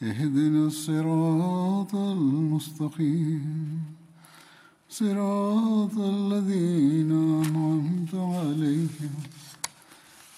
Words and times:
اهدنا 0.00 0.66
الصراط 0.66 1.94
المستقيم 1.94 3.84
صراط 4.90 5.98
الذين 5.98 7.12
أنعمت 7.12 8.14
عليهم 8.14 9.14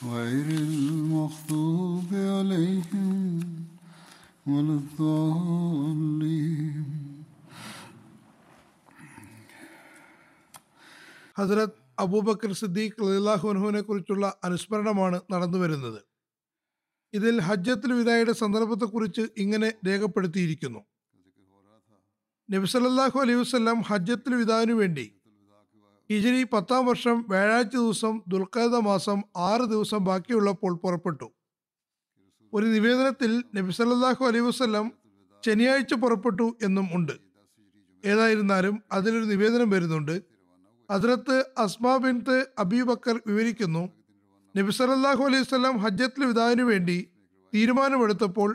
غير 0.04 0.60
المغضوب 0.60 2.14
عليهم 2.14 3.40
ولا 4.46 4.74
الضالين 4.74 6.84
ഹസ്രത് 11.36 11.70
അബൂബക്കർ 11.98 12.52
സിദ്ദീഖ് 12.52 13.12
അള്ളാഹുനുവിനെ 13.12 13.80
കുറിച്ചുള്ള 13.80 14.34
അനുസ്മരണമാണ് 14.42 15.20
നടന്നു 15.32 15.58
വരുന്നത് 15.58 16.07
ഇതിൽ 17.13 17.41
ഹജ്ജത്തുൽ 17.41 17.93
വിദായുടെ 17.93 18.31
സന്ദർഭത്തെക്കുറിച്ച് 18.31 19.21
ഇങ്ങനെ 19.37 19.73
രേഖപ്പെടുത്തിയിരിക്കുന്നു. 19.87 20.79
നബിസല്ലാഹു 22.51 23.19
അലൈഹി 23.19 23.39
വസ്ലാം 23.39 23.81
ഹജ്ജത്തുൽ 23.81 24.35
വിദാവിനു 24.35 24.73
വേണ്ടി 24.73 25.15
ഹിജരി 26.11 26.43
പത്താം 26.43 26.85
വർഷം 26.85 27.25
വ്യാഴാഴ്ച 27.29 27.75
ദിവസം 27.75 28.21
ദുൽഖാദ 28.27 28.75
മാസം 28.75 29.23
ആറ് 29.37 29.61
ദിവസം 29.61 30.03
ബാക്കിയുള്ളപ്പോൾ 30.03 30.75
പുറപ്പെട്ടു. 30.75 31.31
ഒരു 32.53 32.65
നിവേദനത്തിൽ 32.65 33.43
നബി 33.55 33.71
സല്ലല്ലാഹു 33.71 34.25
അലൈഹി 34.25 34.45
വസ്ലം 34.45 34.91
ശനിയാഴ്ച 35.45 35.93
പുറപ്പെട്ടു 35.93 36.57
എന്നും 36.61 36.87
ഉണ്ട്. 36.93 37.11
ഏതായിരുന്നാലും 38.05 38.83
അതിലൊരു 38.91 39.25
നിവേദനം 39.25 39.69
വരുന്നുണ്ട്. 39.69 40.21
അതിലത്ത് 40.89 41.45
അസ്മാ 41.57 41.97
ബിൻത്ത് 41.97 42.47
അബീബക്കർ 42.59 43.19
വിവരിക്കുന്നു 43.27 43.98
നബി 44.59 44.71
സല്ലല്ലാഹു 44.77 45.23
അലൈഹി 45.27 45.45
സ്വലാം 45.49 45.75
ഹജ്ജത്തുൽ 45.83 46.23
വിദാവിനു 46.29 46.63
വേണ്ടി 46.69 46.95
തീരുമാനമെടുത്തപ്പോൾ 47.53 48.49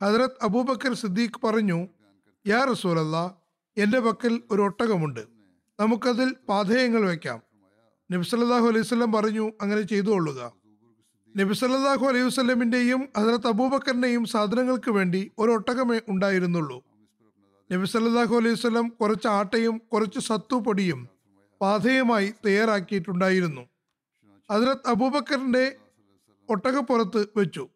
ഹജറത് 0.00 0.38
അബൂബക്കർ 0.46 0.92
സിദ്ദീഖ് 1.00 1.40
പറഞ്ഞു 1.44 1.78
യാ 2.46 2.60
റസൂലല്ല 2.70 3.16
എന്റെ 3.76 3.98
പക്കൽ 4.06 4.34
ഒരു 4.52 4.62
ഒട്ടകമുണ്ട്. 4.66 5.20
നമുക്കതിൽ 5.78 6.28
പാധേയങ്ങൾ 6.50 7.02
വയ്ക്കാം 7.10 7.38
നബി 8.10 8.24
സല്ലാഹു 8.30 8.66
അലൈഹി 8.70 8.84
വസല്ലം 8.86 9.10
പറഞ്ഞു 9.16 9.44
അങ്ങനെ 9.62 9.82
ചെയ്തു 9.92 10.10
കൊള്ളുക 10.14 10.40
നബി 11.34 11.54
സല്ലാഹു 11.60 12.06
അലൈഹി 12.10 12.26
വസ്ലമിന്റെയും 12.28 13.02
ഹജറത്ത് 13.18 13.50
അബൂബക്കറിന്റെയും 13.52 14.24
സാധനങ്ങൾക്ക് 14.34 14.90
വേണ്ടി 14.98 15.22
ഒരു 15.38 15.50
ഒട്ടകമേ 15.56 15.98
ഉണ്ടായിരുന്നുള്ളൂ. 16.14 16.78
നബി 17.70 17.86
സല്ലാഹു 17.94 18.34
അലൈഹി 18.40 18.56
വസല്ലം 18.58 18.88
കുറച്ച് 19.00 19.28
ആട്ടയും 19.38 19.76
കുറച്ച് 19.92 20.22
സത്തു 20.30 20.56
പൊടിയും 20.66 21.02
പാധേയമായി 21.60 22.30
തയ്യാറാക്കിയിട്ടുണ്ടായിരുന്നു. 22.46 23.64
ഹജറത്ത് 24.50 24.88
അബൂബക്കറിന്റെ 24.88 25.76
ഒട്ടകപ്പുറത്ത് 26.48 27.28
വെച്ചു. 27.36 27.68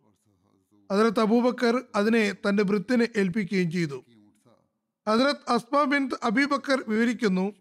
ഹജറത്ത് 0.93 1.21
അബൂബക്കർ 1.21 1.85
അതിനെ 1.95 2.33
തന്റെ 2.33 2.63
വൃത്തിനെ 2.63 3.09
ഏൽപ്പിക്കുകയും 3.17 3.71
ചെയ്തു. 3.71 4.05
ഹജറത്ത് 5.09 5.51
അസ്മ 5.51 5.83
ബിൻ 5.83 6.11
അബീബക്കർ 6.23 6.85
വിവരിക്കുന്നു 6.89 7.53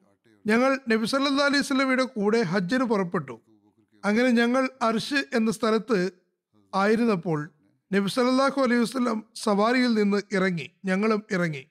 ഞങ്ങൾ 0.48 0.80
നബി 0.90 1.06
സല്ലാ 1.06 1.46
അലൈഹി 1.46 1.64
സ്വലമിയുടെ 1.64 2.04
കൂടെ 2.04 2.42
ഹജ്ജിന് 2.42 2.84
പുറപ്പെട്ടു. 2.84 3.42
അങ്ങനെ 4.06 4.30
ഞങ്ങൾ 4.30 4.70
അർഷ് 4.82 5.22
എന്ന 5.34 5.52
സ്ഥലത്ത് 5.52 6.12
ആയിരുന്നപ്പോൾ 6.76 7.40
നബി 7.94 8.10
സല്ലല്ലാഹു 8.10 8.62
അലൈഹി 8.62 8.82
വസ്ലം 8.82 9.24
സവാരിയിൽ 9.36 9.94
നിന്ന് 9.94 10.22
ഇറങ്ങി 10.32 10.68
ഞങ്ങളും 10.86 11.24
ഇറങ്ങി. 11.32 11.64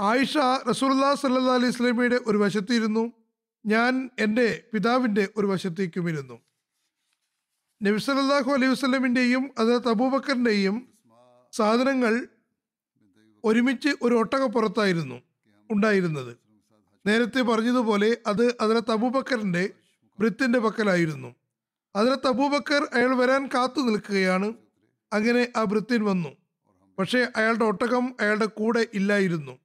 ആയിഷ 0.00 0.36
റസൂല്ലാ 0.70 1.14
സല്ലാ 1.14 1.54
അലൈഹി 1.54 1.72
സ്വലമിയുടെ 1.72 2.20
ഒരു 2.26 2.38
വശത്തിരുന്നു 2.38 3.04
ഞാൻ 3.66 4.10
എന്റെ 4.18 4.64
പിതാവിന്റെ 4.74 5.28
ഒരു 5.36 5.46
വശത്തേക്കും 5.46 6.08
ഇരുന്നു 6.08 6.40
നബി 7.82 7.98
സല്ലല്ലാഹു 7.98 8.50
അലൈഹി 8.52 8.72
വസ്ലമിന്റെയും 8.72 9.50
അത് 9.58 9.68
തബൂബക്കറിന്റെയും 9.68 10.88
സാധനങ്ങൾ 11.52 12.28
ഒരുമിച്ച് 13.44 13.88
ഒരു 14.02 14.14
ഒട്ടകപ്പുറത്തായിരുന്നു 14.14 15.22
ഉണ്ടായിരുന്നത്. 15.70 16.36
നേരത്തെ 17.06 17.42
പറഞ്ഞതുപോലെ 17.42 18.16
അത് 18.26 18.56
അതിലെ 18.60 18.80
തബൂബക്കറിന്റെ 18.80 19.70
വൃത്തിന്റെ 20.20 20.58
പക്കലായിരുന്നു. 20.58 21.34
അതിലെ 21.96 22.16
തബൂബക്കർ 22.28 22.88
അയാൾ 22.92 23.14
വരാൻ 23.14 23.46
കാത്തു 23.46 23.80
നിൽക്കുകയാണ്. 23.80 24.52
അങ്ങനെ 25.12 25.52
ആ 25.56 25.62
വൃത്തിൻ 25.62 26.04
വന്നു. 26.04 26.28
പക്ഷേ 26.98 27.26
അയാളുടെ 27.36 27.64
ഒട്ടകം 27.64 28.16
അയാളുടെ 28.20 28.46
കൂടെ 28.46 28.86
ഇല്ലായിരുന്നു. 28.94 29.58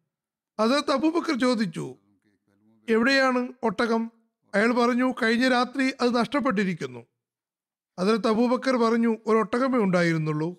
അത് 0.59 0.83
തബൂബക്കർ 0.93 1.39
ചോദിച്ചു 1.39 1.95
എവിടെയാണ് 2.89 3.47
ഒട്ടകം? 3.63 4.11
അയാൾ 4.55 4.73
പറഞ്ഞു 4.73 5.13
കഴിഞ്ഞ 5.23 5.47
രാത്രി 5.47 5.93
അത് 6.01 6.15
നഷ്ടപ്പെട്ടിരിക്കുന്നു. 6.15 7.05
അതിനകത്ത് 7.99 8.27
അബൂബക്കർ 8.27 8.75
പറഞ്ഞു 8.75 9.17
ഒരു 9.27 9.37
ഒട്ടകമേ 9.37 9.79
ഉണ്ടായിരുന്നുള്ളൂ. 9.79 10.55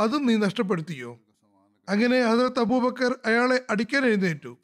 അതും 0.00 0.26
നീ 0.26 0.36
നഷ്ടപ്പെടുത്തിയോ? 0.36 1.18
അങ്ങനെ 1.88 2.22
ഹസരത്ത് 2.22 2.60
അബൂബക്കർ 2.60 3.18
അയാളെ 3.24 3.66
അടിക്കാൻ 3.70 4.04
എഴുന്നേറ്റു. 4.04 4.58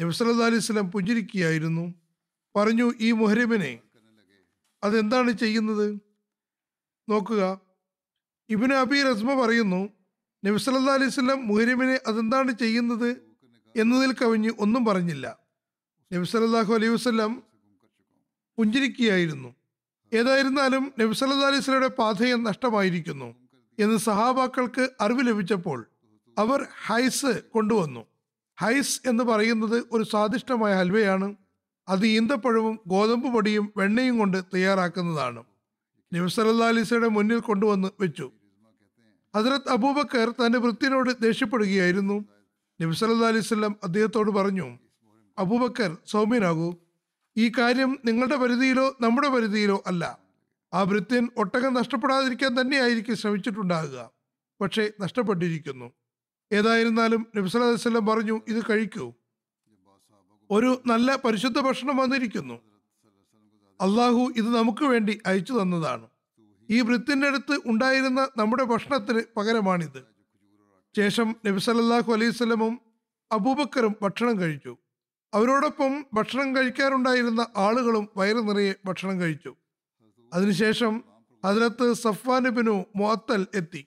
നബ്സല്ലാ 0.00 0.46
അലൈഹി 0.46 0.60
സ്വലം 0.60 0.90
പുഞ്ചിരിക്കുകയായിരുന്നു. 0.90 1.94
പറഞ്ഞു 2.56 2.92
ഈ 3.00 3.12
മുഹരിമിനെ 3.12 3.78
അതെന്താണ് 4.84 5.30
ചെയ്യുന്നത്? 5.30 6.00
നോക്കുക. 7.08 7.60
ഇബിന് 8.48 8.74
അബി 8.74 9.02
റസ്മ 9.02 9.46
പറയുന്നു 9.46 9.88
നബ്സല്ലാ 10.44 10.94
അലൈഹി 10.94 11.10
സ്വലം 11.10 11.48
മുഹരിമിനെ 11.48 12.00
അതെന്താണ് 12.06 12.52
ചെയ്യുന്നത്? 12.52 13.16
എന്നതിൽ 13.76 14.12
കവിഞ്ഞ് 14.12 14.50
ഒന്നും 14.58 14.84
പറഞ്ഞില്ല. 14.84 15.45
നബ്സല്ലാഹു 16.12 16.74
അലൈഹി 16.74 16.92
വസ്ലം 16.92 17.42
പുഞ്ചിരിക്കുകയായിരുന്നു. 18.58 19.54
ഏതായിരുന്നാലും 20.12 20.92
നബ്സല്ലാ 20.98 21.46
അലൈഹി 21.46 21.62
സ്വലയുടെ 21.62 21.88
പാഥയം 21.88 22.44
നഷ്ടമായിരിക്കുന്നു 22.44 23.34
എന്ന് 23.78 23.96
സഹാബാക്കൾക്ക് 23.96 24.88
അറിവ് 25.00 25.26
ലഭിച്ചപ്പോൾ 25.26 25.86
അവർ 26.38 26.66
ഹൈസ് 26.86 27.42
കൊണ്ടുവന്നു. 27.52 28.06
ഹൈസ് 28.58 29.00
എന്ന് 29.08 29.24
പറയുന്നത് 29.24 29.84
ഒരു 29.92 30.04
സ്വാദിഷ്ടമായ 30.04 30.74
ഹൽവയാണ്. 30.74 31.34
അത് 31.88 32.06
ഈന്തപ്പഴവും 32.06 32.80
ഗോതമ്പ് 32.86 33.28
പൊടിയും 33.28 33.72
വെണ്ണയും 33.76 34.18
കൊണ്ട് 34.18 34.42
തയ്യാറാക്കുന്നതാണ്. 34.54 35.44
നബ്സല്ലാ 36.14 36.68
അലൈസയുടെ 36.68 37.08
മുന്നിൽ 37.08 37.38
കൊണ്ടുവന്ന് 37.38 37.88
വെച്ചു. 38.00 38.32
ഹസരത് 39.36 39.68
അബൂബക്കർ 39.68 40.30
തന്റെ 40.30 40.58
വൃത്തിനോട് 40.58 41.10
ദേഷ്യപ്പെടുകയായിരുന്നു. 41.22 42.24
നബ്സല്ലാ 42.80 43.28
അലൈവല്ലം 43.28 43.76
അദ്ദേഹത്തോട് 43.84 44.30
പറഞ്ഞു 44.30 44.85
അബൂബക്കർ 45.38 45.96
സൗമ്യനാകൂ. 46.06 46.74
ഈ 47.36 47.52
കാര്യം 47.58 47.98
നിങ്ങളുടെ 48.04 48.36
പരിധിയിലോ 48.36 48.96
നമ്മുടെ 49.00 49.28
പരിധിയിലോ 49.28 49.82
അല്ല. 49.86 50.18
ആ 50.74 50.82
വൃത്യൻ 50.82 51.28
ഒട്ടകം 51.36 51.74
നഷ്ടപ്പെടാതിരിക്കാൻ 51.74 52.60
തന്നെയായിരിക്കും 52.60 53.16
ശ്രമിച്ചിട്ടുണ്ടാകുക. 53.16 54.10
പക്ഷേ 54.60 54.90
നഷ്ടപ്പെട്ടിരിക്കുന്നു. 55.00 55.92
ഏതായിരുന്നാലും 56.52 57.26
നബ്സല്ലാ 57.36 57.66
വല്ലം 57.66 58.06
പറഞ്ഞു 58.06 58.40
ഇത് 58.48 58.62
കഴിക്കൂ. 58.70 59.12
ഒരു 60.50 60.82
നല്ല 60.86 61.16
പരിശുദ്ധ 61.16 61.60
ഭക്ഷണം 61.60 61.96
വന്നിരിക്കുന്നു. 61.96 62.54
അള്ളാഹു 63.80 64.32
ഇത് 64.36 64.56
നമുക്ക് 64.56 64.84
വേണ്ടി 64.84 65.20
അയച്ചു 65.26 65.52
തന്നതാണ്. 65.62 66.06
ഈ 66.70 66.80
വൃത്തിന്റെ 66.80 67.28
അടുത്ത് 67.28 67.60
ഉണ്ടായിരുന്ന 67.66 68.28
നമ്മുടെ 68.36 68.64
ഭക്ഷണത്തിന് 68.64 69.22
പകരമാണിത്. 69.36 70.06
ശേഷം 70.96 71.36
നബി 71.46 71.58
സല്ലല്ലാഹു 71.58 72.12
അലൈഹി 72.12 72.30
സ്വലമും 72.30 72.80
അബൂബക്കറും 73.32 73.96
ഭക്ഷണം 74.02 74.40
കഴിച്ചു. 74.40 74.76
അവരോടൊപ്പം 75.36 76.04
ഭക്ഷണം 76.14 76.56
കഴിക്കാറുണ്ടായിരുന്ന 76.56 77.46
ആളുകളും 77.56 78.08
വയറു 78.16 78.38
നിറയെ 78.38 78.74
ഭക്ഷണം 78.84 79.20
കഴിച്ചു. 79.20 79.56
അതിനുശേഷം 80.34 81.04
അതിനകത്ത് 81.44 81.92
സഫ്വാനുബിനു 81.92 82.84
മുഅത്തൽ 82.96 83.46
എത്തി. 83.54 83.86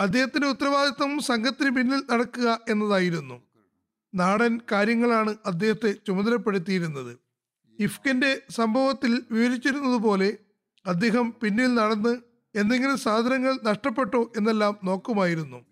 അദ്ദേഹത്തിന്റെ 0.00 0.48
ഉത്തരവാദിത്വം 0.48 1.20
സംഘത്തിന് 1.20 1.70
പിന്നിൽ 1.70 2.02
നടക്കുക 2.10 2.60
എന്നതായിരുന്നു. 2.68 3.42
നാടൻ 4.14 4.60
കാര്യങ്ങളാണ് 4.72 5.36
അദ്ദേഹത്തെ 5.46 5.94
ചുമതലപ്പെടുത്തിയിരുന്നത്. 6.06 7.18
ഇഫ്കിന്റെ 7.78 8.42
സംഭവത്തിൽ 8.50 9.22
വിവരിച്ചിരുന്നതുപോലെ 9.30 10.38
അദ്ദേഹം 10.86 11.34
പിന്നിൽ 11.42 11.74
നടന്ന് 11.74 12.18
എന്തെങ്കിലും 12.54 12.98
സാധനങ്ങൾ 12.98 13.58
നഷ്ടപ്പെട്ടോ 13.64 14.32
എന്നെല്ലാം 14.36 14.78
നോക്കുമായിരുന്നു. 14.84 15.64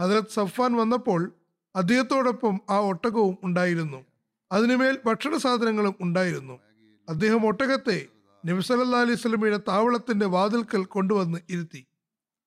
ഹജരത് 0.00 0.34
സഫ്വാൻ 0.34 0.72
വന്നപ്പോൾ 0.72 1.32
അദ്ദേഹത്തോടൊപ്പം 1.76 2.60
ആ 2.70 2.78
ഒട്ടകവും 2.78 3.38
ഉണ്ടായിരുന്നു. 3.42 4.09
അതിനുമേൽ 4.52 4.98
ഭക്ഷണ 5.06 5.36
സാധനങ്ങളും 5.36 5.94
ഉണ്ടായിരുന്നു. 6.00 6.60
അദ്ദേഹം 7.08 7.46
ഒട്ടകത്തെ 7.46 8.06
നബിസല്ലാ 8.46 9.00
അലൈഹി 9.00 9.20
സ്വലമിയുടെ 9.20 9.60
താവളത്തിന്റെ 9.68 10.26
വാതിൽക്കൽ 10.26 10.84
കൊണ്ടുവന്ന് 10.84 11.38
ഇരുത്തി. 11.50 11.86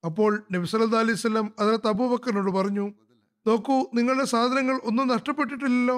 അപ്പോൾ 0.05 0.44
നബിസല്ലാ 0.51 1.00
അലൈഹി 1.00 1.17
സ്വലം 1.17 1.53
അതിലത്ത് 1.59 1.88
അബൂബക്കറിനോട് 1.88 2.51
പറഞ്ഞു 2.51 2.85
നോക്കൂ 3.47 3.85
നിങ്ങളുടെ 3.94 4.25
സാധനങ്ങൾ 4.25 4.81
ഒന്നും 4.83 5.07
നഷ്ടപ്പെട്ടിട്ടില്ലല്ലോ? 5.07 5.97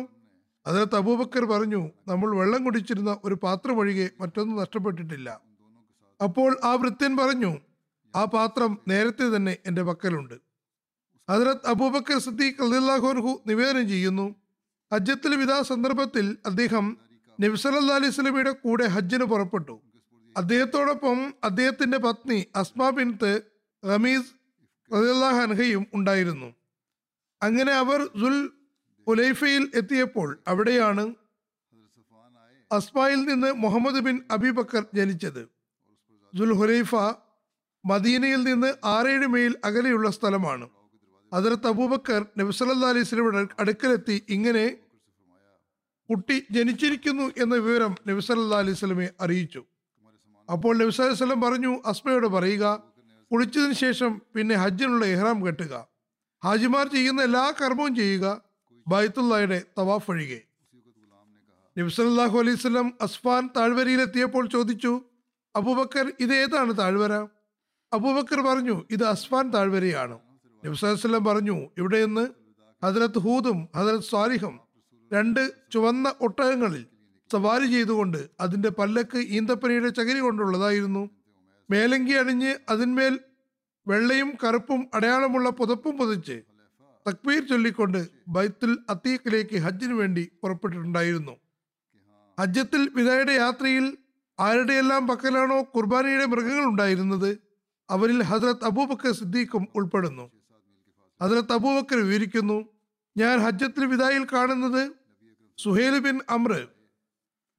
അതിലത്ത് 0.68 0.96
അബൂബക്കർ 0.96 1.46
പറഞ്ഞു 1.46 1.90
നമ്മൾ 2.08 2.36
വെള്ളം 2.36 2.64
കുടിച്ചിരുന്ന 2.64 3.18
ഒരു 3.24 3.36
പാത്രം 3.36 3.78
ഒഴികെ 3.80 4.10
മറ്റൊന്നും 4.22 4.58
നഷ്ടപ്പെട്ടിട്ടില്ല. 4.58 5.42
അപ്പോൾ 6.24 6.58
ആ 6.64 6.74
വൃത്യൻ 6.74 7.18
പറഞ്ഞു 7.18 7.52
ആ 8.16 8.26
പാത്രം 8.26 8.78
നേരത്തെ 8.88 9.36
തന്നെ 9.36 9.58
എന്റെ 9.66 9.84
പക്കലുണ്ട്. 9.84 10.34
ഹജറത് 11.30 11.68
അബൂബക്കർ 11.68 12.18
സിദ്ദീഖ് 12.18 12.62
അള്ളാഹുർഹു 12.62 13.42
നിവേദനം 13.48 13.90
ചെയ്യുന്നു 13.90 14.36
ഹജ്ജത്തിൽ 14.94 15.36
വിധാ 15.36 15.62
സന്ദർഭത്തിൽ 15.62 16.38
അദ്ദേഹം 16.46 16.98
നബ്സല 17.42 17.76
അലൈഹി 17.76 18.12
സ്വലമിയുടെ 18.12 18.52
കൂടെ 18.52 18.86
ഹജ്ജിന് 18.86 19.24
പുറപ്പെട്ടു. 19.24 19.82
അദ്ദേഹത്തോടൊപ്പം 20.38 21.34
അദ്ദേഹത്തിന്റെ 21.44 21.98
പത്നി 21.98 22.46
അസ്മ 22.56 22.90
ബിൻത്ത് 22.90 23.42
റമീസ് 23.86 24.32
റളിയല്ലാഹു 24.94 25.36
അൻഹയും 25.36 25.88
ഉണ്ടായിരുന്നു. 25.94 26.54
അങ്ങനെ 27.44 27.72
അവർ 27.72 28.06
സുൽ 28.06 28.50
ഉലൈഫയിൽ 29.08 29.72
എത്തിയപ്പോൾ 29.76 30.40
അവിടെയാണ് 30.48 31.16
അസ്മായിൽ 32.72 33.22
നിന്ന് 33.22 33.54
മുഹമ്മദ് 33.54 34.00
ബിൻ 34.00 34.22
അബിബക്കർ 34.32 34.86
ജനിച്ചത്. 34.94 35.50
സുൽ 36.38 36.54
ഹുലൈഫ 36.54 36.96
മദീനയിൽ 37.86 38.44
നിന്ന് 38.44 38.74
ആറേഴ് 38.84 39.28
മൈൽ 39.28 39.56
അകലെയുള്ള 39.64 40.12
സ്ഥലമാണ്. 40.12 40.70
അതിർത്ത് 41.34 41.68
അബൂബക്കർ 41.68 42.26
നബ്സല്ലാ 42.38 42.90
അലൈഹി 42.90 43.08
സ്വലമിയുടെ 43.10 43.48
അടുക്കലെത്തി 43.60 44.22
ഇങ്ങനെ 44.30 44.66
കുട്ടി 46.10 46.46
ജനിച്ചിരിക്കുന്നു 46.52 47.26
എന്ന 47.44 47.56
വിവരം 47.56 47.96
നബ്സല്ലാ 48.08 48.58
അലൈഹി 48.58 48.78
സ്വലമെ 48.80 49.10
അറിയിച്ചു. 49.22 49.62
അപ്പോൾ 50.50 50.74
നബ്സ് 50.78 51.02
അലൈഹി 51.02 51.18
സ്വലം 51.18 51.42
പറഞ്ഞു 51.42 51.72
അസ്മയോട് 51.86 52.28
പറയുക 52.28 52.84
കുളിച്ചതിന് 53.32 53.74
ശേഷം 53.74 54.22
പിന്നെ 54.36 54.56
ഹജ്ജിനുള്ള 54.56 55.06
ഇഹ്റാം 55.06 55.48
കെട്ടുക. 55.48 55.88
ഹാജിമാർ 56.44 56.88
ചെയ്യുന്ന 56.88 57.22
എല്ലാ 57.22 57.54
കർമ്മവും 57.62 57.96
ചെയ്യുക 57.96 58.42
ബൈത്തുള്ളയുടെ 58.88 59.64
തവാഫ് 59.80 60.12
ഒഴികെ. 60.12 60.40
നബ്സല്ലാഹു 61.78 62.40
അലൈഹി 62.40 62.56
സ്വലം 62.56 62.94
അസ്ഫാൻ 63.02 63.50
താഴ്വരയിലെത്തിയപ്പോൾ 63.58 64.46
ചോദിച്ചു 64.50 65.02
അബൂബക്കർ 65.56 66.14
ഇത് 66.20 66.34
ഏതാണ് 66.34 66.78
താഴ്വര? 66.78 67.14
അബൂബക്കർ 67.94 68.40
പറഞ്ഞു 68.42 68.84
ഇത് 68.92 69.04
അസ്ഫാൻ 69.04 69.54
താഴ്വരയാണ്. 69.54 70.18
നബ്സലം 70.66 71.26
പറഞ്ഞു 71.26 71.68
ഇവിടെ 71.78 72.06
നിന്ന് 72.06 72.28
ഹജരത്ത് 72.84 73.20
ഹൂദും 73.20 73.68
ഹജരത്ത് 73.76 74.06
സ്വാലിഹും 74.06 74.60
രണ്ട് 75.14 75.54
ചുവന്ന 75.72 76.14
ഒട്ടകങ്ങളിൽ 76.22 76.86
സവാരി 77.32 77.68
ചെയ്തുകൊണ്ട് 77.72 78.30
അതിന്റെ 78.40 78.70
പല്ലക്ക് 78.70 79.18
ഈന്തപ്പനയുടെ 79.18 79.90
ചകിരി 79.90 80.20
കൊണ്ടുള്ളതായിരുന്നു. 80.20 81.10
മേലങ്കി 81.72 82.12
അണിഞ്ഞ് 82.12 82.56
അതിന്മേൽ 82.70 83.20
വെള്ളയും 83.88 84.38
കറുപ്പും 84.44 84.90
അടയാളമുള്ള 84.94 85.50
പുതപ്പും 85.50 85.98
പുതച്ച് 85.98 86.42
തക്ബീർ 87.08 87.48
ചൊല്ലിക്കൊണ്ട് 87.48 88.08
ബൈത്തുൽ 88.28 88.78
അത്തീഖിലേക്ക് 88.90 89.56
ഹജ്ജിന് 89.56 89.94
വേണ്ടി 89.94 90.32
പുറപ്പെട്ടിട്ടുണ്ടായിരുന്നു. 90.44 91.36
ഹജ്ജത്തിൽ 92.40 92.90
വിദായുടെ 92.96 93.34
യാത്രയിൽ 93.34 93.98
ആരുടെയെല്ലാം 94.40 95.08
പക്കലാണോ 95.08 95.64
കുർബാനയുടെ 95.64 96.26
മൃഗങ്ങൾ 96.26 96.66
ഉണ്ടായിരുന്നത് 96.66 97.38
അവരിൽ 97.90 98.24
ഹസ്രത്ത് 98.24 98.66
അബൂബക്കർ 98.66 99.12
സിദ്ദീഖും 99.12 99.68
ഉൾപ്പെടുന്നു. 99.76 100.32
ഹസ്രത്ത് 101.22 101.52
തബൂബക്കർ 101.54 101.98
വിവരിക്കുന്നു. 101.98 102.58
ഞാൻ 103.18 103.36
ഹജ്ജത്തിൽ 103.46 103.84
വിദായിൽ 103.94 104.24
കാണുന്നത് 104.34 104.84
സുഹേൽ 105.58 105.96
ബിൻ 106.06 106.18
അമ്ര 106.30 106.54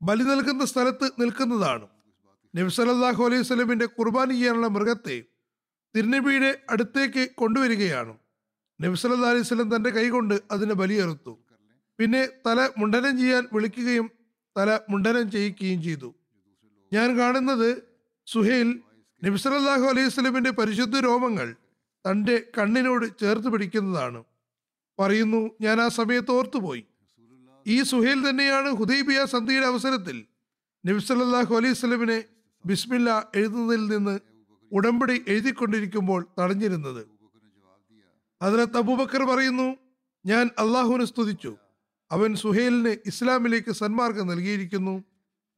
ബലി 0.00 0.24
നൽകുന്ന 0.30 0.64
സ്ഥലത്ത് 0.64 1.06
നിൽക്കുന്നതാണ്. 1.20 1.86
നബി 2.56 2.70
സല്ലല്ലാഹു 2.76 3.22
അലൈഹി 3.24 3.42
സ്വലമിന്റെ 3.42 3.86
കുർബാന 3.86 4.28
ചെയ്യാനുള്ള 4.30 4.68
മൃഗത്തെ 4.76 5.16
തിരുനബിയുടെ 5.94 6.50
അടുത്തേക്ക് 6.70 7.22
കൊണ്ടുവരികയാണ്. 7.40 8.14
നബി 8.80 8.96
സല്ലല്ലാഹു 9.02 9.32
അലൈഹി 9.34 9.48
സ്വലം 9.50 9.68
തന്റെ 9.74 9.90
കൈകൊണ്ട് 9.90 10.36
അതിനെ 10.50 10.74
ബലിയെറുത്തു. 10.74 11.32
പിന്നെ 11.98 12.22
തല 12.46 12.68
മുണ്ടനം 12.78 13.18
ചെയ്യാൻ 13.20 13.42
വിളിക്കുകയും 13.52 14.06
തല 14.56 14.70
മുണ്ടനം 14.90 15.30
ചെയ്യിക്കുകയും 15.30 15.80
ചെയ്തു. 15.82 16.10
ഞാൻ 16.92 17.08
കാണുന്നത് 17.18 17.68
സുഹേൽ 18.26 18.68
നബി 19.22 19.38
സല്ലല്ലാഹു 19.44 19.86
അലൈഹി 19.92 20.08
സ്വലമിന്റെ 20.08 20.50
പരിശുദ്ധ 20.50 21.00
രോമങ്ങൾ 21.08 21.48
തന്റെ 22.06 22.44
കണ്ണിനോട് 22.58 23.18
ചേർത്ത് 23.20 23.48
പിടിക്കുന്നതാണ്. 23.48 24.24
പറയുന്നു 25.00 25.50
ഞാൻ 25.60 25.80
ആ 25.80 25.88
സമയത്ത് 25.88 26.30
ഓർത്തുപോയി. 26.30 26.84
ഈ 27.66 27.82
സുഹേൽ 27.82 28.28
തന്നെയാണ് 28.28 28.68
ഹുദൈബിയ 28.68 29.24
സന്ധിയുടെ 29.24 29.66
അവസരത്തിൽ 29.66 30.26
നബി 30.86 30.98
സല്ലല്ലാഹു 30.98 31.54
അലൈഹി 31.54 31.72
വസല്ലമിനെ 31.72 32.24
ബിസ്മില്ല 32.66 33.30
എഴുതുന്നതിൽ 33.34 33.86
നിന്ന് 33.86 34.20
ഉടമ്പടി 34.72 35.24
എഴുതിക്കൊണ്ടിരിക്കുമ്പോൾ 35.28 36.26
തടഞ്ഞിരുന്നത്. 36.38 37.02
അതിനകത്ത് 38.42 38.76
അബൂബക്കർ 38.76 39.22
പറയുന്നു 39.22 39.76
ഞാൻ 40.26 40.50
അള്ളാഹുവിനെ 40.58 41.04
സ്തുതിച്ചു. 41.04 41.56
അവൻ 42.12 42.34
സുഹേലിന് 42.34 42.96
ഇസ്ലാമിലേക്ക് 43.06 43.70
സന്മാർഗം 43.70 44.26
നൽകിയിരിക്കുന്നു. 44.26 45.04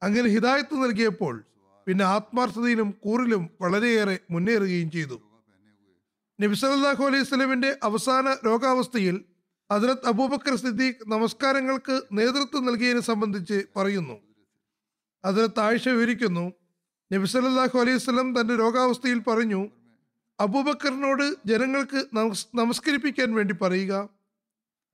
അങ്ങനെ 0.03 0.29
ഹിദായത്ത് 0.29 0.75
നൽകിയപ്പോൾ 0.83 1.43
പിന്നെ 1.87 2.05
ആത്മാർത്ഥതയിലും 2.05 2.95
കൂറിലും 3.03 3.49
വളരെയേറെ 3.61 4.19
മുന്നേറുകയും 4.31 4.91
ചെയ്തു. 4.91 5.28
നബി 6.39 6.55
സല്ലല്ലാഹു 6.59 7.03
അലൈഹി 7.07 7.25
സ്വലമിന്റെ 7.29 7.69
അവസാന 7.87 8.33
രോഗാവസ്ഥയിൽ 8.47 9.15
ഹദ്രത്ത് 9.69 10.07
അബൂബക്കർ 10.11 10.55
സിദ്ദീഖ് 10.55 11.05
നമസ്കാരങ്ങൾക്ക് 11.13 11.95
നേതൃത്വം 12.19 12.63
നൽകിയതിനെ 12.65 13.01
സംബന്ധിച്ച് 13.09 13.57
പറയുന്നു. 13.77 14.15
ഹദ്രത്ത് 15.23 15.61
ആയിഷ 15.65 15.85
വിവരിക്കുന്നു 15.95 16.45
നബി 17.11 17.27
സല്ലല്ലാഹു 17.33 17.77
അലൈഹി 17.83 18.01
സ്വലം 18.05 18.29
തന്റെ 18.37 18.55
രോഗാവസ്ഥയിൽ 18.63 19.19
പറഞ്ഞു 19.27 19.61
അബൂബക്കറിനോട് 20.39 21.25
ജനങ്ങൾക്ക് 21.51 21.99
നമസ് 22.17 22.47
നമസ്കരിപ്പിക്കാൻ 22.59 23.29
വേണ്ടി 23.37 23.55
പറയുക. 23.63 23.93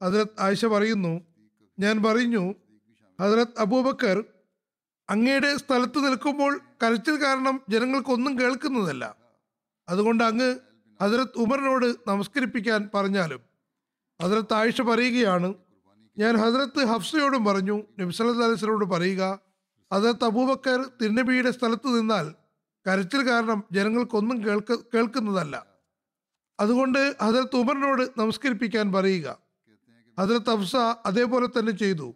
ഹദ്രത്ത് 0.01 0.39
ആയിഷ 0.45 0.65
പറയുന്നു 0.65 1.13
ഞാൻ 1.77 1.95
പറഞ്ഞു 2.07 2.43
ഹദ്രത്ത് 3.19 3.59
അബൂബക്കർ 3.65 4.17
അങ്ങയുടെ 5.09 5.49
സ്ഥലത്ത് 5.63 5.99
നിൽക്കുമ്പോൾ 6.05 6.53
കരച്ചിൽ 6.83 7.15
കാരണം 7.23 7.55
ജനങ്ങൾക്കൊന്നും 7.73 8.33
കേൾക്കുന്നതല്ല. 8.39 9.05
അതുകൊണ്ട് 9.87 10.23
അങ്ങ് 10.23 10.49
ഹജരത്ത് 10.99 11.37
ഉമറിനോട് 11.43 11.85
നമസ്കരിപ്പിക്കാൻ 12.09 12.89
പറഞ്ഞാലും 12.93 13.41
ഹജരത്ത് 14.21 14.53
ആയിഷ 14.53 14.81
പറയുകയാണ്. 14.81 15.49
ഞാൻ 16.17 16.33
ഹജരത്ത് 16.43 16.81
ഹഫ്സയോടും 16.85 17.45
പറഞ്ഞു 17.45 17.77
നബി 17.99 18.11
സല്ലല്ലാഹു 18.17 18.49
അലൈഹി 18.49 18.59
വസല്ലമയോട് 18.59 18.85
പറയുക 18.93 19.23
ഹജരത്ത് 19.91 20.25
അബൂബക്കർ 20.25 20.79
തിരുനബിയുടെ 21.01 21.51
സ്ഥലത്ത് 21.51 21.89
നിന്നാൽ 21.97 22.27
കരച്ചിൽ 22.85 23.21
കാരണം 23.29 23.63
ജനങ്ങൾക്കൊന്നും 23.71 24.37
കേൾക്ക 24.45 24.77
കേൾക്കുന്നതല്ല. 24.93 25.55
അതുകൊണ്ട് 26.59 27.01
ഹജരത്ത് 27.21 27.55
ഉമറിനോട് 27.55 28.03
നമസ്കരിപ്പിക്കാൻ 28.19 28.93
പറയുക. 28.93 29.27
ഹജരത്ത് 30.17 30.51
ഹഫ്സ 30.55 30.75
അതേപോലെ 31.09 31.47
തന്നെ 31.57 31.71
ചെയ്തു. 31.71 32.07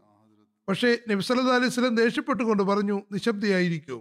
പക്ഷേ 0.67 0.89
നബി 1.09 1.21
സല്ലല്ലാഹു 1.27 1.59
അലൈഹി 1.59 1.71
വസല്ലം 1.73 1.95
ദേഷ്യപ്പെട്ടുകൊണ്ട് 1.95 2.63
പറഞ്ഞു 2.63 2.97
നിശബ്ദയായിരിക്കൂ. 3.11 3.97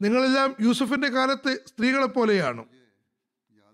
നിങ്ങളെല്ലാം 0.00 0.50
യൂസുഫിന്റെ 0.60 1.08
കാലത്ത് 1.08 1.52
സ്ത്രീകളെ 1.66 2.08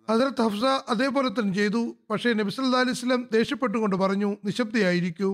ഹജരത്ത് 0.08 0.42
ഹഫ്സ 0.42 0.64
അതേപോലെ 0.92 1.28
തന്നെ 1.28 1.52
ചെയ്തു. 1.54 1.82
പക്ഷേ 2.10 2.32
നബി 2.32 2.50
സല്ലല്ലാഹു 2.50 2.84
അലൈഹി 2.84 2.96
വസല്ലം 2.98 3.28
ദേഷ്യപ്പെട്ടുകൊണ്ട് 3.32 3.96
പറഞ്ഞു 3.96 4.36
നിശബ്ദയായിരിക്കൂ. 4.44 5.30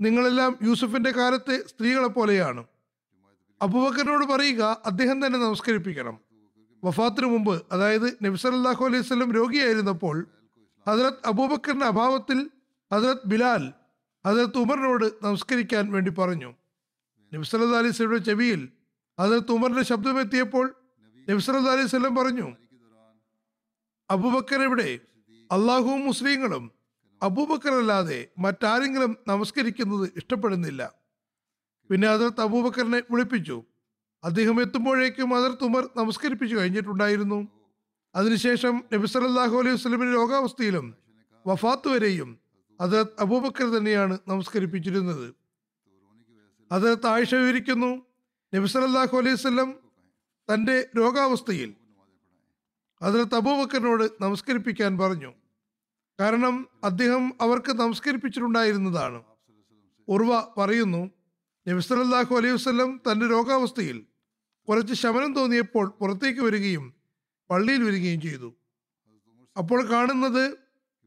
നിങ്ങളെല്ലാം 0.00 0.58
യൂസുഫിന്റെ 0.62 1.10
കാലത്തെ 1.10 1.56
സ്ത്രീകളെ 1.70 2.10
പോലെയാണ്. 2.16 2.62
അബൂബക്കറിനോട് 3.62 4.24
പറയുക 4.32 4.62
അദ്ദേഹം 4.86 5.26
തന്നെ 5.26 5.38
നമസ്കരിപ്പിക്കണം. 5.38 6.16
വഫാത്തിന് 6.84 7.26
മുമ്പ് 7.26 7.54
അതായത് 7.72 8.08
നബി 8.24 8.36
സല്ലല്ലാഹു 8.36 8.84
അലൈഹി 8.84 9.04
സ്വലം 9.08 9.32
രോഗിയായിരുന്നപ്പോൾ 9.32 10.26
ഹസരത് 10.86 11.26
അബൂബക്കറിന്റെ 11.26 11.86
അഭാവത്തിൽ 11.86 12.38
ഹസരത് 12.92 13.26
ബിലാൽ 13.32 13.64
ഹസരത്ത് 14.24 14.58
ഉമറിനോട് 14.58 15.06
നമസ്കരിക്കാൻ 15.26 15.84
വേണ്ടി 15.92 16.10
പറഞ്ഞു. 16.20 16.50
നബി 17.32 17.44
സല്ലല്ലാഹു 17.50 17.82
അലൈഹി 17.82 17.96
സ്വലയുടെ 17.96 18.22
ചെവിയിൽ 18.30 18.60
ഹസരത്ത് 19.18 19.52
ഉമറിന്റെ 19.52 19.82
ശബ്ദമെത്തിയപ്പോൾ 19.82 20.66
നബി 21.28 21.40
സല്ലല്ലാഹു 21.46 21.76
അലൈഹി 21.76 21.90
സ്വലം 21.96 22.14
പറഞ്ഞു 22.16 22.48
അബൂബക്കർ 24.10 24.62
എവിടെ? 24.62 24.98
അള്ളാഹുവും 25.52 26.06
മുസ്ലിങ്ങളും. 26.06 26.72
അബൂബക്കർ 27.22 27.74
അല്ലാതെ 27.74 28.26
മറ്റാരെങ്കിലും 28.38 29.16
നമസ്കരിക്കുന്നത് 29.28 30.10
ഇഷ്ടപ്പെടുന്നില്ല. 30.16 30.94
പിന്നെ 31.90 32.08
അതിർത്ത് 32.08 32.40
അബൂബക്കറിനെ 32.40 33.02
വിളിപ്പിച്ചു. 33.10 33.62
അദ്ദേഹം 34.24 34.60
എത്തുമ്പോഴേക്കും 34.60 35.36
അതിർത്ത് 35.36 35.64
ഉമർ 35.64 35.88
നമസ്കരിപ്പിച്ചു 35.96 36.56
കഴിഞ്ഞിട്ടുണ്ടായിരുന്നു. 36.56 37.48
അതിനുശേഷം 38.14 38.84
നബി 38.94 39.06
സല്ലല്ലാഹു 39.06 39.58
അലൈഹി 39.58 39.74
വസ്ലമിന്റെ 39.74 40.14
രോഗാവസ്ഥയിലും 40.14 40.94
വഫാത്ത് 41.46 41.88
വരെയും 41.88 42.38
അതിർത്ത് 42.80 43.20
അബൂബക്കർ 43.20 43.66
തന്നെയാണ് 43.66 44.18
നമസ്കരിപ്പിച്ചിരുന്നത്. 44.28 45.34
അതിർത്ത് 46.72 47.06
ആയിഷ 47.06 47.34
വിവരിക്കുന്നു 47.34 48.06
നബി 48.54 48.66
സല്ലല്ലാഹു 48.66 49.18
അലൈഹി 49.18 49.34
വസ്ലം 49.34 49.74
തന്റെ 50.54 50.88
രോഗാവസ്ഥയിൽ 50.96 51.74
ഹജറത്ത് 53.02 53.34
അബൂബക്കറിനോട് 53.34 54.10
നമസ്കരിപ്പിക്കാൻ 54.20 54.98
പറഞ്ഞു. 54.98 55.34
കാരണം 56.20 56.68
അദ്ദേഹം 56.84 57.34
അവർക്ക് 57.40 57.72
നമസ്കരിപ്പിച്ചിട്ടുണ്ടായിരുന്നതാണ്. 57.72 59.22
ഉർവ 60.08 60.40
പറയുന്നു 60.56 61.10
നബിസ്വല്ലാഹു 61.68 62.36
അലൈഹി 62.36 62.54
വസ്ലം 62.54 63.00
തന്റെ 63.12 63.26
രോഗാവസ്ഥയിൽ 63.26 64.06
കുറച്ച് 64.68 64.94
ശമനം 64.94 65.34
തോന്നിയപ്പോൾ 65.34 65.88
പുറത്തേക്ക് 65.88 66.40
വരികയും 66.40 66.94
പള്ളിയിൽ 67.50 67.82
വരികയും 67.82 68.20
ചെയ്തു. 68.20 68.56
അപ്പോൾ 69.56 69.88
കാണുന്നത് 69.88 70.58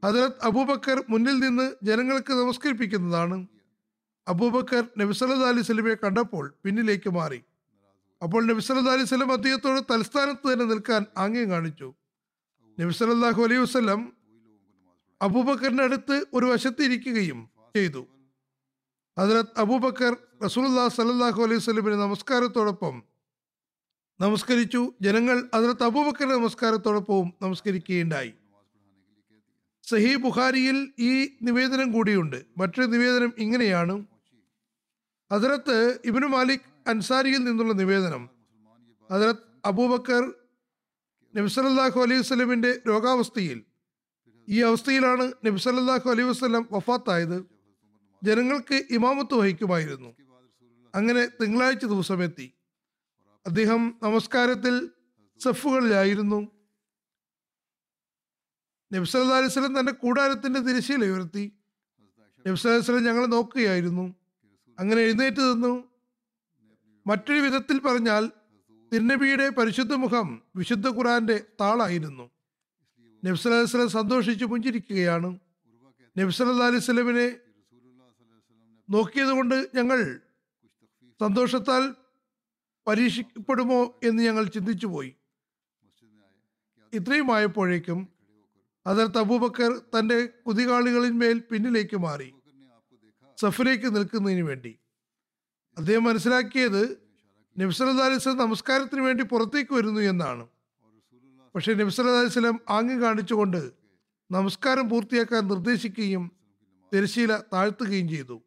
ഹജറത് 0.04 0.42
അബൂബക്കർ 0.42 1.04
മുന്നിൽ 1.08 1.38
നിന്ന് 1.38 1.72
ജനങ്ങൾക്ക് 1.82 2.32
നമസ്കരിപ്പിക്കുന്നതാണ്. 2.32 3.46
അബൂബക്കർ 4.28 4.84
നബി 4.98 5.12
സല്ലല്ലാഹു 5.12 5.52
അലൈഹി 5.52 5.60
വസല്ലമയെ 5.60 5.94
കണ്ടപ്പോൾ 5.94 6.54
പിന്നിലേക്ക് 6.64 7.10
മാറി. 7.10 7.42
അപ്പോൾ 8.22 8.46
നബി 8.46 8.60
സല്ലല്ലാഹു 8.60 8.96
അലൈഹി 8.96 9.02
വസല്ലം 9.02 9.32
അദ്ദേഹത്തോട് 9.32 9.92
തലസ്ഥാനത്ത് 9.92 10.52
തന്നെ 10.52 10.64
നിൽക്കാൻ 10.64 11.06
ആംഗ്യം 11.16 11.50
കാണിച്ചു. 11.50 11.94
നബി 12.80 12.92
സല്ലല്ലാഹു 12.92 13.42
അലൈഹി 13.42 13.60
വസല്ലം 13.60 14.12
അബൂബക്കറിന്റെ 15.22 15.82
അടുത്ത് 15.82 16.26
ഒരു 16.34 16.46
വശത്ത് 16.46 16.82
ഇരിക്കുകയും 16.82 17.50
ചെയ്തു. 17.76 18.06
അതിനകത്ത് 19.18 19.60
അബൂബക്കർ 19.60 20.16
റസൂലുള്ളാഹി 20.44 20.94
സ്വല്ലല്ലാഹു 20.94 21.42
അലൈഹി 21.42 21.60
വസ്ലമിന് 21.60 21.94
നമസ്കാരത്തോടൊപ്പം 21.94 23.02
നമസ്കരിച്ചു. 24.20 24.92
ജനങ്ങൾ 25.02 25.50
അതിനകത്ത് 25.54 25.82
അബൂബക്കറിന്റെ 25.82 26.36
നമസ്കാരത്തോടൊപ്പവും 26.36 27.32
നമസ്കരിക്കുകയുണ്ടായി. 27.42 28.32
സഹി 29.84 30.14
ബുഖാരിയിൽ 30.14 30.92
ഈ 30.98 31.36
നിവേദനം 31.42 31.92
കൂടിയുണ്ട്. 31.92 32.46
മറ്റൊരു 32.58 32.86
നിവേദനം 32.86 33.32
ഇങ്ങനെയാണ്. 33.38 34.06
അതിനകത്ത് 35.32 35.98
ഇബ്നു 36.04 36.26
മാലിക് 36.26 36.71
അൻസാരിയിൽ 36.86 37.44
നിന്നുള്ള 37.44 37.72
നിവേദനം. 37.72 38.30
അതിലത് 39.10 39.36
അബൂബക്കർ 39.64 40.34
നബ്സലല്ലാഹു 41.36 42.00
അലൈഹി 42.00 42.20
വസ്ലമിന്റെ 42.20 42.80
രോഗാവസ്ഥയിൽ 42.88 43.64
ഈ 44.48 44.62
അവസ്ഥയിലാണ് 44.62 45.32
നബ്സലല്ലാഹു 45.44 46.10
അലൈഹി 46.10 46.28
വസ്ലം 46.28 46.68
വഫാത്തായത്. 46.72 47.46
ജനങ്ങൾക്ക് 48.24 48.82
ഇമാമത്ത് 48.90 49.34
വഹിക്കുമായിരുന്നു. 49.34 50.16
അങ്ങനെ 50.94 51.26
തിങ്കളാഴ്ച 51.26 51.84
ദിവസം 51.84 52.22
എത്തി 52.22 52.54
അദ്ദേഹം 53.46 54.00
നമസ്കാരത്തിൽ 54.02 54.90
സഫുകളിലായിരുന്നു. 55.38 56.48
നബ്സല്ലാ 58.92 59.36
അലൈഹി 59.36 59.52
സ്വലം 59.52 59.80
തന്റെ 59.80 59.92
കൂടാരത്തിന്റെ 59.92 60.60
തിരശ്ശീല 60.60 61.04
ഉയർത്തി 61.04 61.52
നബ്സല്ലാ 62.46 62.74
അലൈഹി 62.74 62.86
സ്വലം 62.86 63.04
ഞങ്ങളെ 63.04 63.26
നോക്കുകയായിരുന്നു. 63.26 64.14
അങ്ങനെ 64.78 65.00
എഴുന്നേറ്റ് 65.00 65.40
നിന്നു. 65.40 65.91
മറ്റൊരു 67.06 67.40
വിധത്തിൽ 67.40 67.78
പറഞ്ഞാൽ 67.78 68.30
തിരുനബിയുടെ 68.92 69.48
പരിശുദ്ധ 69.48 69.94
മുഖം 69.94 70.42
വിശുദ്ധ 70.56 70.88
ഖുറാന്റെ 70.88 71.44
താളായിരുന്നു. 71.60 72.30
സ്വലം 73.34 73.88
സന്തോഷിച്ച് 73.88 74.44
പുഞ്ചിരിക്കുകയാണ്. 74.44 75.38
നബ്സല്ലാ 76.18 76.66
അലൈഹി 76.66 76.84
സ്വലമിനെ 76.84 77.36
നോക്കിയത് 78.90 79.28
കൊണ്ട് 79.28 79.70
ഞങ്ങൾ 79.74 80.20
സന്തോഷത്താൽ 81.20 81.94
പരീക്ഷിക്കപ്പെടുമോ 82.86 84.00
എന്ന് 84.02 84.22
ഞങ്ങൾ 84.22 84.44
ചിന്തിച്ചു 84.44 84.86
പോയി. 84.86 85.14
ഇത്രയുമായപ്പോഴേക്കും 86.92 88.08
തബൂബക്കർ 88.86 89.16
അബൂബക്കർ 89.16 89.78
തന്റെ 89.98 90.26
കുതികാളികളിന്മേൽ 90.26 91.38
പിന്നിലേക്ക് 91.38 91.96
മാറി 91.96 92.34
സഫിലേക്ക് 93.38 93.96
നിൽക്കുന്നതിന് 93.96 94.42
വേണ്ടി. 94.42 94.78
അദ്ദേഹം 95.78 96.04
മനസ്സിലാക്കിയത് 96.04 96.98
നബ്സല്ലാ 97.58 98.04
അലൈഹി 98.04 98.30
നമസ്കാരത്തിന് 98.30 99.00
വേണ്ടി 99.00 99.24
പുറത്തേക്ക് 99.24 99.74
വരുന്നു 99.74 100.00
എന്നാണ്. 100.00 100.48
പക്ഷേ 101.54 101.74
നബ്സല്ലാ 101.74 102.20
അലിസ്ലം 102.20 102.60
ആംഗ്യം 102.68 103.02
കാണിച്ചുകൊണ്ട് 103.02 103.72
നമസ്കാരം 104.30 104.88
പൂർത്തിയാക്കാൻ 104.88 105.48
നിർദ്ദേശിക്കുകയും 105.48 106.32
തിരശീല 106.94 107.36
താഴ്ത്തുകയും 107.36 108.08
ചെയ്തു. 108.08 108.42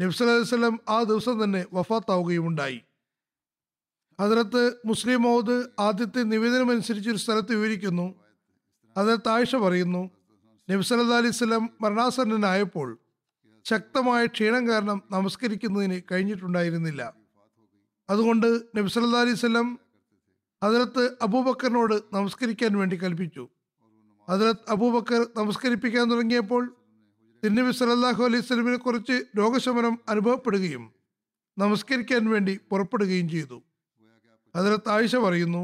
നബ്സല്ലാ 0.00 0.34
അലിസ്ലം 0.34 0.80
ആ 0.88 1.02
ദിവസം 1.02 1.44
തന്നെ 1.44 1.66
വഫാത്താവുകയും 1.72 2.46
ഉണ്ടായി 2.46 2.80
അതിനകത്ത് 4.20 4.72
മുസ്ലിം 4.84 5.22
മൗദ് 5.22 5.66
ആദ്യത്തെ 5.78 6.22
നിവേദനം 6.22 6.70
അനുസരിച്ച് 6.70 7.10
ഒരു 7.10 7.16
സ്ഥലത്ത് 7.16 7.54
വിവരിക്കുന്നു. 7.54 8.14
അതിനകത്ത് 8.96 9.28
ആയിഷ 9.28 9.56
പറയുന്നു. 9.56 10.10
നബി 10.70 10.82
സല്ലല്ലാഹു 10.82 11.18
അലൈഹി 11.18 11.36
വസല്ലം 11.36 11.70
മരണാസന്നനായപ്പോൾ 11.80 12.98
ശക്തമായ 13.70 14.26
ക്ഷീണം 14.26 14.68
കാരണം 14.68 14.98
നമസ്കരിക്കുന്നതിന് 15.10 15.98
കഴിഞ്ഞിട്ടുണ്ടായിരുന്നില്ല. 16.10 17.02
അതുകൊണ്ട് 18.10 18.46
നബി 18.76 18.88
സല്ലല്ലാഹു 18.88 19.24
അലൈഹി 19.26 19.38
വസല്ലം 19.38 19.68
ഹജറത്ത് 20.62 21.04
അബൂബക്കറിനോട് 21.22 21.94
നമസ്കരിക്കാൻ 22.16 22.72
വേണ്ടി 22.78 22.96
കൽപ്പിച്ചു. 22.96 23.44
ഹജറത്ത് 24.28 24.70
അബൂബക്കർ 24.70 25.22
നമസ്കരിപ്പിക്കാൻ 25.36 26.04
തുടങ്ങിയപ്പോൾ 26.10 26.62
തിരുനബി 27.42 27.72
സല്ലല്ലാഹു 27.78 28.22
അലൈഹി 28.24 28.42
വസല്ലമിനെ 28.44 28.76
കുറിച്ച് 28.76 29.16
രോഗശമനം 29.38 29.94
അനുഭവപ്പെടുകയും 30.08 30.84
നമസ്കരിക്കാൻ 31.58 32.22
വേണ്ടി 32.30 32.54
പുറപ്പെടുകയും 32.70 33.28
ചെയ്തു. 33.28 33.58
ഹജറത്ത് 34.54 34.90
ആയിഷ 34.96 35.16
പറയുന്നു 35.16 35.62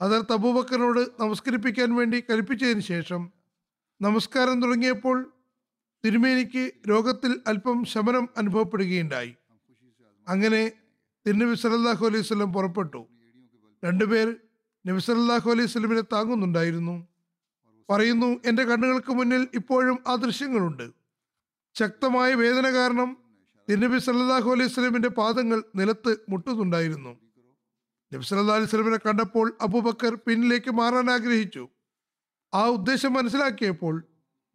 ഹജറത്ത് 0.00 0.32
അബൂബക്കറിനോട് 0.32 1.02
നമസ്കരിപ്പിക്കാൻ 1.22 1.90
വേണ്ടി 1.96 2.18
കൽപ്പിച്ചതിന് 2.30 2.84
ശേഷം 2.92 3.22
നമസ്കാരം 4.00 4.56
തുടങ്ങിയപ്പോൾ 4.62 5.18
തിരുമേനിക്ക് 6.04 6.72
രോഗത്തിൽ 6.88 7.40
അല്പം 7.46 7.84
ശമനം 7.84 8.28
അനുഭവപ്പെടുകയുണ്ടായി. 8.36 9.34
അങ്ങനെ 10.28 10.72
തിരുനബി 11.26 11.54
സല്ലല്ലാഹു 11.54 12.06
അലൈഹി 12.06 12.22
വസല്ലം 12.22 12.52
പുറപ്പെട്ടു. 12.52 13.08
രണ്ടുപേർ 13.84 14.36
നബി 14.86 14.98
സല്ലല്ലാഹു 14.98 15.50
അലൈഹി 15.50 15.68
സ്വലമിനെ 15.68 16.00
താങ്ങുന്നുണ്ടായിരുന്നു. 16.00 17.06
പറയുന്നു 17.90 18.40
എന്റെ 18.46 18.64
കണ്ണുകൾക്ക് 18.64 19.12
മുന്നിൽ 19.12 19.48
ഇപ്പോഴും 19.54 19.98
ആ 20.06 20.14
ദൃശ്യങ്ങളുണ്ട്. 20.14 20.92
ശക്തമായ 21.74 22.34
വേദന 22.34 22.66
കാരണം 22.72 23.16
തിരുനബി 23.70 23.98
സല്ലാഹു 23.98 24.50
അലൈഹി 24.50 24.70
സ്വലമിന്റെ 24.70 25.08
പാദങ്ങൾ 25.08 25.64
നിലത്ത് 25.76 26.16
മുട്ടുന്നുണ്ടായിരുന്നു. 26.28 27.10
നബി 28.14 28.22
സല്ലാ 28.22 28.54
അലൈഹി 28.54 28.70
സ്വലമിനെ 28.70 28.96
കണ്ടപ്പോൾ 28.96 29.56
അബൂബക്കർ 29.60 30.14
പിന്നിലേക്ക് 30.14 30.70
മാറാൻ 30.70 31.10
ആഗ്രഹിച്ചു. 31.10 31.68
ആ 32.54 32.66
ഉദ്ദേശം 32.66 33.12
മനസ്സിലാക്കിയപ്പോൾ 33.12 34.04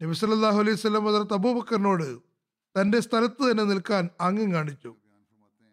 നബി 0.03 0.13
സല്ലല്ലാഹു 0.13 0.59
അലൈഹി 0.61 0.75
വസല്ലം 0.77 1.03
ഹദരത്ത് 1.07 1.33
അബൂബക്കറിനോട് 1.33 2.07
തന്റെ 2.77 2.99
സ്ഥലത്ത് 2.99 3.51
തന്നെ 3.51 3.63
നിൽക്കാൻ 3.63 4.09
ആംഗ്യം 4.21 4.53
കാണിച്ചു. 4.53 4.95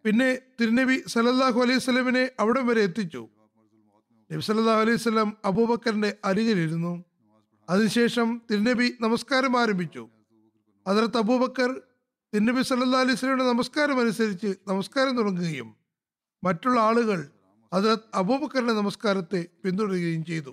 പിന്നെ 0.04 0.38
തിരുനബി 0.60 0.96
സല്ലല്ലാഹു 1.12 1.58
അലൈഹി 1.60 1.78
സ്വലമിനെ 1.78 2.30
അവിടം 2.42 2.66
വരെ 2.66 2.82
എത്തിച്ചു. 2.88 3.28
നബി 4.30 4.40
സല്ലാഹു 4.40 4.80
അലൈഹി 4.84 4.96
സ്വലം 4.96 5.36
അബൂബക്കറിന്റെ 5.44 6.16
അരികിലിരുന്നു. 6.24 7.04
അതിനുശേഷം 7.68 8.42
തിരുനബി 8.50 8.88
നമസ്കാരം 9.00 9.58
ആരംഭിച്ചു. 9.62 10.08
ഹസരത്ത് 10.86 11.16
അബൂബക്കർ 11.16 11.70
തിരുനബി 12.34 12.62
സല്ലാ 12.62 13.00
അലൈഹി 13.04 13.16
വസല്ലമയുടെ 13.18 13.48
നമസ്കാരം 13.52 14.00
അനുസരിച്ച് 14.00 14.50
നമസ്കാരം 14.68 15.16
തുടങ്ങുകയും 15.16 15.76
മറ്റുള്ള 16.44 16.80
ആളുകൾ 16.80 17.20
ഹദരത്ത് 17.74 18.08
അബൂബക്കറിന്റെ 18.14 18.72
നമസ്കാരത്തെ 18.72 19.40
പിന്തുടരുകയും 19.64 20.24
ചെയ്തു. 20.24 20.52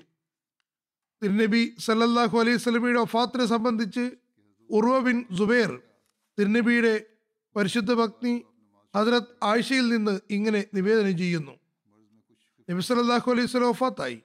തിരുനബി 1.21 1.61
സല്ലല്ലാഹു 1.85 2.35
അലൈഹി 2.41 2.57
സ്വലമിയുടെ 2.57 2.99
ഒഫാത്തിനെ 2.99 3.45
സംബന്ധിച്ച് 3.45 4.03
ഉർവ 4.69 4.99
ബിൻ 5.07 5.17
സുബൈർ 5.39 5.71
തിരുനബിയുടെ 6.37 7.05
പരിശുദ്ധ 7.55 7.91
ഭക്തി 7.93 8.33
ഹദരത്ത് 8.93 9.33
ആയിഷയിൽ 9.43 9.87
നിന്ന് 9.93 10.13
ഇങ്ങനെ 10.35 10.61
നിവേദനം 10.73 11.17
ചെയ്യുന്നു. 11.17 11.53
നബി 12.69 12.81
സല്ലല്ലാഹു 12.89 13.31
അലൈഹി 13.31 13.49
സ്വലം 13.53 13.69
ഒഫാത്തായി 13.75 14.17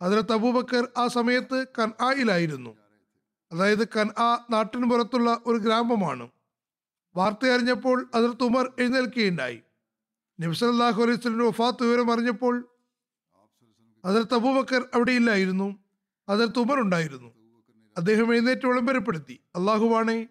ഹദരത്ത് 0.00 0.32
അബൂബക്കർ 0.32 0.84
ആ 0.96 1.04
സമയത്ത് 1.08 1.58
കൻആയിലായിരുന്നു 1.78 2.72
അതായത് 3.52 3.84
കൻആ 3.96 4.28
നാട്ടിന് 4.50 4.86
പുറത്തുള്ള 4.90 5.30
ഒരു 5.46 5.58
ഗ്രാമമാണ്. 5.66 6.26
വാർത്ത 7.16 7.52
അറിഞ്ഞപ്പോൾ 7.54 7.98
ഹദരത്ത് 8.14 8.44
ഉമർ 8.50 8.66
എഴുന്നേൽക്കുകയുണ്ടായി. 8.78 9.58
നബി 10.38 10.54
സല്ലല്ലാഹു 10.60 11.00
അലൈഹി 11.04 11.20
സ്വലിന്റെ 11.22 11.46
വഫാത്ത് 11.50 11.82
വിവരം 11.88 12.10
അറിഞ്ഞപ്പോൾ 12.12 12.54
ഹദരത്ത് 14.04 14.34
അബൂബക്കർ 14.34 14.82
അവിടെ 14.94 15.12
ഇല്ലായിരുന്നു 16.32 16.62
തുമർ 16.62 16.80
ഉണ്ടായിരുന്നു 16.80 17.34
അദ്ദേഹം 17.96 18.32
എഴുന്നേറ്റ് 18.32 18.66
വിളംബരപ്പെടുത്തി 18.66 19.40
അള്ളാഹുബാണെ 19.56 20.28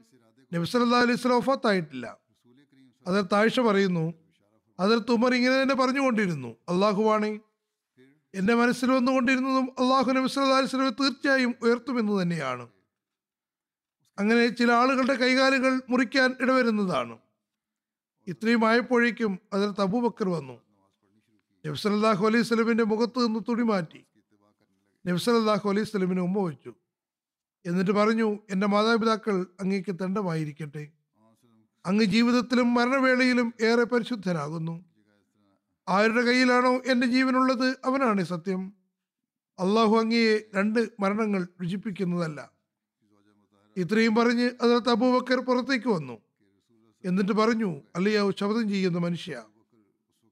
നബി 0.54 0.66
സല്ലല്ലാഹു 0.66 1.04
അലൈഹി 1.04 1.18
സ്വലം 1.18 1.38
വഫാത്തായിട്ടില്ല. 1.38 2.18
ഹദരത്ത് 3.08 3.36
ആയിഷ 3.36 3.60
പറയുന്നു. 3.60 4.14
ഹദരത്ത് 4.80 5.08
തുമർ 5.08 5.36
ഇങ്ങനെ 5.36 5.62
തന്നെ 5.62 5.76
പറഞ്ഞുകൊണ്ടിരുന്നു. 5.76 6.48
അള്ളാഹുബാണെ 6.48 7.40
എന്റെ 8.36 8.54
മനസ്സിൽ 8.56 8.92
വന്നുകൊണ്ടിരുന്നതും 8.92 9.64
അള്ളാഹു 9.64 10.12
നബി 10.12 10.28
സല്ലല്ലാഹു 10.28 10.78
അലൈഹി 10.78 10.90
തീർച്ചയായും 10.90 11.56
ഉയർത്തുമെന്ന് 11.62 12.22
തന്നെയാണ്. 12.22 12.70
അങ്ങനെ 14.20 14.48
ചില 14.48 14.72
ആളുകളുടെ 14.72 15.14
കൈകാലുകൾ 15.14 15.82
മുറിക്കാൻ 15.90 16.36
ഇടവരുന്നതാണ്. 16.42 17.18
ഇത്രയും 18.28 18.66
ആയപ്പോഴേക്കും 18.66 19.40
അതിൽ 19.54 19.82
അബൂബക്കർ 19.82 20.30
വന്നു. 20.30 20.62
നബ്സലാഹു 21.66 22.28
അലൈഹി 22.28 22.44
സ്വലമിന്റെ 22.44 22.84
മുഖത്ത് 22.84 23.28
നിന്ന് 23.28 23.40
തുണി 23.50 23.64
മാറ്റി. 23.64 24.06
നബ്സലാഹു 25.06 25.70
അലൈഹി 25.70 25.86
സ്വലമിന് 25.86 26.20
ഉമ്മ 26.20 26.40
വെച്ചു. 26.40 26.74
എന്നിട്ട് 27.66 27.92
പറഞ്ഞു 27.92 28.40
എന്റെ 28.50 28.68
മാതാപിതാക്കൾ 28.68 29.46
അങ്ങേക്ക് 29.60 29.96
തണ്ടമായിരിക്കട്ടെ 30.02 30.92
അങ്ങ് 31.86 32.06
ജീവിതത്തിലും 32.06 32.74
മരണവേളയിലും 32.74 33.54
ഏറെ 33.62 33.84
പരിശുദ്ധനാകുന്നു. 33.84 34.86
ആരുടെ 35.90 36.22
കയ്യിലാണോ 36.22 36.74
എന്റെ 36.76 37.08
ജീവനുള്ളത് 37.08 37.78
അവനാണ് 37.86 38.24
സത്യം. 38.24 38.74
അള്ളാഹു 39.60 39.98
അങ്ങയെ 39.98 40.40
രണ്ട് 40.56 40.90
മരണങ്ങൾ 41.00 41.48
രുചിപ്പിക്കുന്നതല്ല. 41.62 42.52
ഇത്രയും 43.78 44.16
പറഞ്ഞ് 44.16 44.50
അതിനകത്ത് 44.62 44.90
അബൂബക്കർ 44.90 45.38
പുറത്തേക്ക് 45.40 45.88
വന്നു. 45.88 46.18
എന്നിട്ട് 47.06 47.32
പറഞ്ഞു 47.32 47.82
അല്ലയോ 47.96 48.32
ശബ്ദം 48.32 48.70
ചെയ്യുന്ന 48.70 48.98
മനുഷ്യ. 48.98 49.44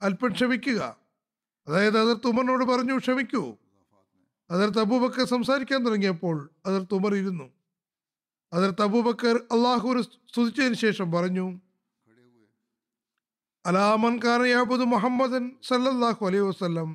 അല്പം 0.01 0.31
ക്ഷമിക്കുക. 0.31 0.97
അതായത് 1.67 1.97
അതിർത്ത് 1.97 2.63
പറഞ്ഞു 2.63 2.97
ക്ഷമിക്കൂ. 2.97 3.57
അതിർത്ത് 4.49 4.79
അബൂബക്കർ 4.79 5.25
സംസാരിക്കാൻ 5.27 5.79
തുടങ്ങിയപ്പോൾ 5.85 6.35
അതിർത്ത് 6.65 6.93
ഉമർ 6.93 7.13
ഇരുന്നു. 7.15 7.47
അതിർത്ത് 8.51 8.81
അബൂബക്കർ 8.81 9.35
അള്ളാഹുവിനെ 9.51 10.01
സ്തുതിച്ചതിന് 10.25 10.77
ശേഷം 10.83 11.07
പറഞ്ഞു 11.11 11.45
അലാമൻ 13.65 14.15
ഖാൻ 14.23 14.41
യാബുദ് 14.49 14.85
മുഹമ്മദൻ 14.93 15.43
സല്ലല്ലാഹു 15.69 16.21
അലൈഹി 16.27 16.45
വസല്ലം 16.47 16.89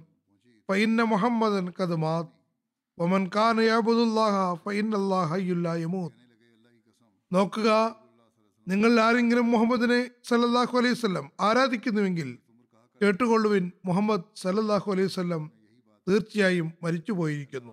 ഫൈന്ന 0.69 1.03
മുഹമ്മദൻ 1.05 1.67
കദ്മാത് 1.79 2.31
വമൻ 2.99 3.25
ഖാൻ 3.35 3.57
യാബുദുല്ലാഹ 3.65 4.35
ഫൈനല്ലാഹ 4.65 5.29
ഹയ്യുല്ലാ 5.33 5.75
യമൂത്ത് 5.83 6.21
നോക്കുക 7.33 7.69
നിങ്ങൾ 8.67 8.93
ആരെങ്കിലും 9.01 9.47
മുഹമ്മദിനെ 9.51 10.01
സല്ലല്ലാഹു 10.29 10.75
അലൈഹി 10.79 10.97
വസല്ലം 10.99 11.27
ആരാധിക്കുന്നുവെങ്കിൽ 11.41 12.29
കേട്ടുകൊള്ളുവിൻ 13.01 13.65
മുഹമ്മദ് 13.85 14.27
സല്ലല്ലാഹു 14.43 14.89
അലൈഹി 14.93 15.09
വസല്ലം 15.11 15.43
തീർച്ചയായും 16.09 16.73
മരിച്ചുപോയിരിക്കുന്നു. 16.83 17.73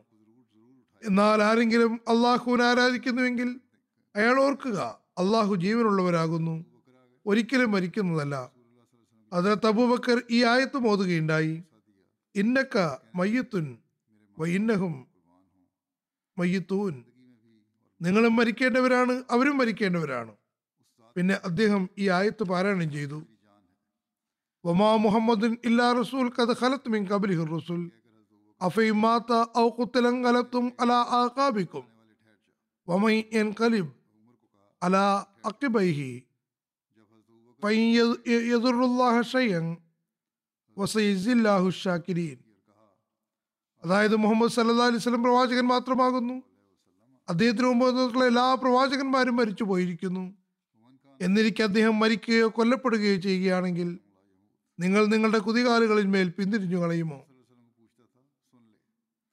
എന്നാൽ 1.04 1.44
ആരെങ്കിലും 1.44 1.94
അള്ളാഹുവിനെ 2.08 2.64
ആരാധിക്കുന്നുവെങ്കിൽ 2.64 3.60
അയാൾ 4.16 4.40
ഓർക്കുക 4.42 5.00
അള്ളാഹു 5.18 5.56
ജീവനുള്ളവരാകുന്നു. 5.56 6.66
ഒരിക്കലും 7.26 7.72
മരിക്കുന്നതല്ല. 7.72 8.52
അതിനെ 9.34 9.56
തബൂബക്കർ 9.56 10.22
ഈ 10.32 10.44
ആയത്ത് 10.44 10.78
മോതുകയുണ്ടായി 10.78 11.64
ഇന്നക്ക 12.36 12.78
മയ്യത്തുൻ 13.16 13.78
വൈന്നഹും 14.40 15.08
മയ്യത്തൂൻ. 16.38 17.04
നിങ്ങളും 18.02 18.36
മരിക്കേണ്ടവരാണ് 18.36 19.24
അവരും 19.32 19.58
മരിക്കേണ്ടവരാണ്. 19.58 20.36
പിന്നെ 21.16 21.36
അദ്ദേഹം 21.46 21.90
ഈ 21.98 22.10
ആയത്ത് 22.10 22.44
പാരായണം 22.44 22.92
ചെയ്തു. 22.92 23.24
വമാ 24.66 24.96
മുഹമ്മദ് 24.96 25.58
ഇല്ലാ 25.66 25.94
റസൂൽ 26.00 26.30
കഥ 26.30 26.64
ഖലത്ത് 26.64 26.90
മിൻ 26.90 27.08
കബലിഹുർ 27.08 27.50
റസൂൽ. 27.56 27.92
അഫൈമാത്ത 28.62 29.46
ഔ 29.58 29.70
ഖുത്തിലൻ 29.70 30.28
അല 30.28 30.92
അലാ 30.92 30.92
വമൈ 31.38 31.66
വമൻ 32.90 33.24
യൻഖലിബ് 33.34 33.92
അലാ 34.84 35.26
അക്കിബൈഹി 35.46 36.24
അതായത് 43.84 44.16
മുഹമ്മദ് 44.16 44.52
സല്ലാ 44.52 44.86
അലൈഹി 44.86 45.10
പ്രവാചകൻ 45.10 45.68
മാത്രമാകുന്നു. 45.68 46.44
അദ്ദേഹത്തിന് 47.30 47.68
മുമ്പ് 47.68 48.24
എല്ലാ 48.26 48.54
പ്രവാചകന്മാരും 48.54 49.36
മരിച്ചു 49.36 49.64
പോയിരിക്കുന്നു. 49.64 50.34
എന്നിരിക്കെ 51.22 51.64
അദ്ദേഹം 51.64 52.00
മരിക്കുകയോ 52.00 52.48
കൊല്ലപ്പെടുകയോ 52.48 53.16
ചെയ്യുകയാണെങ്കിൽ 53.16 54.00
നിങ്ങൾ 54.80 55.06
നിങ്ങളുടെ 55.06 55.38
കുതികാലുകളിൽ 55.38 56.06
മേൽ 56.06 56.30
പിന്തിരിഞ്ഞു 56.30 56.78
കളയുമോ 56.78 57.31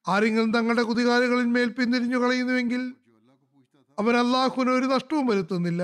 ആരെങ്കിലും 0.07 0.51
തങ്ങളുടെ 0.51 0.83
കുതികാലുകളിൽ 0.83 1.45
മേൽ 1.45 1.69
പിന്തിരിഞ്ഞു 1.71 2.17
കളയുന്നുവെങ്കിൽ 2.17 2.95
അവൻ 3.99 4.17
അള്ളാഹുവിന് 4.17 4.69
ഒരു 4.69 4.85
നഷ്ടവും 4.85 5.27
വരുത്തുന്നില്ല. 5.27 5.83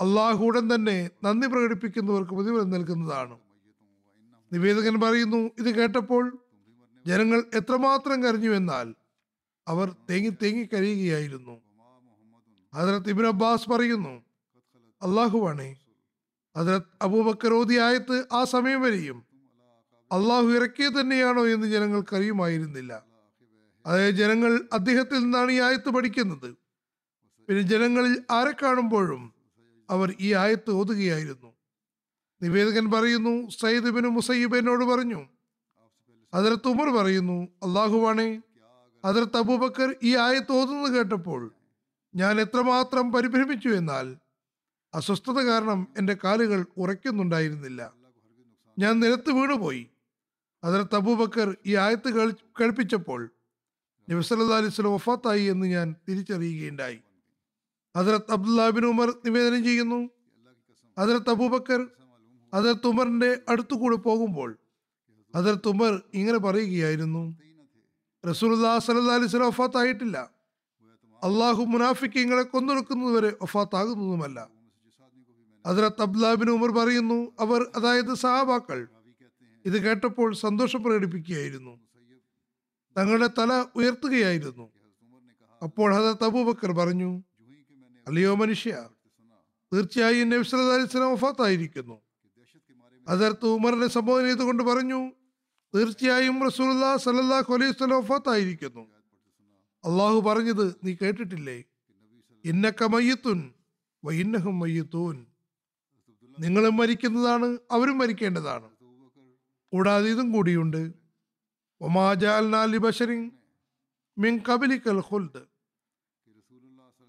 അള്ളാഹു 0.00 0.44
ഉടൻ 0.44 0.74
തന്നെ 0.74 1.10
നന്ദി 1.24 1.46
പ്രകടിപ്പിക്കുന്നവർക്ക് 1.46 2.34
പ്രതിഫലം 2.34 2.70
നൽകുന്നതാണ്. 2.70 3.38
നിവേദകൻ 4.52 5.00
പറയുന്നു 5.00 5.50
ഇത് 5.58 5.70
കേട്ടപ്പോൾ 5.74 6.38
ജനങ്ങൾ 7.06 7.44
എത്രമാത്രം 7.54 8.24
കരഞ്ഞു 8.24 8.50
എന്നാൽ 8.50 8.94
അവർ 9.68 9.94
തേങ്ങി 10.10 10.32
തേങ്ങി 10.42 10.68
കരയുകയായിരുന്നു. 10.72 11.60
ഹജറത്ത് 12.74 13.10
ഇബിൻ 13.10 13.26
അബ്ബാസ് 13.26 13.70
പറയുന്നു 13.70 14.14
അള്ളാഹുവാണേ 15.02 15.76
ഹജറത്ത് 16.56 16.92
അബൂബക്കർ 17.02 17.52
ഓതി 17.52 17.74
ആയത്ത് 17.74 18.16
ആ 18.32 18.44
സമയം 18.44 18.82
വരെയും 18.82 19.29
അള്ളാഹു 20.12 20.46
ഇറക്കിയത് 20.46 21.00
തന്നെയാണോ 21.00 21.46
എന്ന് 21.46 21.66
ജനങ്ങൾക്കറിയുമായിരുന്നില്ല 21.66 23.04
അതായത് 23.86 24.14
ജനങ്ങൾ 24.14 24.68
അദ്ദേഹത്തിൽ 24.72 25.18
നിന്നാണ് 25.18 25.52
ഈ 25.52 25.60
ആയത്ത് 25.60 25.88
പഠിക്കുന്നത്. 25.88 26.56
പിന്നെ 27.48 27.62
ജനങ്ങളിൽ 27.62 28.22
ആരെ 28.30 28.54
കാണുമ്പോഴും 28.62 29.34
അവർ 29.90 30.14
ഈ 30.20 30.34
ആയത്ത് 30.34 30.70
ഓതുകയായിരുന്നു. 30.70 31.54
നിവേദകൻ 32.42 32.90
പറയുന്നു 32.90 33.50
സയ്യിദ് 33.50 33.90
ബിൻ 33.90 34.06
മുസയ്യിബിനോട് 34.06 34.84
പറഞ്ഞു. 34.84 35.28
ഹജറത്ത് 36.34 36.68
ഉമർ 36.68 36.88
പറയുന്നു 36.88 37.42
അള്ളാഹുവാണേ 37.42 38.42
ഹജറത്ത് 39.06 39.36
അബൂബക്കർ 39.36 39.94
ഈ 40.02 40.16
ആയത്ത് 40.16 40.52
ഓതുന്നത് 40.52 40.92
കേട്ടപ്പോൾ 40.92 41.54
ഞാൻ 42.14 42.40
എത്രമാത്രം 42.40 43.12
പരിഭ്രമിച്ചു 43.12 43.68
എന്നാൽ 43.68 44.16
അസ്വസ്ഥത 44.94 45.40
കാരണം 45.40 45.88
എന്റെ 45.98 46.16
കാലുകൾ 46.24 46.66
ഉറയ്ക്കുന്നുണ്ടായിരുന്നില്ല. 46.76 47.94
ഞാൻ 48.78 49.00
നിലത്ത് 49.00 49.30
വീണുപോയി. 49.30 49.90
ഹജറത്ത് 50.64 50.94
അബൂബക്കർ 50.94 51.56
ഈ 51.66 51.76
ആയത്ത് 51.76 52.08
കേൾ- 52.08 52.34
കേൾപ്പിച്ചപ്പോൾ 52.60 53.30
നബി 54.10 54.20
സല്ലാ 54.20 54.68
സ്വലം 54.68 54.94
വഫാത്തായി 54.94 55.42
എന്ന് 55.42 55.66
ഞാൻ 55.66 55.94
തിരിച്ചറിയുകയുണ്ടായി. 56.08 57.00
ഹജറത്ത് 57.96 58.32
അബ്ദുല്ലാബിൻ 58.32 58.86
ഉമർ 58.86 59.14
നിവേദനം 59.24 59.64
ചെയ്യുന്നു. 59.64 60.10
ഹജറത്ത് 60.98 61.30
അബൂബക്കർ 61.30 61.88
അതിർത്ത് 62.54 62.86
ഉമറിന്റെ 62.86 63.38
അടുത്തുകൂടെ 63.48 63.96
പോകുമ്പോൾ 63.96 64.58
അതിർത്ത് 65.34 65.68
ഉമർ 65.68 66.02
ഇങ്ങനെ 66.14 66.38
പറയുകയായിരുന്നു 66.38 67.36
റസൂലുല്ലാ 68.28 68.78
സല്ലാ 68.78 69.14
അലൈഹി 69.14 69.30
സ്വലം 69.30 69.48
വഫാത്തായിട്ടില്ല. 69.48 70.30
അള്ളാഹു 71.24 71.62
മുനാഫിക്കിങ്ങളെ 71.62 72.42
കൊന്നൊടുക്കുന്നത് 72.42 73.14
വരെ 73.14 73.36
വഫാത്താകുന്നതുമല്ല 73.42 74.48
ഹജറത്ത് 75.66 76.02
അബ്ദുല്ലാബിൻ 76.02 76.50
ഉമർ 76.50 76.70
പറയുന്നു 76.70 77.32
അവർ 77.40 77.70
അതായത് 77.76 78.14
സഹാബാക്കൾ 78.14 78.88
ഇത് 79.66 79.82
കേട്ടപ്പോൾ 79.82 80.34
സന്തോഷം 80.34 80.82
പ്രകടിപ്പിക്കുകയായിരുന്നു. 80.82 81.80
തങ്ങളുടെ 82.98 83.26
തല 83.26 83.64
ഉയർത്തുകയായിരുന്നു. 83.74 84.72
അപ്പോൾ 85.62 85.94
ഹജറത്ത് 85.94 86.24
അബൂബക്കർ 86.24 86.72
പറഞ്ഞു 86.72 87.22
അല്ലയോ 88.08 88.34
മനുഷ്യ 88.34 88.88
തീർച്ചയായും 89.72 90.30
നബി 90.30 90.42
സല്ലല്ലാഹു 90.42 90.78
അലൈഹി 90.78 90.88
വസല്ലം 90.88 91.12
വഫാത്തായിരിക്കുന്നു. 91.12 92.00
ഹജറത്ത് 93.08 93.46
ഉമറിനെ 93.46 93.86
സംബോധന 93.86 94.26
ചെയ്തുകൊണ്ട് 94.26 94.62
പറഞ്ഞു 94.62 95.12
തീർച്ചയായും 95.74 96.46
റസൂല്ലാ 96.46 96.96
സല്ലല്ലാഹു 96.96 97.54
അലൈഹി 97.54 97.70
വസല്ലം 97.70 97.98
വഫാത്തായിരിക്കുന്നു. 97.98 98.80
അള്ളാഹു 99.84 100.20
പറഞ്ഞത് 100.20 100.74
നീ 100.84 100.96
കേട്ടിട്ടില്ലേ? 101.02 101.64
ഇന്നക്ക 102.44 102.84
മയ്യത്തുൻ 102.84 103.52
വൈന്നഹും 104.04 104.58
മയ്യത്തൂൻ. 104.58 105.26
നിങ്ങളും 106.38 106.76
മരിക്കുന്നതാണ് 106.76 107.58
അവരും 107.70 107.98
മരിക്കേണ്ടതാണ്. 107.98 108.79
കൂടാതെ 109.72 110.08
ഇതും 110.10 110.32
കൂടിയുണ്ട് 110.32 110.92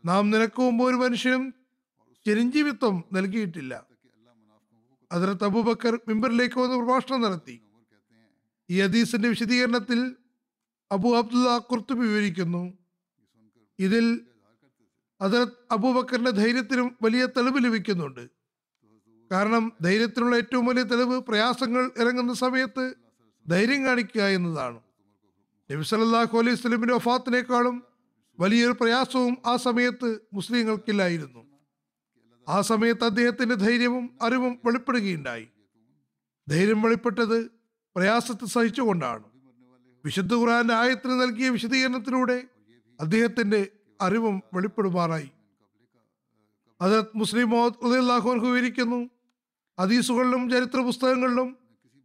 നാം 0.06 0.30
നിനക്ക് 0.30 0.62
മുമ്പ് 0.62 0.84
ഒരു 0.84 0.96
മനുഷ്യനും 0.96 1.54
ചിരഞ്ജീവിത്വം 2.26 3.04
നൽകിയിട്ടില്ല. 3.14 3.88
അതിർത്ത് 5.12 5.44
അബൂബക്കർ 5.44 6.00
മിമ്പറിലേക്ക് 6.08 6.60
വന്ന് 6.60 6.76
പ്രഭാഷണം 6.76 7.22
നടത്തി. 7.22 7.62
ഈ 8.70 8.82
ഹദീസിന്റെ 8.82 9.30
വിശദീകരണത്തിൽ 9.30 10.16
അബു 10.92 11.10
അബ്ദുല്ല 11.18 11.58
കുർത്തുബി 11.58 12.08
വിവരിക്കുന്നു. 12.08 12.78
ഇതിൽ 13.80 14.26
അതിർത്ത് 15.22 15.58
അബൂബക്കറിന്റെ 15.72 16.32
ധൈര്യത്തിനും 16.32 16.98
വലിയ 17.02 17.26
തെളിവ് 17.26 17.66
ലഭിക്കുന്നുണ്ട്. 17.66 18.41
കാരണം 19.32 19.72
ധൈര്യത്തിനുള്ള 19.82 20.36
ഏറ്റവും 20.36 20.66
വലിയ 20.66 20.84
തെളിവ് 20.84 21.20
പ്രയാസങ്ങൾ 21.20 21.92
ഇറങ്ങുന്ന 21.98 22.34
സമയത്ത് 22.34 22.94
ധൈര്യം 23.50 23.86
കാണിക്കുക 23.86 24.22
എന്നതാണ്. 24.22 24.80
നബി 25.72 25.84
സല്ലല്ലാഹു 25.84 26.38
അലൈഹി 26.38 26.56
സ്വലമിന്റെ 26.56 26.94
ഒഫാത്തിനേക്കാളും 26.94 27.84
വലിയൊരു 28.40 28.76
പ്രയാസവും 28.82 29.38
ആ 29.46 29.56
സമയത്ത് 29.56 30.20
മുസ്ലിങ്ങൾക്കില്ലായിരുന്നു. 30.34 31.46
ആ 32.50 32.62
സമയത്ത് 32.62 33.04
അദ്ദേഹത്തിന്റെ 33.04 33.56
ധൈര്യവും 33.56 34.18
അറിവും 34.22 34.60
വെളിപ്പെടുകയുണ്ടായി. 34.66 35.48
ധൈര്യം 36.50 36.82
വെളിപ്പെട്ടത് 36.82 37.52
പ്രയാസത്തെ 37.96 38.46
സഹിച്ചുകൊണ്ടാണ്. 38.46 39.24
വിശുദ്ധ 40.06 40.34
ഖുറാന്റെ 40.34 40.74
ആയത്തിന് 40.74 41.22
നൽകിയ 41.22 41.50
വിശദീകരണത്തിലൂടെ 41.50 42.44
അദ്ദേഹത്തിന്റെ 43.00 43.68
അറിവും 44.02 44.44
വെളിപ്പെടുമാറായി. 44.54 45.32
അത് 46.82 47.06
മുസ്ലിം 47.16 47.50
മോഹൻ 47.50 48.40
വിവരിക്കുന്നു 48.40 49.10
ഹദീസുകളിലും 49.80 50.50
ചരിത്ര 50.50 50.80
പുസ്തകങ്ങളിലും 50.80 51.58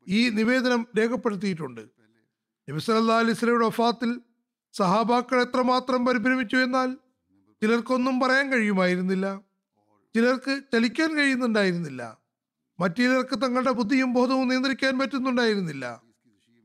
ഈ 0.09 0.31
നിവേദനം 0.31 0.87
രേഖപ്പെടുത്തിയിട്ടുണ്ട്. 0.99 1.81
നബി 2.71 2.79
സല്ലാ 2.79 3.19
അലൈഹി 3.19 3.33
വസല്ലമയുടെ 3.33 3.67
വഫാത്തിൽ 3.67 4.21
സഹാബാക്കൾ 4.73 5.41
എത്രമാത്രം 5.41 6.07
പരിഭ്രമിച്ചു 6.07 6.57
എന്നാൽ 6.57 6.97
ചിലർക്കൊന്നും 7.63 8.21
പറയാൻ 8.21 8.53
കഴിയുമായിരുന്നില്ല. 8.53 9.41
ചിലർക്ക് 10.17 10.61
ചലിക്കാൻ 10.73 11.17
കഴിയുന്നുണ്ടായിരുന്നില്ല. 11.17 12.19
മറ്റു 12.81 13.03
ചിലർക്ക് 13.03 13.43
തങ്ങളുടെ 13.43 13.71
ബുദ്ധിയും 13.71 14.13
ബോധവും 14.13 14.49
നിയന്ത്രിക്കാൻ 14.49 14.99
പറ്റുന്നുണ്ടായിരുന്നില്ല. 14.99 16.03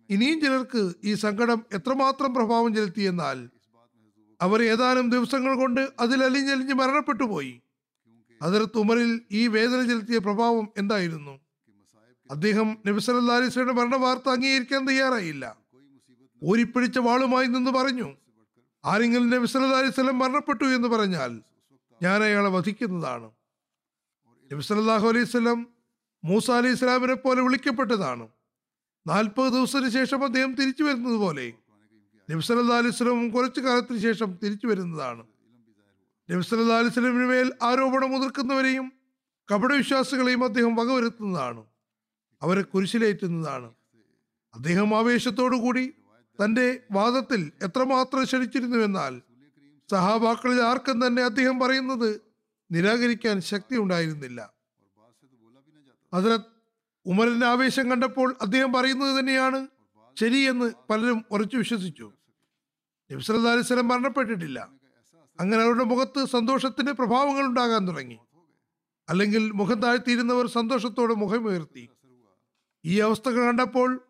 ഇനിയും 0.10 0.42
ചിലർക്ക് 0.42 0.94
ഈ 1.04 1.14
സങ്കടം 1.14 1.66
എത്രമാത്രം 1.74 2.34
പ്രഭാവം 2.34 2.76
ചെലുത്തിയെന്നാൽ 2.76 3.50
അവർ 4.42 4.64
ഏതാനും 4.64 5.10
ദിവസങ്ങൾ 5.10 5.56
കൊണ്ട് 5.56 5.90
അതിൽ 6.00 6.24
അലിഞ്ഞലിഞ്ഞ് 6.24 6.74
മരണപ്പെട്ടു 6.74 7.24
പോയി. 7.24 7.62
അതിർത്ത് 8.42 8.78
ഉമറിൽ 8.78 9.22
ഈ 9.32 9.48
വേദന 9.48 9.88
ചെലുത്തിയ 9.88 10.18
പ്രഭാവം 10.18 10.70
എന്തായിരുന്നു? 10.78 11.40
അദ്ദേഹം 12.32 12.78
നബിസല്ലാ 12.88 13.36
അലിസ്ലയുടെ 13.36 13.74
മരണ 13.74 13.96
വാർത്ത 13.96 14.30
അംഗീകരിക്കാൻ 14.30 14.88
തയ്യാറായില്ല. 14.88 15.58
ഊരിപ്പിടിച്ച 16.44 16.98
വാളുമായി 16.98 17.48
നിന്ന് 17.48 17.72
പറഞ്ഞു 17.72 18.16
ആരെങ്കിലും 18.86 19.30
നബിസലിസ്ലം 19.30 20.20
മരണപ്പെട്ടു 20.20 20.64
എന്ന് 20.64 20.88
പറഞ്ഞാൽ 20.88 21.42
ഞാൻ 22.04 22.24
അയാളെ 22.24 22.50
വധിക്കുന്നതാണ്. 22.50 23.32
നബിസലാഹു 24.54 25.08
അലൈഹി 25.08 25.26
സ്വലം 25.26 25.68
മൂസ 26.24 26.52
അലി 26.52 26.68
ഇസ്ലാമിനെ 26.68 27.14
പോലെ 27.14 27.42
വിളിക്കപ്പെട്ടതാണ്. 27.42 28.28
നാൽപ്പത് 29.08 29.54
ദിവസത്തിന് 29.54 29.90
ശേഷം 29.90 30.24
അദ്ദേഹം 30.24 30.56
തിരിച്ചു 30.56 30.84
വരുന്നത് 30.84 31.16
പോലെ 31.16 31.54
നബ്സല്ലാ 32.30 32.78
അലിസ്ലം 32.78 33.30
കുറച്ചു 33.30 33.62
കാലത്തിന് 33.62 33.98
ശേഷം 33.98 34.40
തിരിച്ചു 34.44 34.68
വരുന്നതാണ്. 34.68 35.24
നബ്സല്ലാ 36.30 36.78
അലിസ്ലമിന് 36.78 37.26
മേൽ 37.30 37.54
ആരോപണം 37.62 38.12
മുതിർക്കുന്നവരെയും 38.12 38.92
കപടവിശ്വാസികളെയും 39.54 40.44
അദ്ദേഹം 40.44 40.76
വകവരുത്തുന്നതാണ്. 40.76 41.66
അവരെ 42.42 42.62
കുരിശിലേറ്റുന്നതാണ്. 42.62 43.74
അദ്ദേഹം 44.54 44.98
ആവേശത്തോടു 44.98 45.56
കൂടി 45.56 45.94
തന്റെ 46.44 46.80
വാദത്തിൽ 46.92 47.52
എത്രമാത്രം 47.62 48.24
ക്ഷണിച്ചിരുന്നുവെന്നാൽ 48.24 49.22
സഹാബാക്കളിൽ 49.92 50.62
ആർക്കും 50.62 51.08
തന്നെ 51.08 51.24
അദ്ദേഹം 51.24 51.60
പറയുന്നത് 51.60 52.22
നിരാകരിക്കാൻ 52.72 53.42
ശക്തി 53.42 53.78
ഉണ്ടായിരുന്നില്ല. 53.78 54.54
ഹസരത് 56.16 56.42
ഉമറിന്റെ 57.06 57.46
ആവേശം 57.46 57.92
കണ്ടപ്പോൾ 57.92 58.36
അദ്ദേഹം 58.42 58.74
പറയുന്നത് 58.74 59.20
തന്നെയാണ് 59.20 59.68
ശരിയെന്ന് 60.20 60.72
പലരും 60.90 61.26
ഉറച്ചു 61.32 61.58
വിശ്വസിച്ചു. 61.58 62.12
നബ്സല്ലാ 63.12 63.52
അലിസ്ലം 63.52 63.88
മരണപ്പെട്ടിട്ടില്ല. 63.88 64.81
അങ്ങനെ 65.42 65.64
അവരുടെ 65.64 65.84
മുഖത്ത് 65.84 66.26
സന്തോഷത്തിന്റെ 66.26 66.92
പ്രഭാവങ്ങൾ 66.92 67.46
ഉണ്ടാകാൻ 67.46 67.88
തുടങ്ങി. 67.88 68.20
അല്ലെങ്കിൽ 69.10 69.52
മുഖം 69.52 69.82
താഴ്ത്തിയിരുന്നവർ 69.82 70.48
സന്തോഷത്തോടെ 70.48 71.14
മുഖമുയർത്തി. 71.14 71.90
ഈ 72.86 73.00
അവസ്ഥകൾ 73.00 73.46
കണ്ടപ്പോൾ 73.46 74.02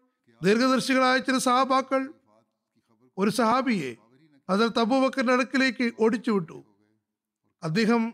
ദീർഘദർശികളായ 0.43 1.17
ചില 1.17 1.37
സഹാബാക്കൾ 1.37 2.13
ഒരു 3.17 3.29
സഹാബിയെ 3.29 3.95
അതർ 4.49 4.67
തബൂബക്കറിന്റെ 4.67 5.33
അടുക്കിലേക്ക് 5.33 5.91
ഓടിച്ചു 5.99 6.31
വിട്ടു 6.31 6.63
അദ്ദേഹം 7.63 8.13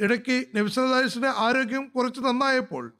ഇടയ്ക്ക് 0.00 0.46
നബിസലിന്റെ 0.56 1.28
ആരോഗ്യം 1.28 1.88
കുറച്ച് 1.88 2.20
നന്നായപ്പോൾ 2.20 2.92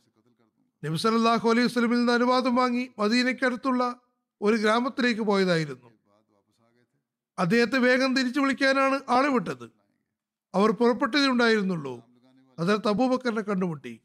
നബിസലാഹു 0.84 1.50
അലൈഹി 1.50 1.66
വസ്ലമിൽ 1.66 1.98
നിന്ന് 1.98 2.12
അനുവാദം 2.12 2.56
വാങ്ങി 2.56 2.90
മദീനയ്ക്കടുത്തുള്ള 2.98 4.00
ഒരു 4.42 4.56
ഗ്രാമത്തിലേക്ക് 4.56 5.20
പോയതായിരുന്നു. 5.20 5.97
അദ്ദേഹത്തെ 7.38 7.78
വേഗം 7.78 8.16
തിരിച്ചു 8.16 8.40
വിളിക്കാനാണ് 8.40 9.00
ആളെ 9.08 9.28
വിട്ടത്. 9.28 9.70
അവർ 10.54 10.70
പുറപ്പെട്ടതേ 10.70 11.26
ഉണ്ടായിരുന്നുള്ളൂ. 11.26 12.04
അതിർത്ത് 12.58 12.88
അബൂബക്കറിനെ 12.88 13.40
കണ്ടുമുട്ടി. 13.40 14.00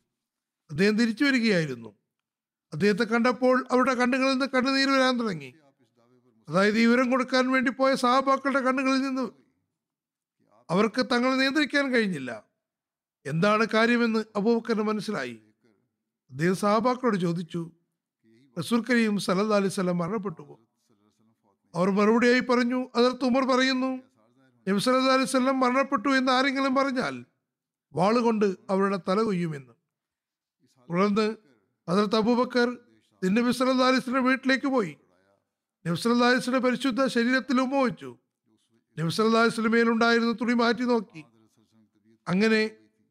അദ്ദേഹം 0.70 0.98
തിരിച്ചു 0.98 1.24
വരികയായിരുന്നു. 1.24 1.96
അദ്ദേഹത്തെ 2.74 3.04
കണ്ടപ്പോൾ 3.04 3.68
അവരുടെ 3.72 3.94
കണ്ണുകളിൽ 3.94 4.32
നിന്ന് 4.32 4.46
കണ്ണുനീര് 4.46 4.90
വരാൻ 4.90 5.20
തുടങ്ങി. 5.20 5.54
അതായത് 6.50 6.76
വിവരം 6.76 7.12
കൊടുക്കാൻ 7.12 7.52
വേണ്ടി 7.52 7.72
പോയ 7.72 7.96
സഹാബാക്കളുടെ 7.96 8.60
കണ്ണുകളിൽ 8.60 9.02
നിന്ന് 9.02 9.30
അവർക്ക് 10.70 11.06
തങ്ങളെ 11.06 11.36
നിയന്ത്രിക്കാൻ 11.36 11.94
കഴിഞ്ഞില്ല. 11.94 12.44
എന്താണ് 13.26 13.68
കാര്യമെന്ന് 13.74 14.24
അബൂബക്കറിന് 14.36 14.84
മനസ്സിലായി. 14.84 15.40
അദ്ദേഹം 16.30 16.56
സഹാബാക്കളോട് 16.56 17.18
ചോദിച്ചു 17.18 17.72
റസൂൽ 18.60 18.84
കരീം 18.90 19.20
സലഹ് 19.20 19.54
അലൈഹി 19.54 19.82
മരണപ്പെട്ടു 19.82 20.60
അവർ 21.76 21.90
മറുപടിയായി 21.98 22.40
പറഞ്ഞു 22.40 22.80
അതിർത്ത് 22.96 23.26
ഉമർ 23.26 23.44
പറയുന്നു 23.52 23.92
നബി 24.68 24.80
സല്ലല്ലാഹു 24.80 25.18
അലൈഹി 25.18 25.30
വസല്ലം 25.30 25.60
മരണപ്പെട്ടു 25.60 26.10
എന്ന് 26.10 26.32
ആരെങ്കിലും 26.32 26.76
പറഞ്ഞാൽ 26.76 27.26
വാളുകൊണ്ട് 27.94 28.46
അവരുടെ 28.70 29.00
തല 29.08 29.22
കൊയ്യുമെന്ന്. 29.22 29.74
തുടർന്ന് 30.90 31.28
അതിർത്ത് 31.88 32.16
അബൂബക്കർ 32.16 32.70
നബി 33.22 33.52
സല്ലല്ലാഹു 33.52 33.90
അലൈഹി 33.90 34.04
വസല്ലം 34.04 34.26
വീട്ടിലേക്ക് 34.26 34.68
പോയി. 34.68 34.94
നബി 35.86 35.96
സല്ലല്ലാഹു 35.96 36.32
അലൈഹി 36.32 36.44
വസല്ലം 36.44 36.64
പരിശുദ്ധ 36.68 37.06
ശരീരത്തിൽ 37.16 37.62
ഉമ്മ 37.62 37.82
വെച്ചു 37.84 38.12
നബി 38.98 39.10
സല്ലല്ലാഹു 39.10 39.46
അലൈഹി 40.06 40.34
തുണി 40.42 40.54
മാറ്റി 40.54 40.86
നോക്കി. 40.94 41.24
അങ്ങനെ 42.28 42.62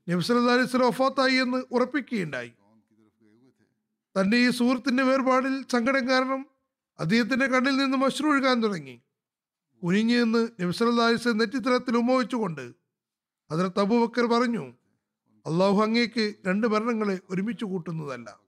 നബി 0.08 0.22
സല്ലല്ലാഹു 0.28 0.56
അലൈഹി 0.58 0.68
വസല്ലം 0.70 1.42
എന്ന് 1.42 1.60
ഉറപ്പിക്കുകയുണ്ടായി. 1.76 2.52
തന്റെ 4.16 4.36
ഈ 4.36 4.48
സുഹൃത്തിന്റെ 4.50 5.02
വേർപാടിൽ 5.02 5.54
സങ്കടം 5.72 6.08
കാരണം 6.08 6.40
അദ്ദേഹത്തിന്റെ 7.00 7.46
കണ്ണിൽ 7.46 7.76
നിന്ന് 7.76 7.98
മശ്രു 7.98 8.26
ഒഴുകാൻ 8.26 8.62
തുടങ്ങി. 8.62 9.02
കുനിഞ്ഞു 9.82 10.24
നിന്ന് 10.24 10.48
നബ്സലാസ് 10.60 11.28
നെറ്റിത്തലത്തിൽ 11.28 11.96
ഉമ്മവെച്ചുകൊണ്ട് 11.96 12.72
അതിർത്ത് 13.50 13.80
അബൂബക്കർ 13.80 14.26
പറഞ്ഞു 14.26 14.74
അള്ളാഹു 15.46 15.82
അങ്ങേക്ക് 15.82 16.34
രണ്ട് 16.46 16.66
മരണങ്ങളെ 16.66 17.18
ഒരുമിച്ച് 17.30 17.64
കൂട്ടുന്നതല്ല. 17.64 18.38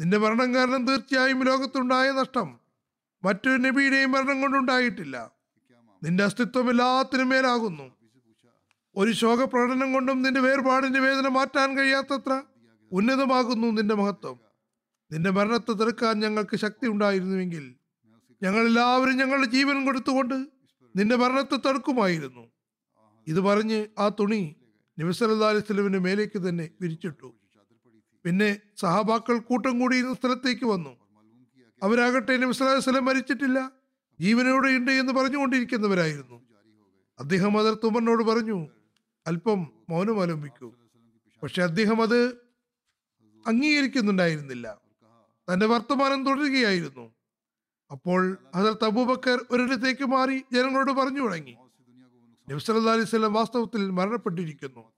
നിന്റെ 0.00 0.18
മരണം 0.18 0.54
കാരണം 0.54 0.86
തീർച്ചയായും 0.86 1.44
ലോകത്തുണ്ടായ 1.44 2.10
നഷ്ടം 2.10 2.60
മറ്റൊരു 3.24 3.60
നബിയുടെയും 3.60 4.12
മരണം 4.12 4.40
കൊണ്ടുണ്ടായിട്ടില്ല. 4.40 5.30
നിന്റെ 6.02 6.24
അസ്തിത്വം 6.24 6.70
എല്ലാത്തിനും 6.70 7.28
മേലാകുന്നു. 7.28 7.92
ഒരു 8.96 9.12
ശോക 9.12 9.42
പ്രകടനം 9.42 9.92
കൊണ്ടും 9.92 10.22
നിന്റെ 10.22 10.40
വേർപാടിന്റെ 10.40 11.00
വേദന 11.00 11.28
മാറ്റാൻ 11.28 11.78
കഴിയാത്തത്ര 11.78 12.42
ഉന്നതമാകുന്നു 12.92 13.66
നിന്റെ 13.66 13.94
മഹത്വം. 13.94 14.51
നിന്റെ 15.12 15.30
മരണത്തെ 15.30 15.72
തീർക്കാൻ 15.72 16.20
ഞങ്ങൾക്ക് 16.20 16.56
ശക്തി 16.56 16.86
ഉണ്ടായിരുന്നുവെങ്കിൽ 16.86 17.74
ഞങ്ങൾ 18.42 18.66
എല്ലാവരും 18.66 19.16
ഞങ്ങളുടെ 19.16 19.46
ജീവൻ 19.46 19.84
കൊടുത്തുകൊണ്ട് 19.84 20.46
നിന്റെ 20.96 21.16
മരണത്തെ 21.16 21.56
തടുക്കുമായിരുന്നു 21.56 22.50
ഇത് 23.26 23.40
പറഞ്ഞ് 23.40 23.86
ആ 23.98 24.08
തുണി 24.08 24.56
നബിസല്ലാ 25.00 25.98
മേലേക്ക് 25.98 26.48
തന്നെ 26.48 26.70
വിരിച്ചിട്ടു. 26.80 27.34
പിന്നെ 28.24 28.60
സഹാബാക്കൾ 28.76 29.38
കൂട്ടം 29.38 29.78
കൂടിയിരുന്ന 29.78 30.14
സ്ഥലത്തേക്ക് 30.14 30.64
വന്നു. 30.64 30.96
അവരാകട്ടെ 31.82 32.36
വസ്ലം 32.36 33.04
മരിച്ചിട്ടില്ല. 33.04 33.72
ജീവനോടെ 34.20 34.68
ഉണ്ട് 34.68 34.90
എന്ന് 34.90 35.12
പറഞ്ഞുകൊണ്ടിരിക്കുന്നവരായിരുന്നു. 35.12 36.42
അദ്ദേഹം 37.18 37.58
അതർ 37.58 37.74
തുമറിനോട് 37.74 38.22
പറഞ്ഞു 38.22 38.68
അല്പം 39.26 39.66
മൗനം 39.88 40.22
ആലംബിക്കൂ 40.22 40.74
പക്ഷെ 41.42 41.62
അദ്ദേഹം 41.62 42.02
അത് 42.02 42.36
അംഗീകരിക്കുന്നുണ്ടായിരുന്നില്ല. 43.46 44.81
തന്റെ 45.48 45.66
വർത്തമാനം 45.66 46.26
തുടരുകയായിരുന്നു. 46.26 47.14
അപ്പോൾ 47.90 48.38
ഹസരത്ത് 48.56 48.84
അബൂബക്കർ 48.84 49.38
ഒരിടത്തേക്ക് 49.50 50.06
മാറി 50.06 50.36
ജനങ്ങളോട് 50.52 50.92
പറഞ്ഞു 50.92 51.20
തുടങ്ങി. 51.20 51.56
നബ്സല്ലാ 52.48 52.92
അലൈഹി 52.92 53.16
വാസ്തവത്തിൽ 53.16 53.90
മരണപ്പെട്ടിരിക്കുന്നു. 53.90 54.92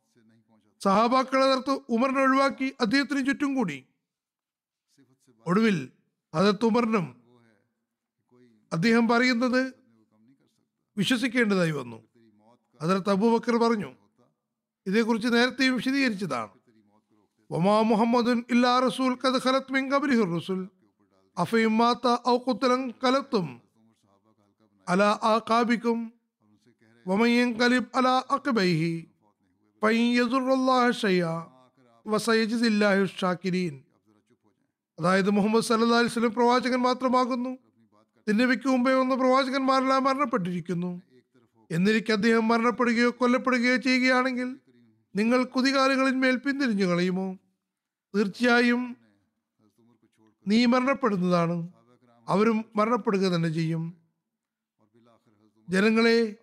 സഹാബാക്കളെ 0.81 1.47
നേർത്ത് 1.47 1.75
ഉമറിനെ 1.89 2.21
ഒഴിവാക്കി 2.21 2.73
അദ്ദേഹത്തിന് 2.81 3.27
ചുറ്റും 3.27 3.55
കൂടി. 3.55 3.85
ഒടുവിൽ 5.47 5.89
അതത്ത് 6.35 6.65
ഉമറിനും 6.65 7.07
അദ്ദേഹം 8.73 9.09
പറയുന്നത് 9.09 9.75
വിശ്വസിക്കേണ്ടതായി 10.97 11.71
വന്നു. 11.71 11.99
ഹസരത്ത് 12.83 13.11
അബൂബക്കർ 13.11 13.57
പറഞ്ഞു 13.57 13.91
ഇതേക്കുറിച്ച് 14.87 15.29
നേരത്തെയും 15.29 15.75
വിശദീകരിച്ചതാണ്. 15.77 16.64
വമാ 17.51 17.75
മുഹമ്മദുൻ 17.91 18.39
ഇല്ലാ 18.55 18.73
റസൂൽ 18.87 19.13
കത് 19.23 19.39
ഖലത് 19.45 19.73
മിൻ 19.77 19.85
ഖബ്രിഹി 19.93 20.25
റസൂൽ. 20.37 20.61
അഫയും 21.37 21.75
ഔ 22.33 22.37
ഖുത്ലൻ 22.47 22.83
കലത്തും 23.03 23.47
അലാ 24.87 25.11
ആഖാബിക്കും 25.33 25.99
വമൻ 27.07 27.31
യൻകലിബ് 27.41 27.91
അലാ 27.99 28.15
അഖബൈഹി 28.37 28.93
ഫൈൻ 29.83 30.05
യസുറുല്ലാഹ 30.19 30.85
ഷൈഅ 31.03 31.33
വസയജിസില്ലാഹു 32.07 33.05
ഷാക്കിരീൻ 33.21 33.75
അതായത് 34.99 35.31
മുഹമ്മദ് 35.37 35.67
സല്ലല്ലാഹു 35.69 36.01
അലൈഹി 36.03 36.13
വസല്ലം 36.13 36.35
പ്രവാചകൻ 36.39 36.81
മാത്രമാകുന്നു. 36.89 37.53
തിന്നവയ്ക്ക് 38.27 38.69
മുമ്പേ 38.73 38.93
വന്ന 38.99 39.15
പ്രവാചകന്മാരെല്ലാം 39.23 40.05
മരണപ്പെട്ടിരിക്കുന്നു. 40.09 40.91
എന്നിരിക്കെ 41.71 42.13
അദ്ദേഹം 42.13 42.45
മരണപ്പെടുകയോ 42.49 43.11
കൊല്ലപ്പെടുകയോ 43.21 43.77
ചെയ്യുകയാണെങ്കിൽ 43.87 44.49
നിങ്ങൾ 45.17 45.45
കുതികാലങ്ങളിന്മേൽ 45.45 46.37
പിന്തിരിഞ്ഞു 46.37 46.85
കളയുമോ? 46.85 47.39
തീർച്ചയായും 48.17 48.97
നീ 50.49 50.67
മരണപ്പെടുന്നതാണ്. 50.67 51.69
അവരും 52.29 52.65
മരണപ്പെടുക 52.77 53.21
തന്നെ 53.21 53.49
ചെയ്യും. 53.49 53.97
ജനങ്ങളെ 55.69 56.35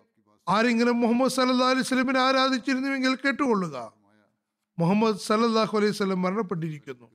ആരെങ്കിലും 0.48 1.00
മുഹമ്മദ് 1.00 1.30
സല്ലാ 1.30 1.68
അലൈഹി 1.68 1.82
സ്വലമിനെ 1.82 2.20
ആരാധിച്ചിരുന്നുവെങ്കിൽ 2.20 3.14
കേട്ടുകൊള്ളുക. 3.14 3.92
മുഹമ്മദ് 4.78 5.18
സല്ലാഹു 5.18 5.78
അലൈഹി 5.78 5.92
സ്വലം 5.92 6.22
മരണപ്പെട്ടിരിക്കുന്നു. 6.22 7.10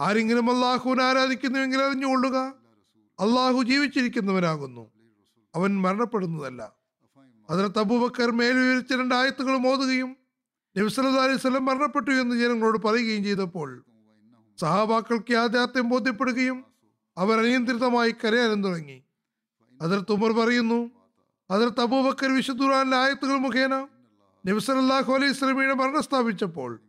ആരെങ്കിലും 0.00 0.54
അള്ളാഹുവിനെ 0.54 1.04
ആരാധിക്കുന്നുവെങ്കിൽ 1.04 1.82
അറിഞ്ഞുകൊള്ളുക. 1.82 2.36
അള്ളാഹു 3.20 3.62
ജീവിച്ചിരിക്കുന്നവനാകുന്നു. 3.62 4.90
അവൻ 5.54 5.80
മരണപ്പെടുന്നതല്ല. 5.82 6.72
അതിനകത്ത് 7.50 7.78
അബൂബക്കർ 7.78 8.30
മേൽവിവരിച്ച 8.30 8.92
രണ്ട് 8.92 9.14
ആയത്തുകൾ 9.14 9.66
ഓതുകയും 9.66 10.21
നബിസല്ലാ 10.76 11.22
അലൈഹി 11.22 11.38
സ്വലം 11.38 11.64
മരണപ്പെട്ടു 11.64 12.10
എന്ന് 12.10 12.36
ജനങ്ങളോട് 12.36 12.78
പറയുകയും 12.86 13.24
ചെയ്തപ്പോൾ 13.24 13.84
സഹാബാക്കൾക്ക് 14.60 15.32
യാഥാർത്ഥ്യം 15.32 15.88
ബോധ്യപ്പെടുകയും 15.88 16.64
അവർ 17.16 17.38
അനിയന്ത്രിതമായി 17.38 18.14
കരയാനും 18.24 18.64
തുടങ്ങി. 18.64 19.04
അതിർത്ത് 19.82 20.12
ഉമർ 20.12 20.32
പറയുന്നു 20.32 20.90
അതിർത്ത് 21.50 21.80
അബൂബക്കർ 21.80 22.36
വിശുദ്ധുറാനിലെ 22.36 22.96
ആയത്തുകൾ 22.96 23.36
മുഖേന 23.36 23.74
നബിസലല്ലാഹു 24.46 25.12
അലൈഹി 25.12 25.32
സ്വലമിയുടെ 25.32 25.74
മരണം 25.74 26.02
സ്ഥാപിച്ചപ്പോൾ 26.02 26.80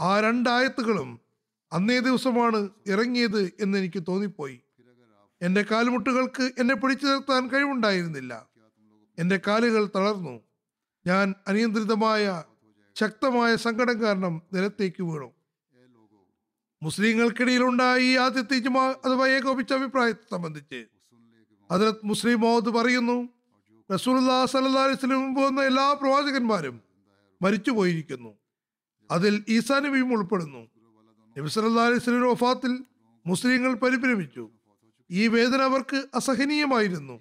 ആ 0.00 0.20
രണ്ടായത്തുകളും 0.20 1.20
അന്നേ 1.72 1.98
ദിവസമാണ് 2.00 2.68
ഇറങ്ങിയത് 2.86 3.52
എന്ന് 3.60 3.78
എനിക്ക് 3.78 4.02
തോന്നിപ്പോയി. 4.08 4.60
എന്റെ 5.42 5.62
കാൽമുട്ടുകൾക്ക് 5.62 6.50
എന്നെ 6.58 6.74
പിടിച്ചു 6.74 7.06
നിർത്താൻ 7.06 7.48
കഴിവുണ്ടായിരുന്നില്ല. 7.48 8.46
എന്റെ 9.18 9.40
കാലുകൾ 9.46 9.90
തളർന്നു. 9.96 10.40
ഞാൻ 11.06 11.34
അനിയന്ത്രിതമായ 11.48 12.44
ശക്തമായ 13.00 13.50
സങ്കടം 13.56 13.96
കാരണം 14.02 14.34
നിലത്തേക്ക് 14.52 15.02
വീണു. 15.02 15.28
മുസ്ലിങ്ങൾക്കിടയിലുണ്ടായി 16.82 18.02
ഈ 18.02 18.16
ആദ്യത്തെ 18.16 18.58
ജുമാ 18.58 18.84
അഥവാ 19.04 19.26
ഏകോപിച്ച 19.26 19.72
അഭിപ്രായത്തെ 19.72 20.24
സംബന്ധിച്ച് 20.30 20.80
അതിലത്ത് 21.70 22.04
മുസ്ലിം 22.04 22.40
മോഹത്ത് 22.40 22.70
പറയുന്നു 22.70 23.16
റസൂലുള്ളാഹി 23.90 24.48
സല്ലല്ലാഹു 24.52 24.86
അലൈഹി 24.88 25.06
മുമ്പ് 25.06 25.40
വന്ന 25.40 25.60
എല്ലാ 25.62 25.86
പ്രവാചകന്മാരും 26.00 26.76
മരിച്ചു 27.42 27.70
പോയിരിക്കുന്നു 27.70 28.32
അതിൽ 29.10 29.44
ഈസാ 29.48 29.76
നബിയും 29.80 30.10
ഉൾപ്പെടുന്നു. 30.12 30.62
നബി 31.36 31.48
അലൈഹി 31.58 32.00
വസല്ലം 32.00 32.30
വഫാത്തിൽ 32.30 32.72
മുസ്ലിങ്ങൾ 33.26 33.72
പരിഭ്രമിച്ചു. 33.74 34.44
ഈ 35.10 35.22
വേദന 35.28 35.60
അവർക്ക് 35.70 35.98
അസഹനീയമായിരുന്നു. 36.14 37.16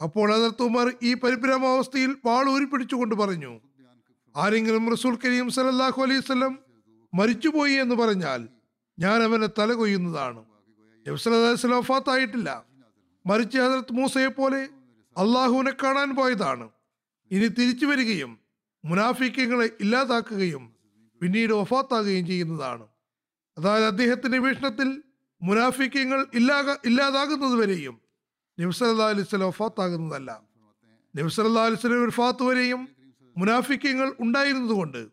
അപ്പോൾ 0.00 0.28
അതിർത്തുമാർ 0.34 0.86
ഈ 1.02 1.14
പരിഭ്രമാവസ്ഥയിൽ 1.14 2.16
വാൾ 2.26 2.44
ഊരിപ്പിടിച്ചുകൊണ്ട് 2.50 3.14
പറഞ്ഞു 3.14 3.52
ആരെങ്കിലും 4.36 4.90
റസൂൽ 4.90 5.16
കരീം 5.16 5.50
സലല്ലാഹു 5.50 6.02
അലൈഹി 6.02 6.54
മരിച്ചുപോയി 7.14 7.72
എന്ന് 7.72 7.94
പറഞ്ഞാൽ 7.94 8.48
ഞാൻ 8.98 9.22
അവനെ 9.22 9.46
തല 9.46 9.72
കൊയ്യുന്നതാണ്. 9.72 10.44
വഫാത്തായിട്ടില്ല. 11.66 12.64
മറിച്ച് 13.26 13.58
ഹജറത്ത് 13.58 13.92
മൂസയെ 13.92 14.26
പോലെ 14.26 14.68
അള്ളാഹുവിനെ 15.18 15.70
കാണാൻ 15.70 16.14
പോയതാണ്. 16.14 16.70
ഇനി 17.30 17.48
തിരിച്ചു 17.48 17.86
വരികയും 17.86 18.38
മുനാഫിക്കങ്ങളെ 18.84 19.70
ഇല്ലാതാക്കുകയും 19.80 20.72
പിന്നീട് 21.22 21.52
വഫാത്താകുകയും 21.52 22.26
ചെയ്യുന്നതാണ്. 22.26 22.86
അതായത് 23.58 23.84
അദ്ദേഹത്തിന്റെ 23.84 24.38
വീക്ഷണത്തിൽ 24.38 25.02
മുനാഫിക്കങ്ങൾ 25.42 26.26
ഇല്ലാക 26.34 26.70
ഇല്ലാതാകുന്നതുവരെയും 26.84 28.00
നബ്സല്ലാ 28.60 29.08
അലിസ്ലം 29.08 29.48
വഫാത്താകുന്നതല്ല. 29.48 30.42
നബ്സല്ലാ 31.16 31.64
അലിസ്ലം 31.64 32.06
വഫാത്ത് 32.06 32.42
വരെയും 32.42 33.01
മുനാഫിക്കങ്ങൾ 33.36 34.16
ഉണ്ടായിരുന്നതുകൊണ്ട് 34.20 35.08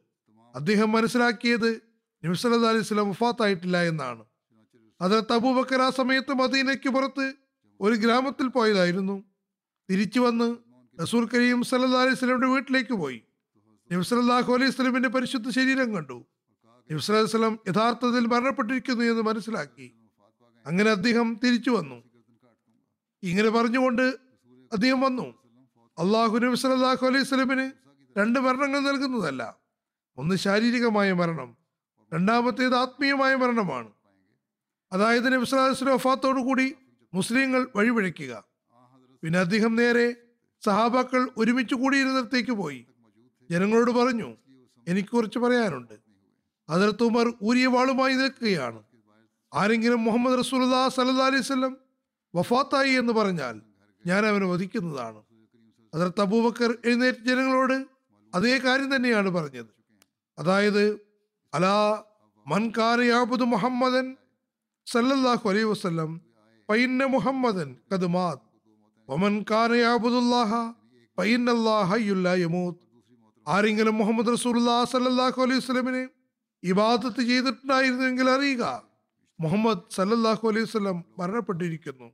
അദ്ദേഹം 0.55 0.91
മനസ്സിലാക്കിയത് 0.91 1.81
നബിസല്ലാ 2.25 2.69
അലൈഹി 2.69 2.83
സ്വലം 2.83 3.09
വഫാത്തായിട്ടില്ല 3.09 3.83
എന്നാണ്. 3.83 4.25
അത് 5.01 5.33
അബൂബക്കർ 5.33 5.81
ആ 5.81 5.89
സമയത്ത് 5.89 6.33
മദീനയ്ക്ക് 6.33 6.89
പുറത്ത് 6.89 7.33
ഒരു 7.81 7.95
ഗ്രാമത്തിൽ 7.95 8.47
പോയതായിരുന്നു. 8.47 9.23
തിരിച്ചു 9.89 10.19
വന്ന് 10.19 10.57
റസൂൽ 11.01 11.29
കരീം 11.33 11.63
സല്ലാ 11.63 12.01
അലൈഹി 12.01 12.15
സ്വലമിന്റെ 12.15 12.47
വീട്ടിലേക്ക് 12.47 12.93
പോയി. 12.93 13.21
നബ്സല്ലാഹു 13.91 14.53
അലൈഹി 14.53 14.71
സ്വലമിന്റെ 14.71 15.09
പരിശുദ്ധ 15.09 15.49
ശരീരം 15.49 15.95
കണ്ടു. 15.95 16.25
നബ്സല്ലാ 16.91 17.25
സ്വലം 17.25 17.59
യഥാർത്ഥത്തിൽ 17.67 18.27
മരണപ്പെട്ടിരിക്കുന്നു 18.27 19.03
എന്ന് 19.03 19.21
മനസ്സിലാക്കി. 19.21 19.91
അങ്ങനെ 20.65 20.91
അദ്ദേഹം 20.91 21.39
തിരിച്ചു 21.43 21.69
വന്നു. 21.69 22.03
ഇങ്ങനെ 23.23 23.49
പറഞ്ഞുകൊണ്ട് 23.49 24.01
അദ്ദേഹം 24.71 25.01
വന്നു. 25.01 25.33
അള്ളാഹു 25.97 26.39
നബി 26.39 26.55
സല്ലല്ലാഹു 26.55 27.05
അലൈഹി 27.05 27.23
സ്വലമിന് 27.23 27.88
രണ്ട് 28.19 28.39
മരണങ്ങൾ 28.39 28.79
നൽകുന്നതല്ല. 28.79 29.41
ഒന്ന് 30.17 30.35
ശാരീരികമായ 30.35 31.13
മരണം 31.13 31.49
രണ്ടാമത്തേത് 32.13 32.75
ആത്മീയമായ 32.75 33.35
മരണമാണ്. 33.35 33.89
അതായത് 34.91 35.27
നബി 35.33 35.45
സല്ലല്ലാഹു 35.45 35.69
അലൈഹി 35.69 35.77
വസല്ലം 35.77 35.95
വഫാത്തോടു 35.95 36.39
കൂടി 36.39 36.75
മുസ്ലിങ്ങൾ 37.13 37.67
വഴിപിഴയ്ക്കുക. 37.75 38.43
പിന്നെ 39.23 39.39
അദ്ദേഹം 39.39 39.75
നേരെ 39.75 40.15
സഹാബാക്കൾ 40.65 41.29
ഒരുമിച്ച് 41.37 41.75
കൂടിയിരുന്നിടത്തേക്ക് 41.75 42.51
പോയി. 42.51 42.85
ജനങ്ങളോട് 43.51 43.91
പറഞ്ഞു 43.91 44.29
എനിക്ക് 44.87 45.09
കുറച്ച് 45.09 45.39
പറയാനുണ്ട്. 45.39 45.93
അതിർത്ത് 46.69 47.03
ഉമർ 47.03 47.33
ഊരിയ 47.43 47.67
വാളുമായി 47.67 48.13
നിൽക്കുകയാണ്. 48.13 48.83
ആരെങ്കിലും 49.53 50.03
മുഹമ്മദ് 50.03 50.39
റസൂലുല്ലാ 50.39 50.87
സല്ലാ 50.87 51.25
അലൈഹി 51.25 51.43
സ്വലം 51.43 51.77
വഫാത്തായി 52.35 52.91
എന്ന് 52.91 53.13
പറഞ്ഞാൽ 53.13 53.61
ഞാൻ 54.05 54.25
അവനെ 54.25 54.45
വധിക്കുന്നതാണ്. 54.45 55.21
അതിർത്ത് 55.93 56.21
അബൂബക്കർ 56.21 56.77
എഴുന്നേറ്റ് 56.85 57.19
ജനങ്ങളോട് 57.19 57.98
അതേ 58.33 58.55
കാര്യം 58.57 58.89
തന്നെയാണ് 58.95 59.29
പറഞ്ഞത്. 59.37 59.71
അതായത് 60.37 60.83
അലാ 61.53 61.77
മൻകാരയാബുദ് 62.45 63.45
മുഹമ്മദൻ 63.53 64.05
സല്ലല്ലാഹു 64.87 65.45
അലൈഹി 65.51 65.69
വസല്ലം 65.71 66.11
പൈന്ന 66.69 67.05
മുഹമ്മദൻ 67.15 67.69
കദ്മാത് 67.91 68.43
വമൻ 69.09 69.33
കാനയാബുദുല്ലാഹ 69.51 70.51
പൈന്നല്ലാഹ 71.17 71.87
ഹയ്യുല്ലാ 71.91 72.33
യമൂത്ത് 72.45 72.83
ആരെങ്കിലും 73.47 73.95
മുഹമ്മദ് 74.01 74.31
റസൂലുള്ളാഹി 74.35 74.89
സല്ലല്ലാഹു 74.95 75.39
അലൈഹി 75.45 75.59
വസല്ലമിനെ 75.61 76.03
ഇബാദത്ത് 76.63 77.21
ചെയ്തിട്ടുണ്ടായിരുന്നുവെങ്കിൽ 77.29 78.29
അറിയുക 78.35 78.63
മുഹമ്മദ് 79.39 79.83
സല്ലല്ലാഹു 79.97 80.43
അലൈഹി 80.49 80.65
വസല്ലം 80.67 80.97
മരണപ്പെട്ടിരിക്കുന്നു. 81.19 82.07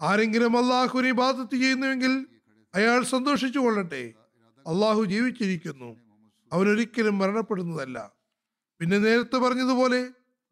ആരെങ്കിലും 0.00 0.54
അള്ളാഹുവിനെ 0.60 1.08
ഇബാദത്ത് 1.16 1.54
ചെയ്യുന്നുവെങ്കിൽ 1.62 2.12
അയാൾ 2.74 3.00
സന്തോഷിച്ചു 3.14 3.58
കൊള്ളട്ടെ. 3.58 4.02
അള്ളാഹു 4.66 5.02
ജീവിച്ചിരിക്കുന്നു. 5.04 5.90
അവനൊരിക്കലും 6.52 7.18
മരണപ്പെടുന്നതല്ല. 7.18 7.98
പിന്നെ 8.80 8.98
നേരത്തെ 8.98 9.38
പറഞ്ഞതുപോലെ 9.38 10.00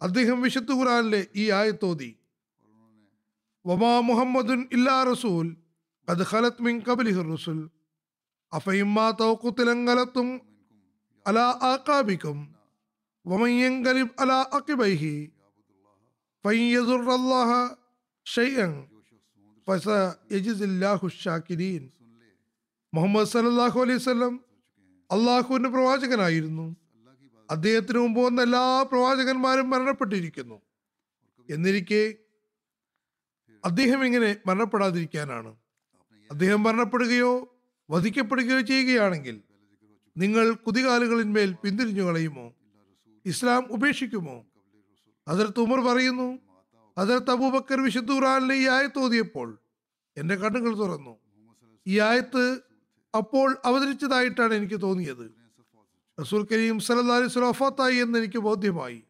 അദ്ദേഹം 0.01 0.39
വിശുദ്ധ 0.43 0.71
ഖുറാനിലെ 0.73 1.23
ഈ 1.37 1.45
ആയത്തോതി 1.51 2.11
വമാ 3.65 3.95
മുഹമ്മദുൻ 4.01 4.61
ഇല്ലാ 4.73 4.97
റസൂൽ 5.03 5.47
അത് 6.09 6.23
ഖലത് 6.31 6.63
മിൻ 6.67 6.75
കബലിഹ് 6.87 7.25
റസുൽ 7.33 7.59
അഫയിമ്മാ 8.53 9.07
തൗക്കുത്തിലങ്കലത്തും 9.21 10.29
അലാ 11.27 11.47
ആഖാബിക്കും 11.73 12.39
വമൻ 13.27 13.51
യൻകലിബ് 13.65 14.15
അലാ 14.19 14.39
അക്കിബൈഹി 14.59 15.15
ഫയ്യദുർ 16.45 17.05
അല്ലാഹ 17.19 17.51
ഷൈഅൻ 18.27 18.73
ഫസയജിസില്ലാഹു 19.67 21.09
ശാകിരീൻ 21.25 21.83
മുഹമ്മദ് 22.95 23.27
സല്ലല്ലാഹു 23.27 23.81
അലൈഹി 23.81 23.97
വസല്ലം 23.97 24.41
അള്ളാഹുവിന്റെ 25.11 25.69
പ്രവാചകനായിരുന്നു. 25.69 26.77
അദ്ദേഹത്തിന് 27.51 27.99
മുമ്പ് 27.99 28.21
വന്ന 28.21 28.43
എല്ലാ 28.43 28.83
പ്രവാചകന്മാരും 28.83 29.71
മരണപ്പെട്ടിരിക്കുന്നു. 29.71 30.61
എന്നിരിക്കെ 31.51 32.15
അദ്ദേഹം 33.65 34.05
ഇങ്ങനെ 34.05 34.37
മരണപ്പെടാതിരിക്കാനാണ്. 34.47 35.57
അദ്ദേഹം 36.31 36.63
മരണപ്പെടുകയോ 36.63 37.59
വധിക്കപ്പെടുകയോ 37.91 38.61
ചെയ്യുകയാണെങ്കിൽ 38.61 39.43
നിങ്ങൾ 40.17 40.53
കുതികാലുകളിന്മേൽ 40.53 41.53
പിന്തിരിഞ്ഞു 41.53 42.03
കളയുമോ? 42.03 42.55
ഇസ്ലാം 43.27 43.67
ഉപേക്ഷിക്കുമോ? 43.71 44.47
അതിർത്ത് 45.29 45.61
ഉമർ 45.61 45.81
പറയുന്നു 45.81 46.39
അതിർത്ത് 46.99 47.31
അബൂബക്കർ 47.31 47.81
വിശുദ്ധ 47.81 48.13
ഖുറാനിലെ 48.13 48.55
ഈ 48.55 48.67
ആയത്ത് 48.69 48.99
ഓതിയപ്പോൾ 48.99 49.59
എന്റെ 50.17 50.35
കണ്ണുകൾ 50.35 50.79
തുറന്നു. 50.79 51.19
ഈ 51.87 51.99
ആയത്ത് 51.99 52.70
അപ്പോൾ 53.15 53.57
അവതരിച്ചതായിട്ടാണ് 53.65 54.55
എനിക്ക് 54.55 54.81
തോന്നിയത്. 54.83 55.31
റസൂൽ 56.21 56.47
കരീം 56.53 56.81
സല്ലല്ലാഹു 56.81 57.21
അലൈഹി 57.21 57.39
വസല്ലം 57.39 58.03
എന്ന് 58.03 58.19
എനിക്ക് 58.19 58.39
ബോധ്യമായി. 58.39 59.03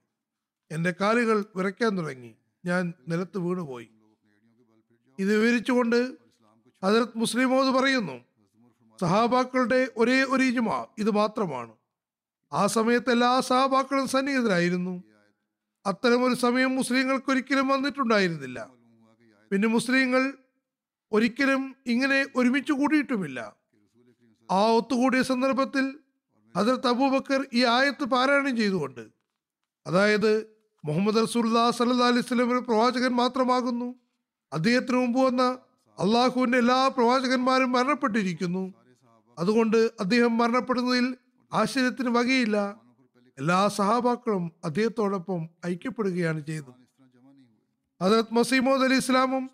എന്റെ 0.71 0.95
കാലുകൾ 1.01 1.45
വിറയ്ക്കാൻ 1.57 1.99
തുടങ്ങി. 1.99 2.35
ഞാൻ 2.65 2.93
നിലത്ത് 3.09 3.39
വീണുപോയി. 3.39 3.89
ഇത് 5.19 5.37
വിവരിച്ചുകൊണ്ട് 5.37 6.17
ഹജറത് 6.85 7.09
മുസ്ലിമോദ് 7.17 7.75
പറയുന്നു 7.75 8.25
സഹാബാക്കളുടെ 9.01 9.89
ഒരേ 9.97 10.23
ഒരു 10.23 10.43
ഇജുമ 10.43 10.87
ഇത് 10.99 11.11
മാത്രമാണ്. 11.11 11.73
ആ 12.53 12.67
സമയത്ത് 12.67 13.11
എല്ലാ 13.11 13.41
സഹാബാക്കളും 13.41 14.09
സന്നിഹിതരായിരുന്നു. 14.09 15.05
അത്തരമൊരു 15.87 16.35
സമയം 16.35 16.77
മുസ്ലിങ്ങൾക്ക് 16.77 17.31
ഒരിക്കലും 17.31 17.69
വന്നിട്ടുണ്ടായിരുന്നില്ല. 17.69 18.71
പിന്നെ 19.53 19.69
മുസ്ലിങ്ങൾ 19.69 20.33
ഒരിക്കലും 21.13 21.77
ഇങ്ങനെ 21.87 22.27
ഒരുമിച്ച് 22.37 22.73
കൂടിയിട്ടുമില്ല. 22.73 23.60
ആ 24.51 24.67
ഒത്തുകൂടിയ 24.73 25.23
സന്ദർഭത്തിൽ 25.23 25.99
അതിൽ 26.57 26.87
അബൂബക്കർ 26.89 27.47
ഈ 27.53 27.65
ആയത്ത് 27.65 28.05
പാരായണം 28.05 28.57
ചെയ്തുകൊണ്ട് 28.57 29.07
അതായത് 29.87 30.47
മുഹമ്മദ് 30.85 31.23
റസൂല്ലാ 31.23 31.71
സല്ലാ 31.71 32.07
അലൈഹി 32.07 32.21
സ്വലം 32.21 32.53
ഒരു 32.53 32.59
പ്രവാചകൻ 32.59 33.13
മാത്രമാകുന്നു. 33.13 33.95
അദ്ദേഹത്തിന് 34.53 34.97
മുമ്പ് 34.97 35.21
വന്ന 35.21 35.43
അള്ളാഹുവിന്റെ 35.99 36.59
എല്ലാ 36.59 36.89
പ്രവാചകന്മാരും 36.89 37.73
മരണപ്പെട്ടിരിക്കുന്നു. 37.73 38.75
അതുകൊണ്ട് 39.39 39.91
അദ്ദേഹം 40.01 40.39
മരണപ്പെടുന്നതിൽ 40.39 41.17
ആശ്ചര്യത്തിന് 41.53 42.09
വകയില്ല. 42.09 42.81
എല്ലാ 43.39 43.69
സഹാബാക്കളും 43.69 44.53
അദ്ദേഹത്തോടൊപ്പം 44.65 45.49
ഐക്യപ്പെടുകയാണ് 45.67 46.47
ചെയ്തത്. 46.47 46.73
ഹജറത് 48.03 48.35
മസീമോദ് 48.35 48.83
അലി 48.83 48.95
ഇസ്ലാമും 48.95 49.51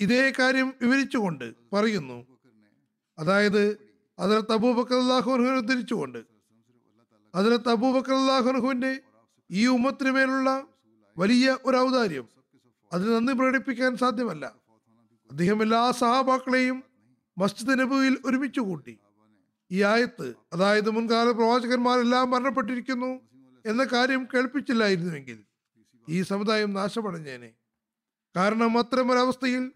ഇതേ 0.00 0.32
കാര്യം 0.38 0.74
വിവരിച്ചുകൊണ്ട് 0.82 1.54
പറയുന്നു. 1.72 2.26
അതായത് 3.18 3.87
അതിലത്ത് 4.18 4.52
അബൂബക്കർ 4.52 4.98
അള്ളാഹുനുവിനെ 5.00 5.56
ഉദ്ധരിച്ചുകൊണ്ട് 5.56 6.18
അതിലത്ത് 7.34 7.68
അബൂബക്കർ 7.68 8.14
അള്ളാഹുനുഹുവിന്റെ 8.14 9.00
ഈ 9.50 9.66
ഉമ്മത്തിന് 9.66 10.10
മേലുള്ള 10.10 10.66
വലിയ 11.16 11.58
ഒരു 11.64 11.76
ഔദാര്യം 11.76 12.28
അതിന് 12.92 13.10
നന്ദി 13.10 13.32
പ്രകടിപ്പിക്കാൻ 13.32 13.96
സാധ്യമല്ല. 13.96 14.54
അദ്ദേഹം 15.30 15.62
എല്ലാ 15.62 15.90
സഹാബാക്കളെയും 15.90 16.84
മസ്ജിദ് 17.38 17.80
നബുവിൽ 17.80 18.18
ഒരുമിച്ച് 18.24 18.60
കൂട്ടി 18.60 18.98
ഈ 19.70 19.82
ആയത്ത് 19.82 20.34
അതായത് 20.52 20.90
മുൻകാല 20.90 21.30
പ്രവാചകന്മാരെല്ലാം 21.30 22.30
മരണപ്പെട്ടിരിക്കുന്നു 22.30 23.20
എന്ന 23.66 23.84
കാര്യം 23.84 24.28
കേൾപ്പിച്ചില്ലായിരുന്നുവെങ്കിൽ 24.34 25.44
ഈ 26.08 26.22
സമുദായം 26.22 26.72
നാശമടഞ്ഞേനെ. 26.72 27.50
കാരണം 28.36 28.78
അത്തരമൊരവസ്ഥയിൽ 28.78 29.72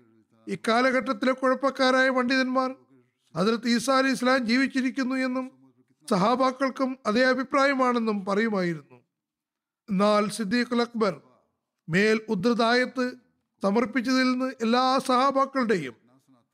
ഇക്കാലഘട്ടത്തിലെ 0.47 1.33
കുഴപ്പക്കാരായ 1.33 2.11
പണ്ഡിതന്മാർ 2.11 2.71
അതിലത്ത് 3.37 3.69
ഈസാ 3.69 3.99
അലി 3.99 4.11
ഇസ്ലാം 4.11 4.47
ജീവിച്ചിരിക്കുന്നു 4.47 5.15
എന്നും 5.15 5.63
സഹാബാക്കൾക്കും 6.11 6.99
അതേ 7.07 7.23
അഭിപ്രായമാണെന്നും 7.23 8.25
പറയുമായിരുന്നു. 8.25 9.03
എന്നാൽ 9.91 10.29
സിദ്ദീഖ് 10.29 10.81
അക്ബർ 10.81 11.21
മേൽ 11.89 12.21
ഉദ്ധൃതായത്ത് 12.29 13.13
സമർപ്പിച്ചതിൽ 13.63 14.33
നിന്ന് 14.33 14.53
എല്ലാ 14.61 14.99
സഹാബാക്കളുടെയും 14.99 15.95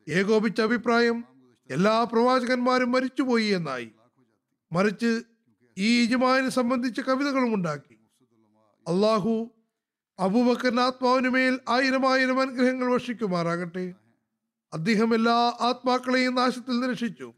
ഏകോപിച്ച 0.09 0.61
അഭിപ്രായം 0.61 1.25
എല്ലാ 1.71 2.05
പ്രവാചകന്മാരും 2.05 2.93
മരിച്ചുപോയി 2.93 3.45
എന്നായി. 3.45 3.93
മറിച്ച് 4.73 5.23
ഈ 5.79 6.03
ഇജുമാനെ 6.03 6.49
സംബന്ധിച്ച 6.49 7.01
കവിതകളും 7.01 7.55
ഉണ്ടാക്കി. 7.55 7.95
അള്ളാഹു 8.89 9.51
അബൂബക്കർ 10.19 10.81
ആത്മാവിനുമേൽ 10.81 11.61
ആയിരം 11.69 12.13
ആയിരം 12.13 12.41
അനുഗ്രഹങ്ങൾ 12.41 12.93
വർഷിക്കുമാറാകട്ടെ. 12.93 14.08
അദ്ദേഹം 14.73 15.15
എല്ലാ 15.15 15.57
ആത്മാക്കളെയും 15.61 16.35
നാശത്തിൽ 16.35 16.73
നിന്ന് 16.73 16.87
രക്ഷിച്ചു. 16.87 17.33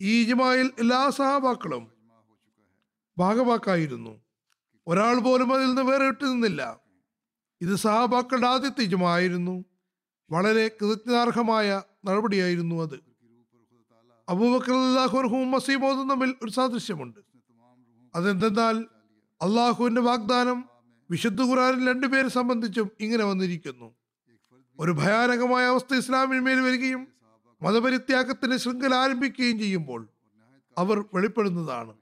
ഈ 0.00 0.24
ജുമായിൽ 0.24 0.70
എല്ലാ 0.78 1.10
സഹാബാക്കളും 1.10 1.92
ഭാഗവാക്കായിരുന്നു. 3.18 4.20
ഒരാൾ 4.86 5.20
പോലും 5.20 5.54
അതിൽ 5.54 5.66
നിന്ന് 5.66 5.82
വേറെ 5.82 6.06
ഇട്ടു 6.06 6.24
നിന്നില്ല. 6.24 6.80
ഇത് 7.60 7.74
സഹാബാക്കളുടെ 7.74 8.46
ആദ്യത്തെ 8.46 8.84
ജുമായിരുന്നു 8.84 9.64
വളരെ 10.30 10.68
കൃതജ്ഞാർഹമായ 10.68 11.82
നടപടിയായിരുന്നു 12.04 12.82
അത്. 12.82 13.00
അബൂബക്കർ 14.28 14.74
അള്ളാഹുർഹും 14.74 15.50
മസീമോദും 15.50 16.08
തമ്മിൽ 16.08 16.34
ഒരു 16.42 16.50
സാദൃശ്യമുണ്ട്. 16.50 17.18
അതെന്തെന്നാൽ 18.14 18.84
അള്ളാഹുവിന്റെ 19.42 20.00
വാഗ്ദാനം 20.00 20.64
വിശുദ്ധ 21.10 21.42
ഖുറാനിൽ 21.42 21.88
രണ്ടുപേരെ 21.88 22.28
സംബന്ധിച്ചും 22.28 22.90
ഇങ്ങനെ 23.00 23.24
വന്നിരിക്കുന്നു. 23.24 23.94
ഒരു 24.78 24.92
ഭയാനകമായ 24.92 25.64
അവസ്ഥ 25.64 25.94
ഇസ്ലാമിന്മേൽ 25.94 26.60
വരികയും 26.60 27.08
മതപരിത്യാഗത്തിന്റെ 27.62 28.56
ശൃംഖല 28.56 28.94
ആരംഭിക്കുകയും 28.94 29.58
ചെയ്യുമ്പോൾ 29.58 30.08
അവർ 30.78 31.04
വെളിപ്പെടുന്നതാണ്. 31.14 31.94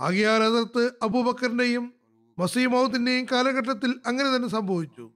ആകിയാൽ 0.00 0.42
അതിർത്ത് 0.42 0.90
അബൂബക്കറിന്റെയും 1.02 1.92
മസീമൗദിന്റെയും 2.38 3.26
കാലഘട്ടത്തിൽ 3.32 4.00
അങ്ങനെ 4.06 4.36
തന്നെ 4.36 4.48
സംഭവിച്ചു. 4.48 5.10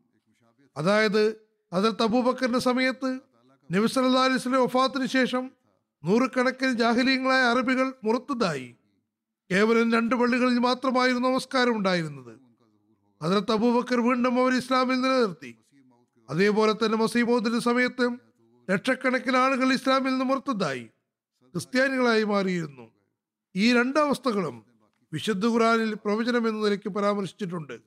അതായത് 0.77 1.37
അതിർത്ത് 1.73 2.03
അബൂബക്കറിന്റെ 2.03 2.59
സമയത്ത് 2.59 3.21
നബി 3.73 4.57
ഒഫാത്തിന് 4.57 5.07
ശേഷം 5.07 5.51
നൂറുകണക്കിന് 6.05 6.73
ജാഹലീയങ്ങളായ 6.73 7.43
അറബികൾ 7.43 7.93
മുറത്തതായി. 8.05 8.77
കേവലം 9.51 9.93
രണ്ട് 9.93 10.15
പള്ളികളിൽ 10.15 10.59
മാത്രമായിരുന്നു 10.59 11.29
നമസ്കാരം 11.29 11.77
ഉണ്ടായിരുന്നത്. 11.77 12.39
അതിർത്ത് 13.23 13.53
അബൂബക്കർ 13.53 14.01
വീണ്ടും 14.01 14.43
അവർ 14.43 14.55
ഇസ്ലാമിൽ 14.55 15.01
നിലനിർത്തി. 15.01 15.59
അതേപോലെ 16.31 16.73
തന്നെ 16.73 16.99
മസീമോദിന്റെ 16.99 17.59
സമയത്ത് 17.59 18.19
ലക്ഷക്കണക്കിന് 18.71 19.37
ആളുകൾ 19.37 19.73
ഇസ്ലാമിൽ 19.73 20.11
നിന്ന് 20.11 20.25
മുറത്തതായി 20.25 20.85
ക്രിസ്ത്യാനികളായി 21.55 22.25
മാറിയിരുന്നു. 22.25 22.93
ഈ 23.57 23.73
രണ്ടവസ്ഥകളും 23.73 24.65
വിശുദ്ധ 25.13 25.47
ഖുറാനിൽ 25.47 25.95
പ്രവചനം 25.95 26.49
എന്ന 26.49 26.65
നിലയ്ക്ക് 26.65 26.89
പരാമർശിച്ചിട്ടുണ്ട്. 26.89 27.81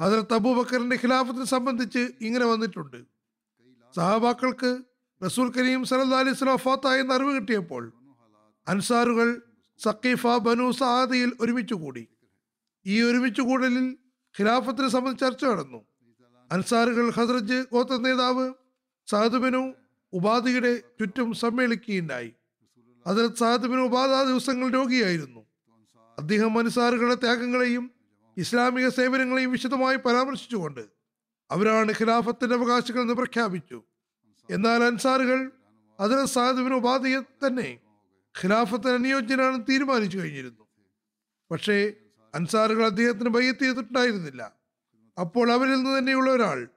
അതിർത്ത് 0.00 0.34
അബൂബക്കറിന്റെ 0.34 0.96
ഖിലാഫത്തിനെ 0.96 1.44
സംബന്ധിച്ച് 1.44 1.98
ഇങ്ങനെ 1.98 2.44
വന്നിട്ടുണ്ട്. 2.44 3.04
സഹാബാക്കൾക്ക് 3.96 4.82
റസൂൽ 5.24 5.52
കരീം 5.58 5.84
സലഹ് 5.84 6.14
അലൈഹി 6.14 6.30
വസല്ലം 6.30 6.58
ഫാത്തായി 6.58 7.00
എന്ന് 7.00 7.14
അറിവ് 7.14 7.36
കിട്ടിയപ്പോൾ 7.36 7.92
അൻസാറുകൾ 8.68 9.40
സക്കീഫ 9.82 10.26
ബനു 10.26 10.70
സഹാദിയിൽ 10.70 11.32
ഒരുമിച്ചുകൂടി 11.40 12.08
ഈ 12.86 13.02
ഒരുമിച്ചുകൂടലിൽ 13.02 13.96
ഖിലാഫത്തിനെ 14.38 14.88
സംബന്ധിച്ച് 14.88 15.24
ചർച്ച 15.24 15.44
നടന്നു. 15.44 15.87
അൻസാറുകൾ 16.52 17.10
ഹസ്രജ് 17.10 17.64
ഗോത്ര 17.72 17.96
നേതാവ് 17.96 18.52
സാധുബിനു 19.06 19.72
ഉപാധിയുടെ 20.12 20.76
ചുറ്റും 20.76 21.34
സമ്മേളിക്കുകയുണ്ടായി. 21.34 22.34
അതിൽ 23.06 23.34
സാദുബിനു 23.34 23.80
ഉപാധ 23.80 24.28
ദിവസങ്ങൾ 24.28 24.68
രോഗിയായിരുന്നു. 24.68 25.46
അദ്ദേഹം 26.18 26.58
അൻസാറുകളുടെ 26.58 27.14
ത്യാഗങ്ങളെയും 27.14 27.90
ഇസ്ലാമിക 28.36 28.88
സേവനങ്ങളെയും 28.88 29.52
വിശദമായി 29.52 29.96
പരാമർശിച്ചുകൊണ്ട് 29.96 30.80
അവരാണ് 31.50 31.92
ഖിലാഫത്തിന്റെ 32.00 32.56
അവകാശികൾ 32.56 33.00
എന്ന് 33.00 33.14
പ്രഖ്യാപിച്ചു. 33.14 33.82
എന്നാൽ 34.50 34.84
അൻസാറുകൾ 34.84 35.50
അതിൽ 36.00 36.24
സാദുബിന് 36.24 36.74
ഉപാധിയെ 36.74 37.20
തന്നെ 37.20 37.78
ഖിലാഫത്തിന് 38.44 38.92
അനുയോജ്യനാണെന്ന് 38.92 39.64
തീരുമാനിച്ചു 39.70 40.18
കഴിഞ്ഞിരുന്നു. 40.18 40.64
പക്ഷേ 41.50 41.92
അൻസാറുകൾ 42.34 42.86
അദ്ദേഹത്തിന് 42.86 43.28
ബയ്യത്ത് 43.28 43.60
ചെയ്തിട്ടുണ്ടായിരുന്നില്ല 43.60 44.57
അപ്പോൾ 45.20 45.52
അവരിൽ 45.52 45.74
നിന്ന് 45.74 45.98
തന്നെയുള്ള 45.98 46.30
ഒരാൾ. 46.30 46.68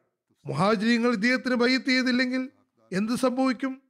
മുഹാജിങ്ങൾ 0.46 1.12
ഇദ്ദേഹത്തിന് 1.14 1.56
ബയ്യത്ത് 1.56 1.86
ചെയ്തില്ലെങ്കിൽ 1.86 2.50
എന്ത് 2.94 3.16
സംഭവിക്കും? 3.16 3.82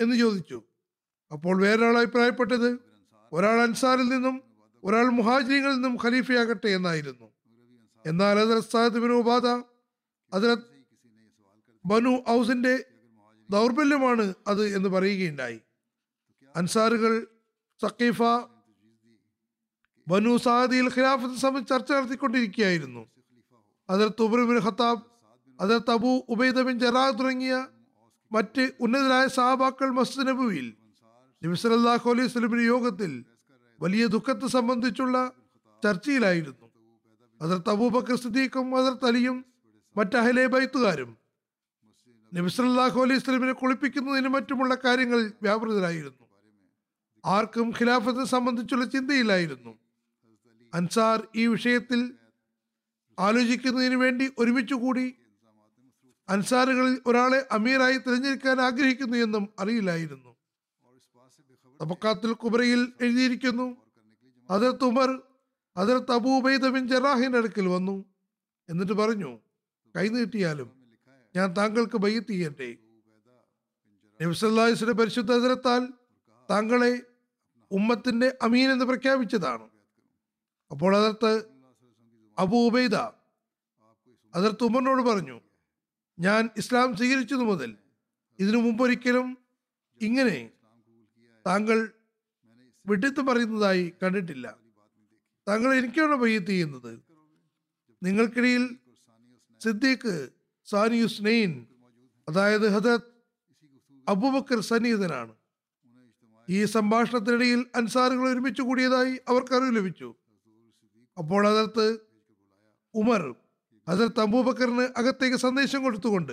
എന്ന് 0.00 0.16
ചോദിച്ചു. 0.16 0.62
അപ്പോൾ 1.32 1.62
വേറൊരാൾ 1.62 1.98
അഭിപ്രായപ്പെട്ടത് 1.98 2.78
ഒരാൾ 3.32 3.60
അൻസാറിൽ 3.60 4.08
നിന്നും 4.08 4.42
ഒരാൾ 4.84 5.06
മുഹാജിരിങ്ങളിൽ 5.08 5.74
നിന്നും 5.74 5.98
ഖലീഫയാകട്ടെ 6.04 6.68
എന്നായിരുന്നു. 6.68 7.32
എന്നാൽ 8.06 8.38
അതിൽ 8.38 8.60
സാദിബിന് 8.60 9.12
ഉപാധ 9.12 9.46
അതിൽ 10.32 10.58
ബനു 11.86 12.24
ഔസിന്റെ 12.28 12.84
ദൗർബല്യമാണ് 13.50 14.34
അത് 14.46 14.76
എന്ന് 14.76 14.88
പറയുകയുണ്ടായി. 14.88 15.60
അൻസാറുകൾ 16.56 17.26
സക്കീഫ 17.82 18.22
ബനു 20.08 20.36
സാദിയിൽ 20.36 20.86
ഖിലാഫത്ത് 20.88 21.34
സംബന്ധിച്ച് 21.34 21.74
ചർച്ച 21.74 21.92
നടത്തിക്കൊണ്ടിരിക്കുകയായിരുന്നു. 21.92 23.15
അതിൽ 23.90 24.22
ഉബർബിൻ 24.22 24.58
ഖത്താബ് 24.60 25.02
അതിർത്ത് 25.60 25.90
തബു 25.90 26.24
ഉബൈദ 26.28 26.60
ബിൻ 26.60 26.78
ജറാഹ് 26.78 27.18
തുടങ്ങിയ 27.18 27.66
മറ്റ് 28.32 28.72
ഉന്നതരായ 28.80 29.26
സഹാബാക്കൾ 29.26 29.90
മസ്ജിദ് 29.90 30.28
നബുവിൽ 30.28 30.76
നബി 31.44 31.56
അലൈഹി 32.10 32.26
സ്വലമിന് 32.26 32.60
യോഗത്തിൽ 32.60 33.24
വലിയ 33.80 34.06
ദുഃഖത്തെ 34.06 34.46
സംബന്ധിച്ചുള്ള 34.46 35.32
ചർച്ചയിലായിരുന്നു. 35.84 36.72
അതിർത്ത് 37.42 37.70
അബൂബക്കർ 37.70 38.16
സിദ്ദീഖും 38.16 38.76
അതിർ 38.76 39.06
അലിയും 39.06 39.44
മറ്റ് 39.96 40.16
അഹലെ 40.16 40.46
ബൈത്തുകാരും 40.46 41.18
നബിസല്ലല്ലാഹു 42.34 43.00
അലൈഹി 43.00 43.18
സ്വലമിനെ 43.18 43.52
കുളിപ്പിക്കുന്നതിനും 43.52 44.32
മറ്റുമുള്ള 44.32 44.74
കാര്യങ്ങൾ 44.84 45.32
വ്യാപൃതരായിരുന്നു. 45.42 46.26
ആർക്കും 47.26 47.70
ഖിലാഫത്തെ 47.80 48.24
സംബന്ധിച്ചുള്ള 48.24 48.84
ചിന്തയില്ലായിരുന്നു. 48.84 49.78
അൻസാർ 50.74 51.28
ഈ 51.36 51.46
വിഷയത്തിൽ 51.46 52.14
ആലോചിക്കുന്നതിന് 53.18 53.94
വേണ്ടി 53.94 54.30
ഒരുമിച്ച് 54.38 54.74
കൂടി 54.74 55.14
അൻസാറുകളിൽ 56.28 57.02
ഒരാളെ 57.06 57.46
അമീറായി 57.50 57.98
തിരഞ്ഞെടുക്കാൻ 57.98 58.60
ആഗ്രഹിക്കുന്നു 58.60 59.16
എന്നും 59.16 59.48
അറിയില്ലായിരുന്നു. 59.58 60.36
തബക്കാത്തുൽ 61.82 62.32
കുബറയിൽ 62.32 62.92
എഴുതിയിരിക്കുന്നു 63.00 63.76
അതിർത്ത് 64.50 64.84
ഉമർ 64.84 65.22
അതിർത്ത് 65.76 66.12
അബൂബൈദ 66.12 66.78
ജറാഹിന്റെ 66.86 67.38
അടുക്കൽ 67.38 67.66
വന്നു. 67.66 68.04
എന്നിട്ട് 68.68 68.92
പറഞ്ഞു 68.92 69.38
കൈനീട്ടിയാലും 69.96 70.72
ഞാൻ 71.36 71.56
താങ്കൾക്ക് 71.56 71.96
ബയ്യത്ത് 71.96 72.28
ചെയ്യട്ടെ 72.28 72.76
പരിശുദ്ധ 74.92 75.32
അതിരത്താൽ 75.32 75.88
താങ്കളെ 76.50 77.02
ഉമ്മത്തിന്റെ 77.70 78.38
അമീൻ 78.42 78.72
എന്ന് 78.72 78.84
പ്രഖ്യാപിച്ചതാണ്. 78.84 79.68
അപ്പോൾ 80.70 80.96
അതിർത്ത് 80.96 81.55
അബൂ 82.38 82.66
ഉബൈദ 82.66 82.94
അതിർത്ത് 84.34 84.64
ഉമറിനോട് 84.64 85.02
പറഞ്ഞു 85.02 85.40
ഞാൻ 86.18 86.50
ഇസ്ലാം 86.56 86.96
സ്വീകരിച്ചതു 86.96 87.44
മുതൽ 87.44 87.76
ഇതിനു 88.38 88.56
മുമ്പൊരിക്കലും 88.56 89.38
ഇങ്ങനെ 90.00 90.50
താങ്കൾ 91.46 91.92
വിഡിത്ത് 92.86 93.20
പറയുന്നതായി 93.20 93.92
കണ്ടിട്ടില്ല. 94.02 94.58
താങ്കൾ 95.48 95.74
എനിക്കാണ് 95.74 96.14
പയ്യത്ത് 96.14 96.46
ചെയ്യുന്നത്? 96.46 97.00
നിങ്ങൾക്കിടയിൽ 98.02 98.76
സിദ്ദീഖ് 99.60 100.28
സാനിയുസ്നൈൻ 100.64 101.66
അതായത് 102.28 102.68
ഹദത് 102.68 103.00
അബൂബക്കർ 104.08 104.60
സന്നിഹിതനാണ്. 104.60 105.34
ഈ 106.50 106.64
സംഭാഷണത്തിനിടയിൽ 106.64 107.66
അൻസാറുകൾ 107.74 108.28
ഒരുമിച്ച് 108.28 108.62
കൂടിയതായി 108.62 109.20
അവർക്ക് 109.28 109.54
അറിവ് 109.54 109.76
ലഭിച്ചു. 109.76 110.14
അപ്പോൾ 111.18 111.48
അതിർത്ത് 111.48 112.05
ഉമർ 112.96 113.34
ഹസരത്ത് 113.88 114.20
അബൂബക്കറിന് 114.20 114.88
അകത്തേക്ക് 114.96 115.36
സന്ദേശം 115.36 115.82
കൊടുത്തുകൊണ്ട് 115.82 116.32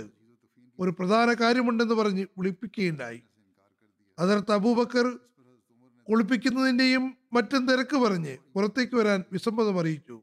ഒരു 0.80 0.92
പ്രധാന 1.00 1.34
കാര്യമുണ്ടെന്ന് 1.34 1.96
പറഞ്ഞ് 1.96 2.26
വിളിപ്പിക്കുകയുണ്ടായി. 2.38 3.24
ഹസരത്ത് 4.20 4.52
അബൂബക്കർ 4.52 5.20
കുളിപ്പിക്കുന്നതിന്റെയും 6.10 7.18
മറ്റും 7.34 7.68
തിരക്ക് 7.68 7.98
പറഞ്ഞ് 7.98 8.38
പുറത്തേക്ക് 8.54 8.96
വരാൻ 8.96 9.24
വിസമ്മതം 9.32 9.80
അറിയിച്ചു. 9.80 10.22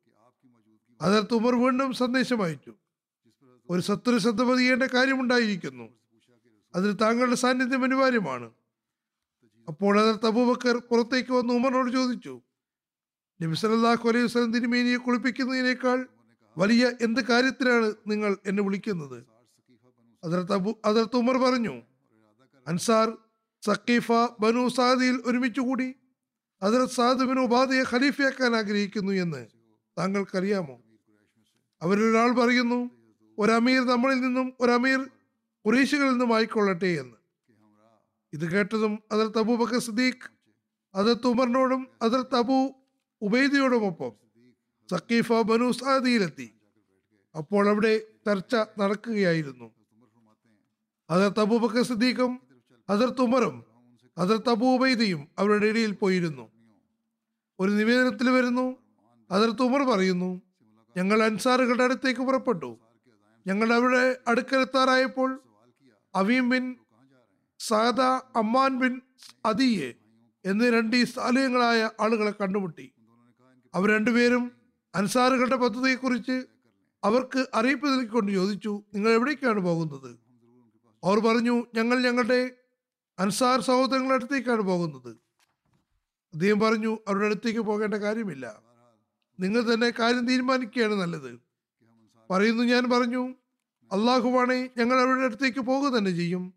ഹസരത്ത് 1.03 1.35
ഉമർ 1.35 1.55
വീണ്ടും 1.55 1.93
സന്ദേശം 1.93 2.43
അയച്ചു. 2.43 2.75
ഒരു 3.71 3.81
ശത്രു 3.81 4.19
ശ്രദ്ധ 4.19 4.43
പതിയേണ്ട 4.43 4.83
കാര്യമുണ്ടായിരിക്കുന്നു. 4.83 5.89
അതിൽ 6.75 6.93
താങ്കളുടെ 6.93 7.35
സാന്നിധ്യം 7.35 7.85
അനിവാര്യമാണ്. 7.85 8.51
അപ്പോൾ 9.69 9.99
ഹസരത്ത് 9.99 10.27
അബൂബക്കർ 10.27 10.77
പുറത്തേക്ക് 10.91 11.33
വന്ന് 11.33 11.55
ഉമറിനോട് 11.55 11.91
ചോദിച്ചു 11.91 12.41
നബി 13.43 13.55
സല്ലല്ലാഹു 13.55 14.09
അലൈഹി 14.09 14.53
തിരുമേനിയെ 14.53 14.97
കുളിപ്പിക്കുന്നതിനേക്കാൾ 14.97 16.07
വലിയ 16.61 16.93
എന്ത് 17.01 17.21
കാര്യത്തിനാണ് 17.21 17.95
നിങ്ങൾ 18.07 18.37
എന്നെ 18.47 18.63
വിളിക്കുന്നത്? 18.63 19.25
അതിർത്ത് 20.25 20.53
അബു 20.53 20.81
അതിർത്ത് 20.85 21.17
ഉമർ 21.17 21.37
പറഞ്ഞു 21.37 21.83
അൻസാർ 22.67 23.19
സക്കീഫ 23.63 24.13
ബനു 24.41 24.69
സാദിയിൽ 24.69 25.23
ഒരുമിച്ച് 25.27 25.61
കൂടി. 25.61 25.95
അതിർത്ത് 26.63 26.95
ബിൻ 27.25 27.39
ഉപാധിയെ 27.41 27.85
ഖലീഫയാക്കാൻ 27.93 28.57
ആഗ്രഹിക്കുന്നു 28.57 29.13
എന്ന് 29.13 29.47
താങ്കൾക്കറിയാമോ? 29.99 30.83
അവരൊരാൾ 31.83 32.33
പറയുന്നു 32.33 32.91
ഒരു 33.39 33.53
നമ്മളിൽ 33.91 34.21
നിന്നും 34.21 34.53
ഒരു 34.61 34.71
അമീർ 34.71 35.11
കുറേശികളിൽ 35.67 36.11
നിന്നും 36.11 36.35
ആയിക്കൊള്ളട്ടെ 36.37 36.87
എന്ന്. 36.87 37.17
ഇത് 38.33 38.51
കേട്ടതും 38.51 38.99
അതിർത്ത് 39.13 39.39
അബൂബക്കർ 39.39 39.79
സദീഖ് 39.79 40.31
അതിർത്ത് 40.95 41.27
ഉമറിനോടും 41.27 41.89
അതിർത്ത് 42.03 42.37
അബു 42.37 42.75
ഉബൈദിയോടുമൊപ്പം. 43.23 44.30
സക്കീഫ 44.91 45.33
ബനു 45.33 45.71
സാദിയിലെത്തി 45.71 46.55
അപ്പോൾ 47.37 47.69
അവിടെ 47.69 47.99
ചർച്ച 48.27 48.55
നടക്കുകയായിരുന്നു. 48.55 49.75
അതിർത്ത് 51.11 51.41
അബൂബക്കർ 51.41 51.83
സിദ്ദീഖും 51.83 52.41
അതിർത്ത് 52.91 53.21
ഉമറും 53.21 53.65
അതിർത്ത് 54.19 54.51
അബൂബൈദയും 54.51 55.29
അവരുടെ 55.39 55.67
ഇടയിൽ 55.67 55.93
പോയിരുന്നു. 55.93 56.51
ഒരു 57.61 57.71
നിവേദനത്തിൽ 57.71 58.31
വരുന്നു 58.31 58.77
അതിർത്ത് 59.31 59.63
ഉമർ 59.63 59.83
പറയുന്നു 59.83 60.43
ഞങ്ങൾ 60.97 61.23
അൻസാറുകളുടെ 61.23 61.85
അടുത്തേക്ക് 61.85 62.21
പുറപ്പെട്ടു. 62.21 62.79
ഞങ്ങൾ 63.47 63.73
അവിടെ 63.73 64.17
അടുക്കലെത്താറായപ്പോൾ 64.29 65.41
Uwaim 66.15 66.49
bin 66.49 66.77
Saada 67.59 68.01
Amman 68.41 68.79
bin 68.79 69.01
അദിയെ 69.45 69.95
എന്നീ 70.45 70.71
രണ്ട് 70.71 70.97
ഈ 70.97 71.05
ആളുകളെ 72.01 72.33
കണ്ടുമുട്ടി. 72.41 72.93
അവർ 73.75 73.89
രണ്ടുപേരും 73.91 74.60
അൻസാറുകളുടെ 74.95 75.57
പദ്ധതിയെക്കുറിച്ച് 75.57 76.45
അവർക്ക് 77.05 77.47
അറിയിപ്പ് 77.55 77.87
നൽകിക്കൊണ്ട് 77.87 78.33
ചോദിച്ചു 78.33 78.83
നിങ്ങൾ 78.95 79.11
എവിടേക്കാണ് 79.11 79.61
പോകുന്നത്? 79.61 80.19
അവർ 81.05 81.19
പറഞ്ഞു 81.19 81.67
ഞങ്ങൾ 81.75 82.03
ഞങ്ങളുടെ 82.03 82.51
അൻസാർ 83.19 83.61
സഹോദരങ്ങളുടെ 83.61 84.15
അടുത്തേക്കാണ് 84.15 84.61
പോകുന്നത്. 84.61 85.09
അദ്ദേഹം 86.35 86.61
പറഞ്ഞു 86.61 86.99
അവരുടെ 87.09 87.25
അടുത്തേക്ക് 87.25 87.61
പോകേണ്ട 87.61 87.95
കാര്യമില്ല. 87.95 88.63
നിങ്ങൾ 89.41 89.75
തന്നെ 89.75 89.91
കാര്യം 89.99 90.27
തീരുമാനിക്കുകയാണ് 90.27 90.95
നല്ലത്. 90.95 91.41
പറയുന്നു 92.31 92.63
ഞാൻ 92.63 92.91
പറഞ്ഞു 92.91 93.35
അള്ളാഹുവാണെ 93.93 94.71
ഞങ്ങൾ 94.77 95.01
അവരുടെ 95.01 95.25
അടുത്തേക്ക് 95.25 95.59
പോകുക 95.59 95.91
തന്നെ 95.91 96.11
ചെയ്യും. 96.11 96.55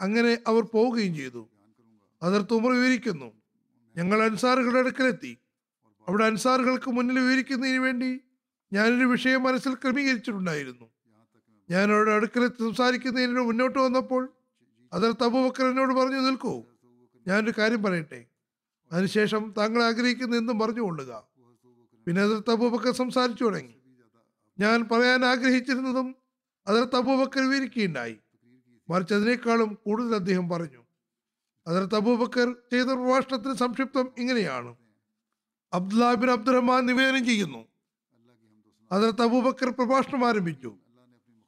അങ്ങനെ 0.00 0.38
അവർ 0.46 0.62
പോവുകയും 0.62 1.14
ചെയ്തു. 1.14 1.48
അതിർത്ത് 2.22 2.54
ഉമർ 2.54 2.72
വിവരിക്കുന്നു 2.72 3.32
ഞങ്ങൾ 3.96 4.22
അൻസാറുകളുടെ 4.22 4.78
അടുക്കലെത്തി. 4.78 5.38
അവിടെ 6.08 6.24
അൻസാറുകൾക്ക് 6.24 6.90
മുന്നിൽ 6.90 7.18
വിവരിക്കുന്നതിന് 7.18 7.78
വേണ്ടി 7.78 8.20
ഞാനൊരു 8.72 9.04
വിഷയം 9.04 9.42
മനസ്സിൽ 9.42 9.74
ക്രമീകരിച്ചിട്ടുണ്ടായിരുന്നു. 9.74 10.90
ഞാൻ 11.70 11.92
അവരുടെ 11.92 12.12
അടുക്കലെത്തി 12.12 12.56
സംസാരിക്കുന്നതിന് 12.56 13.40
മുന്നോട്ട് 13.40 13.78
വന്നപ്പോൾ 13.78 14.32
അതിൽ 14.92 15.12
തബുബക്കർ 15.12 15.66
എന്നോട് 15.66 15.94
പറഞ്ഞു 15.94 16.16
നിൽക്കൂ 16.16 16.62
ഞാനൊരു 17.28 17.52
കാര്യം 17.58 17.82
പറയട്ടെ. 17.82 18.26
അതിനുശേഷം 18.92 19.54
താങ്കൾ 19.58 19.82
ആഗ്രഹിക്കുന്ന 19.82 20.36
എന്തും 20.36 20.58
പറഞ്ഞുകൊള്ളുക 20.58 21.26
പിന്നെ 22.06 22.22
അതിർത്ത് 22.22 22.50
അബൂബക്കർ 22.50 22.92
സംസാരിച്ചു 22.92 23.44
തുടങ്ങി. 23.44 23.74
ഞാൻ 24.58 24.88
പറയാൻ 24.92 25.24
ആഗ്രഹിച്ചിരുന്നതും 25.24 26.16
അതിർത്ത് 26.66 26.96
അബൂബക്കർ 26.96 27.50
വിവരിക്കുകയുണ്ടായി. 27.50 28.18
മറിച്ച് 28.90 29.14
അതിനേക്കാളും 29.14 29.78
കൂടുതൽ 29.86 30.14
അദ്ദേഹം 30.14 30.48
പറഞ്ഞു. 30.48 30.82
അതിർത്ത് 31.66 31.94
അബൂബക്കർ 31.94 32.52
ചെയ്ത 32.52 32.84
പ്രഭാഷണത്തിന് 32.84 33.54
സംക്ഷിപ്തം 33.54 34.08
ഇങ്ങനെയാണ്. 34.18 34.81
അബ്ദുല്ലാ 35.74 36.14
ബിൻ 36.14 36.30
അബ്ദുറഹ്മാൻ 36.30 36.86
നിവേദനം 36.86 37.24
ചെയ്യുന്നു. 37.24 37.64
അതിർത്ത് 38.92 39.22
അബൂബക്കർ 39.22 39.70
പ്രഭാഷണം 39.70 40.26
ആരംഭിച്ചു. 40.28 40.76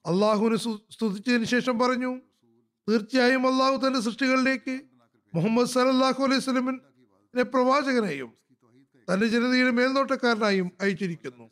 അള്ളാഹുവിനെ 0.07 0.57
സ്തു- 0.57 0.79
സ്തുതിച്ചതിന് 0.91 1.45
ശേഷം 1.45 1.79
പറഞ്ഞു 1.79 2.21
തീർച്ചയായും 2.89 3.47
അള്ളാഹു 3.47 3.87
തന്റെ 3.87 4.01
സൃഷ്ടികളിലേക്ക് 4.01 4.81
മുഹമ്മദ് 5.35 5.69
സലല്ലാഹു 5.69 6.23
അലൈഹി 6.23 6.41
സ്വലമിനെ 6.41 7.43
പ്രവാചകനായും 7.43 8.33
തന്റെ 9.13 9.27
ജനതയുടെ 9.27 9.71
മേൽനോട്ടക്കാരനായും 9.71 10.71
അയച്ചിരിക്കുന്നു. 10.81 11.51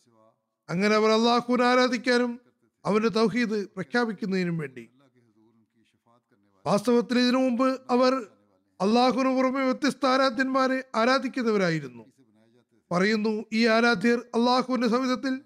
അങ്ങനെ 0.69 0.95
അവർ 0.95 1.11
അള്ളാഹുവിനെ 1.11 1.65
ആരാധിക്കാനും 1.65 2.41
അവന്റെ 2.85 3.09
തൗഹീദ് 3.09 3.69
പ്രഖ്യാപിക്കുന്നതിനും 3.69 4.59
വേണ്ടി. 4.59 4.91
വാസ്തവത്തിൽ 6.67 7.19
ഇതിനു 7.19 7.39
മുമ്പ് 7.39 7.81
അവർ 7.91 8.27
അള്ളാഹുവിന് 8.81 9.37
പുറമെ 9.37 9.65
വ്യത്യസ്ത 9.65 10.07
ആരാധ്യന്മാരെ 10.07 10.85
ആരാധിക്കുന്നവരായിരുന്നു. 10.95 12.12
പറയുന്നു 12.93 13.45
ഈ 13.53 13.67
ആരാധ്യർ 13.67 14.19
അള്ളാഹുവിന്റെ 14.19 14.89
സവിധത്തിൽ 14.89 15.41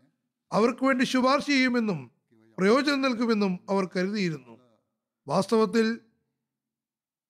അവർക്ക് 0.53 0.85
വേണ്ടി 0.85 1.05
ശുപാർശ 1.05 1.47
ചെയ്യുമെന്നും 1.47 2.11
പ്രയോജനം 2.59 3.03
നൽകുമെന്നും 3.03 3.59
അവർ 3.71 3.89
കരുതിയിരുന്നു. 3.97 4.61
വാസ്തവത്തിൽ 5.29 6.01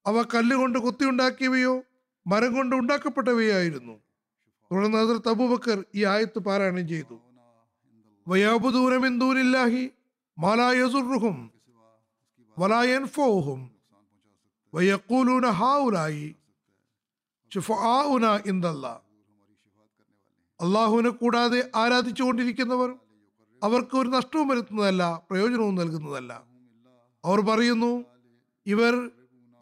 അവ 0.06 0.22
കല്ലുകൊണ്ട് 0.22 0.78
കൊത്തിയുണ്ടാക്കിയവയോ 0.78 1.82
മരം 2.26 2.54
കൊണ്ട് 2.54 2.76
ഉണ്ടാക്കപ്പെട്ടവയോ 2.76 3.54
ആയിരുന്നു 3.54 4.00
തുടർന്ന് 4.72 4.98
അതിർ 4.98 5.16
തബൂബക്കർ 5.16 5.84
ഈ 5.94 6.04
ആയത്ത് 6.04 6.38
പാരായണം 6.38 6.88
ചെയ്തു. 6.88 7.20
വയാബുദൂന 8.28 8.94
മാലായസുറുഹും 10.38 11.50
വലായൻഫോഹും 12.58 13.70
വയക്കൂലൂന 14.74 15.46
ഹാവുലായി 15.46 16.34
ഇൻദല്ലാഹ്. 18.46 19.05
അള്ളാഹുവിനെ 20.60 21.10
കൂടാതെ 21.10 21.70
ആരാധിച്ചുകൊണ്ടിരിക്കുന്നവർ 21.74 22.96
അവർക്ക് 23.62 23.96
ഒരു 23.96 24.08
നഷ്ടവും 24.08 24.48
വരുത്തുന്നതല്ല 24.48 25.22
പ്രയോജനവും 25.30 25.74
നൽകുന്നതല്ല. 25.74 26.44
അവർ 27.24 27.40
പറയുന്നു 27.40 28.04
ഇവർ 28.66 29.10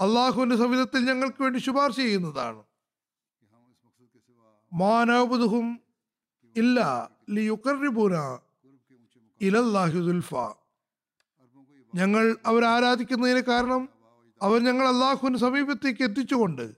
അള്ളാഹുവിന്റെ 0.00 0.56
സംവിധത്തിൽ 0.56 1.04
ഞങ്ങൾക്ക് 1.04 1.42
വേണ്ടി 1.42 1.58
ശുപാർശ 1.58 1.96
ചെയ്യുന്നതാണ്. 1.96 2.62
മാനവബുദുഹും 4.72 5.80
ഇല്ല 6.56 6.80
ലിയുക്കറിബൂന 7.30 8.38
ഞങ്ങൾ 11.94 12.36
അവരെ 12.46 12.66
ആരാധിക്കുന്നതിന് 12.66 13.40
കാരണം 13.40 13.88
അവർ 14.42 14.64
ഞങ്ങൾ 14.64 14.88
അള്ളാഹുവിന് 14.88 15.36
സമീപത്തേക്ക് 15.36 16.02
എത്തിച്ചുകൊണ്ട് 16.02 16.74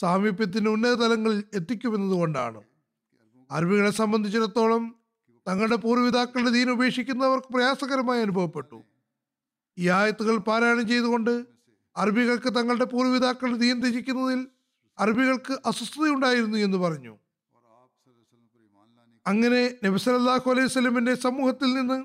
സാമീപ്യത്തിന്റെ 0.00 0.70
ഉന്നത 0.70 0.94
തലങ്ങളിൽ 0.94 1.44
എത്തിക്കുമെന്നതുകൊണ്ടാണ്. 1.54 2.60
അറബികളെ 3.52 3.90
സംബന്ധിച്ചിടത്തോളം 3.90 4.82
തങ്ങളുടെ 5.48 5.76
പൂർവിതാക്കളുടെ 5.76 6.50
ദീൻ 6.50 6.70
ഉപേക്ഷിക്കുന്നവർക്ക് 6.70 7.50
പ്രയാസകരമായി 7.54 8.20
അനുഭവപ്പെട്ടു. 8.22 8.78
ഈ 9.78 9.88
ആയത്തുകൾ 9.88 10.36
പാരായണം 10.48 10.86
ചെയ്തുകൊണ്ട് 10.88 11.34
അറബികൾക്ക് 11.96 12.50
തങ്ങളുടെ 12.58 12.84
പൂർവിതാക്കളുടെ 12.84 13.58
ദീൻ 13.64 13.76
ത്യജിക്കുന്നതിൽ 13.82 14.40
അറബികൾക്ക് 14.98 15.54
അസ്വസ്ഥതയുണ്ടായിരുന്നു 15.66 16.58
എന്ന് 16.66 16.78
പറഞ്ഞു. 16.78 17.12
അങ്ങനെ 19.26 19.62
നബിസലല്ലാഹു 19.84 20.50
അലൈഹി 20.50 20.68
സ്വലമിന്റെ 20.68 21.14
സമൂഹത്തിൽ 21.14 21.68
നിന്ന് 21.74 21.98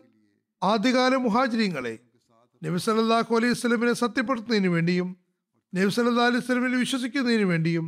ആദ്യകാല 0.61 1.15
മുഹാജിരിങ്ങളെ 1.15 1.93
നബിസലല്ലാഹു 2.63 3.35
അലൈഹി 3.35 3.53
സ്വലമിനെ 3.53 3.93
സത്യപ്പെടുത്തുന്നതിന് 3.93 4.67
വേണ്ടിയും 4.67 5.09
നബി 5.73 5.89
സല്ലല്ലാഹു 5.95 6.29
അലൈഹി 6.31 6.45
സ്വലമിൽ 6.45 6.75
വിശ്വസിക്കുന്നതിന് 6.75 7.43
വേണ്ടിയും 7.43 7.85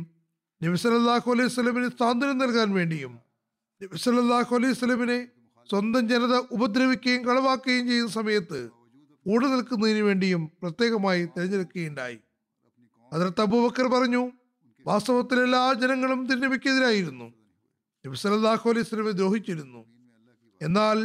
നബിസലല്ലാഹു 0.60 1.30
അലൈഹി 1.30 1.52
സ്വലമിന് 1.56 1.88
സ്വാതന്ത്ര്യം 1.88 2.38
നൽകാൻ 2.38 2.70
വേണ്ടിയും 2.72 3.12
നബി 3.82 3.98
സല്ലല്ലാഹു 4.04 4.52
അലൈഹി 4.56 4.74
സ്വലമിനെ 4.78 5.18
സ്വന്തം 5.70 6.02
ജനത 6.08 6.34
ഉപദ്രവിക്കുകയും 6.54 7.22
കളവാക്കുകയും 7.28 7.84
ചെയ്യുന്ന 7.90 8.12
സമയത്ത് 8.18 8.58
കൂടെ 9.26 9.46
നിൽക്കുന്നതിന് 9.52 10.02
വേണ്ടിയും 10.08 10.42
പ്രത്യേകമായി 10.62 11.22
തിരഞ്ഞെടുക്കുകയുണ്ടായി. 11.34 12.18
അതിർത്ത് 13.12 13.42
അബൂബക്കർ 13.46 13.86
പറഞ്ഞു 13.94 14.22
വാസ്തവത്തിൽ 14.86 15.38
എല്ലാ 15.46 15.62
ജനങ്ങളും 15.82 16.20
തിരുനബിക്കെതിരായിരുന്നു. 16.28 17.26
നബി 18.04 18.16
സല്ലല്ലാഹു 18.24 18.66
അലൈഹി 18.70 18.86
സ്വലമെ 18.90 19.14
ദ്രോഹിച്ചിരുന്നു. 19.20 19.82
എന്നാൽ 20.60 20.98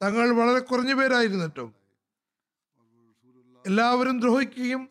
തങ്ങൾ 0.00 0.28
വളരെ 0.40 0.60
കുറഞ്ഞ 0.70 0.92
പേരായിരുന്നിട്ടും 1.00 1.70
എല്ലാവരും 3.64 4.16
ദ്രോഹിക്കുകയും 4.24 4.82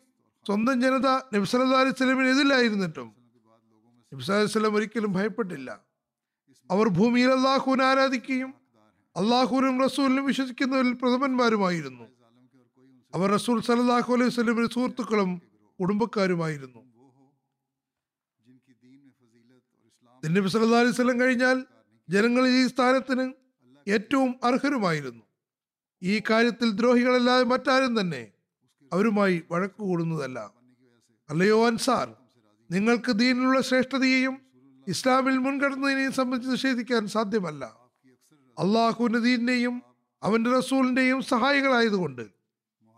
സ്വന്തം 0.46 0.76
ജനത 0.84 1.08
നബി 1.34 1.46
സല്ലല്ലാഹു 1.52 1.82
അലൈഹി 1.84 1.98
സ്വലമിന് 2.00 2.30
എതിരായിരുന്നിട്ടും 2.34 3.08
നബി 4.12 4.22
അലൈഹി 4.32 4.52
സ്വലം 4.54 4.74
ഒരിക്കലും 4.78 5.12
ഭയപ്പെട്ടില്ല. 5.18 5.70
അവർ 6.70 6.88
ഭൂമിയിൽ 6.88 7.30
അള്ളാഹുവിനെ 7.30 7.84
ആരാധിക്കുകയും 7.84 8.54
അള്ളാഹുവിനും 9.16 9.84
റസൂലിനും 9.84 10.26
വിശ്വസിക്കുന്നവരിൽ 10.26 10.92
പ്രഥമന്മാരുമായിരുന്നു. 10.92 12.04
അവർ 13.14 13.30
റസൂൽ 13.30 13.60
സലാഹു 13.62 14.14
അലൈഹി 14.14 14.28
വസ്ലമിന്റെ 14.28 14.74
സുഹൃത്തുക്കളും 14.74 15.42
കുടുംബക്കാരുമായിരുന്നു. 15.80 16.78
നബി 20.30 20.48
സല്ലാ 20.48 20.78
അലൈഹി 20.78 20.92
സ്വലം 20.92 21.20
കഴിഞ്ഞാൽ 21.20 21.64
ജനങ്ങളിൽ 22.08 22.50
ഈ 22.50 22.66
സ്ഥാനത്തിന് 22.66 23.32
ഏറ്റവും 23.88 24.34
അർഹരുമായിരുന്നു. 24.44 25.24
ഈ 26.02 26.22
കാര്യത്തിൽ 26.30 26.70
ദ്രോഹികളല്ലാതെ 26.70 27.44
മറ്റാരും 27.44 28.00
തന്നെ 28.00 28.28
അവരുമായി 28.92 29.42
വഴക്കുകൂടുന്നതല്ല. 29.50 30.52
അല്ലയോ 31.30 31.66
അൻസാർ 31.66 32.14
നിങ്ങൾക്ക് 32.70 33.12
ദീനിലുള്ള 33.12 33.60
ശ്രേഷ്ഠതയെയും 33.60 34.47
ഇസ്ലാമിൽ 34.88 35.38
മുൻകടന്നതിനെയും 35.38 36.12
സംബന്ധിച്ച് 36.12 36.52
നിഷേധിക്കാൻ 36.52 37.06
സാധ്യമല്ല. 37.06 37.64
അള്ളാഹു 38.58 39.06
ദീനിനെയും 39.06 39.82
അവന്റെ 40.22 40.50
റസൂലിന്റെയും 40.50 41.22
സഹായികളായതുകൊണ്ട് 41.22 42.22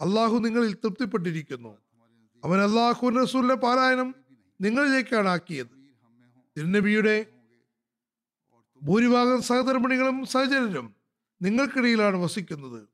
അള്ളാഹു 0.01 0.39
നിങ്ങളിൽ 0.39 0.75
തൃപ്തിപ്പെട്ടിരിക്കുന്നു. 0.75 1.79
അവൻ 2.45 2.61
അള്ളാഹു 2.61 3.09
റസൂലിന്റെ 3.09 3.55
പാരായണം 3.55 4.15
നിങ്ങളിലേക്കാണ് 4.61 5.29
ആക്കിയത്. 5.29 5.91
തിരുനബിയുടെ 6.57 7.27
ഭൂരിഭാഗം 8.83 9.43
സഹധർമ്മിണികളും 9.43 10.27
സഹചരരും 10.27 10.95
നിങ്ങൾക്കിടയിലാണ് 11.43 12.17
വസിക്കുന്നത്. 12.17 12.89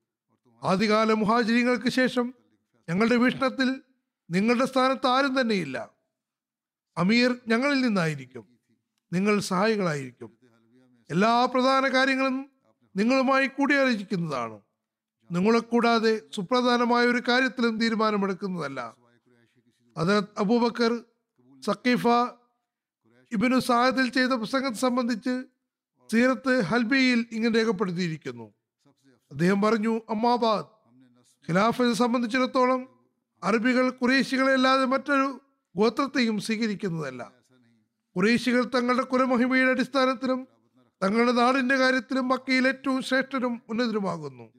ആദ്യകാല 0.62 1.12
മുഹാചര്യങ്ങൾക്ക് 1.12 1.88
ശേഷം 1.88 2.34
ഞങ്ങളുടെ 2.88 3.16
വീക്ഷണത്തിൽ 3.16 3.80
നിങ്ങളുടെ 4.30 4.64
സ്ഥാനത്ത് 4.64 5.06
ആരും 5.06 5.40
തന്നെയില്ല. 5.40 5.90
അമീർ 6.96 7.36
ഞങ്ങളിൽ 7.48 7.80
നിന്നായിരിക്കും. 7.80 8.55
നിങ്ങൾ 9.12 9.40
സഹായികളായിരിക്കും. 9.40 10.32
എല്ലാ 11.10 11.44
പ്രധാന 11.44 11.88
കാര്യങ്ങളും 11.88 12.50
നിങ്ങളുമായി 12.96 13.46
കൂടിയാലോചിക്കുന്നതാണ്. 13.46 14.60
നിങ്ങളെ 15.32 15.58
കൂടാതെ 15.58 16.20
സുപ്രധാനമായ 16.32 17.06
ഒരു 17.06 17.22
കാര്യത്തിലും 17.28 17.78
തീരുമാനമെടുക്കുന്നതല്ല. 17.78 18.96
ഹദരത്ത് 19.98 20.28
അബൂബക്കർ 20.38 21.04
സക്കീഫ 21.62 22.06
ഇബിനു 23.32 23.58
സായദിൽ 23.58 24.08
ചെയ്ത 24.08 24.28
പ്രസംഗത്തെ 24.28 24.76
സംബന്ധിച്ച് 24.76 25.44
സീറത്ത് 26.12 26.60
ഹൽബിയിൽ 26.60 27.26
ഇങ്ങനെ 27.32 27.54
രേഖപ്പെടുത്തിയിരിക്കുന്നു. 27.54 28.54
അദ്ദേഹം 29.30 29.62
പറഞ്ഞു 29.62 30.00
അമ്മാബാദ് 30.08 30.66
ഖിലാഫത്തെ 31.48 31.92
സംബന്ധിച്ചിടത്തോളം 31.92 32.88
അറബികൾ 33.44 33.90
കുറേശികളെ 33.90 34.52
അല്ലാതെ 34.52 34.84
മറ്റൊരു 34.84 35.40
ഗോത്രത്തെയും 35.76 36.40
സ്വീകരിക്കുന്നതല്ല. 36.40 37.35
കുറേശികൾ 38.16 38.64
തങ്ങളുടെ 38.64 39.02
കുലമഹിമയുടെ 39.02 39.70
അടിസ്ഥാനത്തിലും 39.70 40.48
തങ്ങളുടെ 41.02 41.32
നാടിന്റെ 41.32 41.76
കാര്യത്തിലും 41.76 42.28
മക്കയിൽ 42.28 42.68
ഏറ്റവും 42.68 43.02
ശ്രേഷ്ഠരും 43.02 43.62
ഉന്നതരുമാകുന്നു 43.68 44.52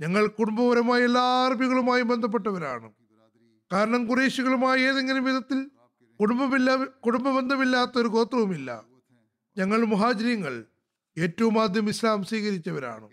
ഞങ്ങൾ 0.00 0.26
കുടുംബപരമായ 0.26 1.00
എല്ലാ 1.02 1.46
അറബികളുമായും 1.46 2.08
ബന്ധപ്പെട്ടവരാണ്. 2.08 2.92
കാരണം 3.72 4.06
കുറേശികളുമായി 4.06 4.82
ഏതെങ്കിലും 4.82 5.24
വിധത്തിൽ 5.24 5.70
കുടുംബമില്ല 6.20 6.76
കുടുംബ 6.84 7.28
ബന്ധമില്ലാത്ത 7.28 7.90
ഒരു 7.96 8.08
ഗോത്രവുമില്ല. 8.08 8.84
ഞങ്ങൾ 9.58 9.84
മുഹാജിരിങ്ങൾ. 9.84 10.64
ഏറ്റവും 11.18 11.62
ആദ്യം 11.62 11.88
ഇസ്ലാം 11.88 12.24
സ്വീകരിച്ചവരാണ്. 12.24 13.08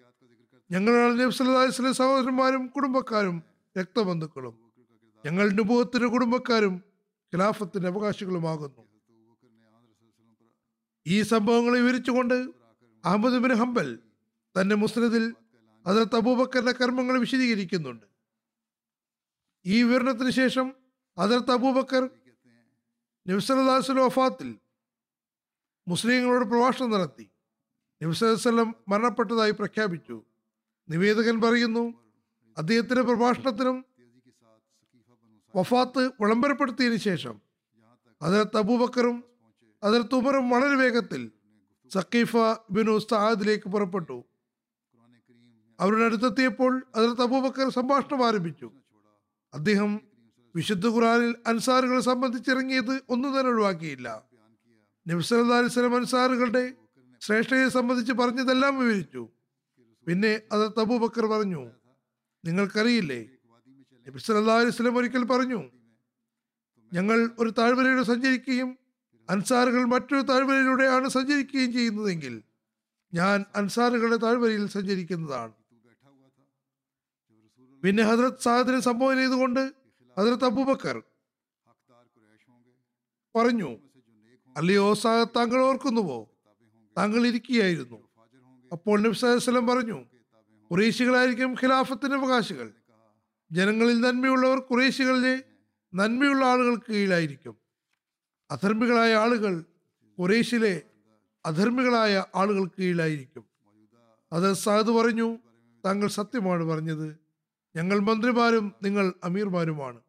ഞങ്ങളാണ് 0.72 1.20
നബി 1.20 1.32
സല്ലല്ലാഹു 1.32 1.66
അലൈഹി 1.66 1.74
വസല്ലം 1.74 1.94
സഹോദരന്മാരും 1.94 2.68
കുടുംബക്കാരും 2.68 3.44
രക്തബന്ധുക്കളും. 3.80 4.72
ഞങ്ങളുടെ 5.26 5.56
നുബുവത്തിന്റെ 5.56 6.08
കുടുംബക്കാരും 6.08 6.82
ഖിലാഫത്തിന്റെ 7.34 7.90
അവകാശികളുമാകുന്നു. 7.90 8.91
ഈ 11.08 11.22
സംഭവങ്ങളെ 11.22 11.80
വിവരിച്ചുകൊണ്ട് 11.80 12.34
അഹമ്മദ് 13.06 13.38
ബിൻ 13.38 13.54
ഹംബൽ 13.54 14.00
തന്റെ 14.62 14.76
മുസ്ലിദിൽ 14.76 15.36
അതിർത്ത് 15.86 16.16
അബൂബക്കറിന്റെ 16.16 16.72
കർമ്മങ്ങൾ 16.72 17.20
വിശദീകരിക്കുന്നുണ്ട്. 17.20 18.06
ഈ 19.66 19.84
വിവരണത്തിന് 19.84 20.30
ശേഷം 20.30 20.76
അതിർത്ത് 21.18 21.52
അബൂബക്കർ 21.52 22.10
നബ്സലാസ്ലം 23.28 23.96
വഫാത്തിൽ 23.96 24.60
മുസ്ലിങ്ങളോട് 25.88 26.46
പ്രഭാഷണം 26.46 26.92
നടത്തി. 26.92 27.32
നബ്സലം 28.04 28.76
മരണപ്പെട്ടതായി 28.88 29.52
പ്രഖ്യാപിച്ചു. 29.52 30.24
നിവേദകൻ 30.90 31.42
പറയുന്നു 31.42 31.94
അദ്ദേഹത്തിന്റെ 32.58 33.02
പ്രഭാഷണത്തിനും 33.02 33.86
വഫാത്ത് 35.56 36.12
വിളംബരപ്പെടുത്തിയതിനു 36.22 37.00
ശേഷം 37.00 37.42
അതിർത്ത് 38.22 38.58
അബൂബക്കറും 38.58 39.31
അതിർത്ത് 39.84 40.16
ഉമറും 40.16 40.50
വളരെ 40.50 40.76
വേഗത്തിൽ 40.76 41.32
സക്കീഫ 41.94 42.36
ബിനു 42.72 42.92
ഉസ്താദിലേക്ക് 42.92 43.70
പുറപ്പെട്ടു. 43.70 44.24
അവരുടെ 45.80 46.04
അടുത്തെത്തിയപ്പോൾ 46.04 46.84
അതിർത്ത് 46.96 47.22
അബൂബക്കർ 47.22 47.70
സംഭാഷണം 47.70 48.26
ആരംഭിച്ചു. 48.26 48.72
അദ്ദേഹം 49.54 50.02
വിശുദ്ധ 50.56 50.88
ഖുറാനിൽ 50.88 51.36
അൻസാറുകളെ 51.48 52.00
സംബന്ധിച്ചിറങ്ങിയത് 52.00 53.02
ഒന്നും 53.10 53.40
തന്നെ 53.40 53.52
ഒഴിവാക്കിയില്ല. 53.52 54.24
നബ്സല്ലാ 55.08 55.58
അൻസാറുകളുടെ 55.98 56.74
ശ്രേഷ്ഠയെ 57.22 57.70
സംബന്ധിച്ച് 57.70 58.14
പറഞ്ഞതെല്ലാം 58.14 58.80
വിവരിച്ചു. 58.80 59.30
പിന്നെ 60.08 60.42
അത് 60.52 60.72
തബൂബക്കർ 60.82 61.26
പറഞ്ഞു 61.26 61.72
നിങ്ങൾക്കറിയില്ലേ 62.46 63.30
അലൈഹി 64.08 64.52
അലിസ്ലം 64.52 64.98
ഒരിക്കൽ 64.98 65.24
പറഞ്ഞു 65.24 65.64
ഞങ്ങൾ 66.94 67.30
ഒരു 67.40 67.50
താഴ്വരയിൽ 67.50 68.04
സഞ്ചരിക്കുകയും 68.04 68.78
അൻസാറുകൾ 69.32 69.86
മറ്റൊരു 69.86 70.22
താഴ്വരയിലൂടെയാണ് 70.22 71.08
സഞ്ചരിക്കുകയും 71.08 71.74
ചെയ്യുന്നതെങ്കിൽ 71.74 72.42
ഞാൻ 73.14 73.46
അൻസാറുകളുടെ 73.56 74.16
താഴ്വരയിൽ 74.16 74.68
സഞ്ചരിക്കുന്നതാണ്. 74.68 75.54
പിന്നെ 77.84 78.04
ഹജ്രത് 78.04 78.40
സാദിനെ 78.40 78.80
സംബോധന 78.80 79.18
ചെയ്തുകൊണ്ട് 79.18 79.72
ഹജ്രത് 80.18 80.46
അബൂബക്കർ 80.46 81.04
പറഞ്ഞു 83.36 83.78
അല്ലയോ 84.58 84.94
സാദ് 84.94 85.30
താങ്കൾ 85.36 85.62
ഓർക്കുന്നുവോ? 85.62 86.30
താങ്കൾ 86.98 87.28
ഇരിക്കുകയായിരുന്നു. 87.28 88.10
അപ്പോൾ 88.72 89.00
നബി 89.00 89.14
സല്ലല്ലാഹു 89.14 89.42
അലൈഹി 89.42 89.50
വസല്ലം 89.50 89.68
പറഞ്ഞു 89.68 90.06
കുറേശികളായിരിക്കും 90.72 91.54
ഖിലാഫത്തിന്റെ 91.54 92.18
അവകാശികൾ. 92.18 92.72
ജനങ്ങളിൽ 93.52 94.02
നന്മയുള്ളവർ 94.02 94.60
കുറേശികളിലെ 94.60 95.44
നന്മയുള്ള 95.94 96.46
ആളുകൾക്ക് 96.46 96.92
കീഴിലായിരിക്കും. 96.92 97.61
അധർമ്മികളായ 98.52 99.16
ആളുകൾ 99.16 99.66
കുറേശിലെ 100.20 100.82
അധർമ്മികളായ 101.46 102.26
ആളുകൾക്ക് 102.36 102.74
കീഴിലായിരിക്കും. 102.80 103.46
അത് 104.34 104.54
സാദ് 104.54 104.88
പറഞ്ഞു 104.88 105.38
താങ്കൾ 105.86 106.08
സത്യമാണ് 106.08 106.64
പറഞ്ഞത്. 106.64 107.18
ഞങ്ങൾ 107.76 108.00
മന്ത്രിമാരും 108.00 108.76
നിങ്ങൾ 108.84 109.14
അമീർമാരുമാണ്. 109.24 110.00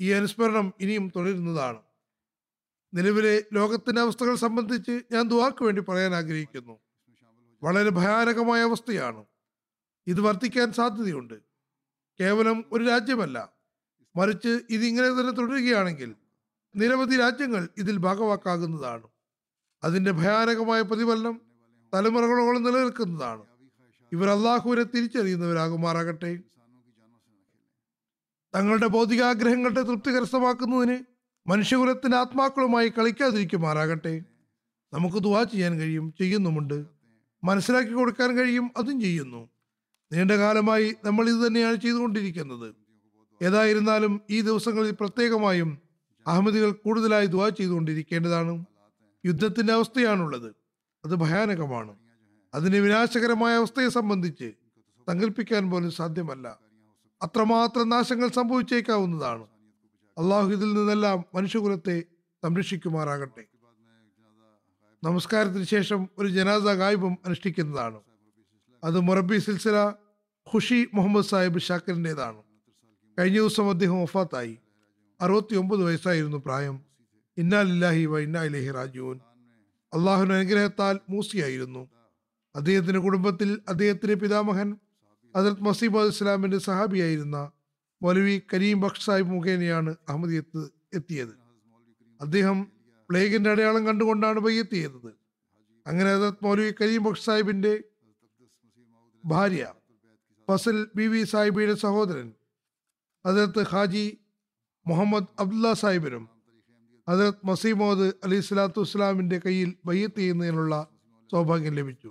ഈ 0.00 0.10
അനുസ്മരണം 0.10 0.72
ഇനിയും 0.80 1.12
തുടരുന്നതാണ്. 1.16 1.78
നിലവിലെ 2.94 3.44
ലോകത്തിന്റെ 3.52 4.00
അവസ്ഥകൾ 4.00 4.34
സംബന്ധിച്ച് 4.34 5.02
ഞാൻ 5.12 5.28
ദുവാക്ക് 5.28 5.64
വേണ്ടി 5.64 5.82
പറയാൻ 5.82 6.14
ആഗ്രഹിക്കുന്നു. 6.14 6.78
വളരെ 7.62 7.90
ഭയാനകമായ 7.90 8.60
അവസ്ഥയാണ്. 8.60 9.24
ഇത് 10.06 10.20
വർദ്ധിക്കാൻ 10.20 10.72
സാധ്യതയുണ്ട്. 10.72 11.34
കേവലം 12.20 12.64
ഒരു 12.72 12.84
രാജ്യമല്ല. 12.84 13.52
മറിച്ച് 14.16 14.60
ഇതിങ്ങനെ 14.70 15.08
തന്നെ 15.08 15.32
തുടരുകയാണെങ്കിൽ 15.32 16.14
നിരവധി 16.76 17.16
രാജ്യങ്ങൾ 17.16 17.68
ഇതിൽ 17.76 17.96
ഭാഗവാക്കാകുന്നതാണ്. 17.96 19.02
അതിന്റെ 19.84 20.10
ഭയാനകമായ 20.10 20.80
പ്രതിഫലനം 20.80 21.40
തലമുറകളോളം 21.94 22.62
നിലനിൽക്കുന്നതാണ്. 22.62 23.44
ഇവർ 24.12 24.28
അള്ളാഹുവിനെ 24.28 24.82
തിരിച്ചറിയുന്നവരാകുമാറാകട്ടെ. 24.82 26.38
തങ്ങളുടെ 28.54 28.86
ഭൗതികാഗ്രഹങ്ങളുടെ 28.86 29.82
തൃപ്തി 29.82 30.10
കരസ്ഥമാക്കുന്നതിന് 30.10 30.98
മനുഷ്യകുലത്തിന്റെ 31.46 32.16
ആത്മാക്കളുമായി 32.16 32.88
കളിക്കാതിരിക്കുമാറാകട്ടെ. 32.88 34.22
നമുക്ക് 34.92 35.16
ദുവാ 35.16 35.42
ചെയ്യാൻ 35.42 35.78
കഴിയും 35.78 36.14
ചെയ്യുന്നുമുണ്ട്. 36.18 36.86
മനസ്സിലാക്കി 37.44 37.92
കൊടുക്കാൻ 37.92 38.36
കഴിയും 38.36 38.70
അതും 38.76 39.00
ചെയ്യുന്നു. 39.00 39.48
നീണ്ടകാലമായി 40.12 40.94
നമ്മൾ 41.04 41.28
ഇത് 41.28 41.46
തന്നെയാണ് 41.46 41.76
ചെയ്തുകൊണ്ടിരിക്കുന്നത്. 41.76 42.74
ഏതായിരുന്നാലും 43.42 44.20
ഈ 44.30 44.40
ദിവസങ്ങളിൽ 44.40 44.90
പ്രത്യേകമായും 44.90 45.85
അഹമ്മദികൾ 46.26 46.70
കൂടുതലായി 46.70 47.26
ദുവാ 47.26 47.48
ചെയ്തുകൊണ്ടിരിക്കേണ്ടതാണ്. 47.48 48.64
യുദ്ധത്തിന്റെ 49.26 49.72
അവസ്ഥയാണുള്ളത്. 49.72 50.54
അത് 51.04 51.14
ഭയാനകമാണ്. 51.14 51.96
അതിന് 52.54 52.76
വിനാശകരമായ 52.76 53.54
അവസ്ഥയെ 53.54 53.88
സംബന്ധിച്ച് 53.88 54.52
സങ്കല്പിക്കാൻ 55.08 55.70
പോലും 55.70 55.90
സാധ്യമല്ല. 55.90 56.58
അത്രമാത്രം 57.22 57.88
നാശങ്ങൾ 57.88 58.28
സംഭവിച്ചേക്കാവുന്നതാണ്. 58.28 59.46
അള്ളാഹു 60.18 60.50
ഇതിൽ 60.50 60.74
നിന്നെല്ലാം 60.74 61.24
മനുഷ്യകുലത്തെ 61.34 62.02
സംരക്ഷിക്കുമാറാകട്ടെ. 62.42 63.44
നമസ്കാരത്തിന് 65.04 65.64
ശേഷം 65.64 66.08
ഒരു 66.18 66.28
ജനാസ 66.28 66.62
ഗായിബും 66.62 67.18
അനുഷ്ഠിക്കുന്നതാണ്. 67.26 68.00
അത് 68.84 69.00
മൊറബി 69.00 69.38
സിൽസില 69.38 69.94
ഖുഷി 70.54 70.88
മുഹമ്മദ് 70.94 71.24
സാഹിബ് 71.24 71.58
ഷാക്കിറിന്റെതാണ് 71.58 72.42
കഴിഞ്ഞ 73.18 73.36
ദിവസം 73.36 73.70
അദ്ദേഹം 73.70 74.02
വഫാത്തായി. 74.02 74.58
അറുപത്തി 75.20 75.54
ഒമ്പത് 75.54 75.84
വയസ്സായിരുന്നു 75.84 76.36
പ്രായം. 76.36 76.76
ഇന്നാലില്ലാഹി 77.36 78.04
വ 78.04 78.18
ഇന്നാ 78.18 78.42
ഇലഹി 78.44 78.70
റാജുവിൻ 78.70 79.18
അള്ളാഹുവിന്റെ 79.92 80.34
അനുഗ്രഹത്താൽ 80.34 81.00
മൂസിയായിരുന്നു 81.08 81.82
അദ്ദേഹത്തിന്റെ 82.54 82.98
കുടുംബത്തിൽ 82.98 83.60
അദ്ദേഹത്തിന്റെ 83.68 84.16
പിതാമഹൻ 84.16 84.68
ഹജറത് 85.34 85.60
മസീബ് 85.60 86.04
ഇസ്ലാമിന്റെ 86.04 86.58
സഹാബിയായിരുന്ന 86.58 87.38
മൗലവി 88.02 88.42
കരീം 88.54 88.80
ബക്ഷ് 88.80 89.00
സാഹിബ് 89.00 89.28
മുഖേനയാണ് 89.28 89.96
അഹമ്മദിയത്ത് 90.08 90.62
എത്തിയത്. 90.94 91.34
അദ്ദേഹം 92.20 92.58
പ്ലേഗിന്റെ 93.10 93.50
അടയാളം 93.50 93.86
കണ്ടുകൊണ്ടാണ് 93.86 94.40
ബയ്യത്ത് 94.40 95.12
അങ്ങനെ 95.86 96.10
ഹജറത് 96.14 96.42
മൗലവി 96.42 96.74
കരീം 96.80 97.02
ബക്ഷ് 97.02 97.22
സാഹിബിന്റെ 97.22 97.72
ഭാര്യ 99.24 99.62
ഫസൽ 100.48 100.86
ബി 100.94 101.06
വി 101.06 101.24
സാഹിബിയുടെ 101.24 101.74
സഹോദരൻ 101.74 102.28
ഹജറത്ത് 103.24 103.62
ഹാജി 103.62 104.06
മുഹമ്മദ് 104.88 105.26
അബ്ദുല്ല 105.38 105.72
സാഹിബിനും 105.72 106.28
ഹജറത് 107.08 107.34
മസീമോദ് 107.44 108.12
അലി 108.24 108.40
സ്വലാത്തു 108.40 108.80
വസ്സലാമിന്റെ 108.80 109.40
കയ്യിൽ 109.46 109.74
ബയ്യത്ത് 109.84 110.16
ചെയ്യുന്നതിനുള്ള 110.16 110.88
സൗഭാഗ്യം 111.32 111.74
ലഭിച്ചു. 111.74 112.10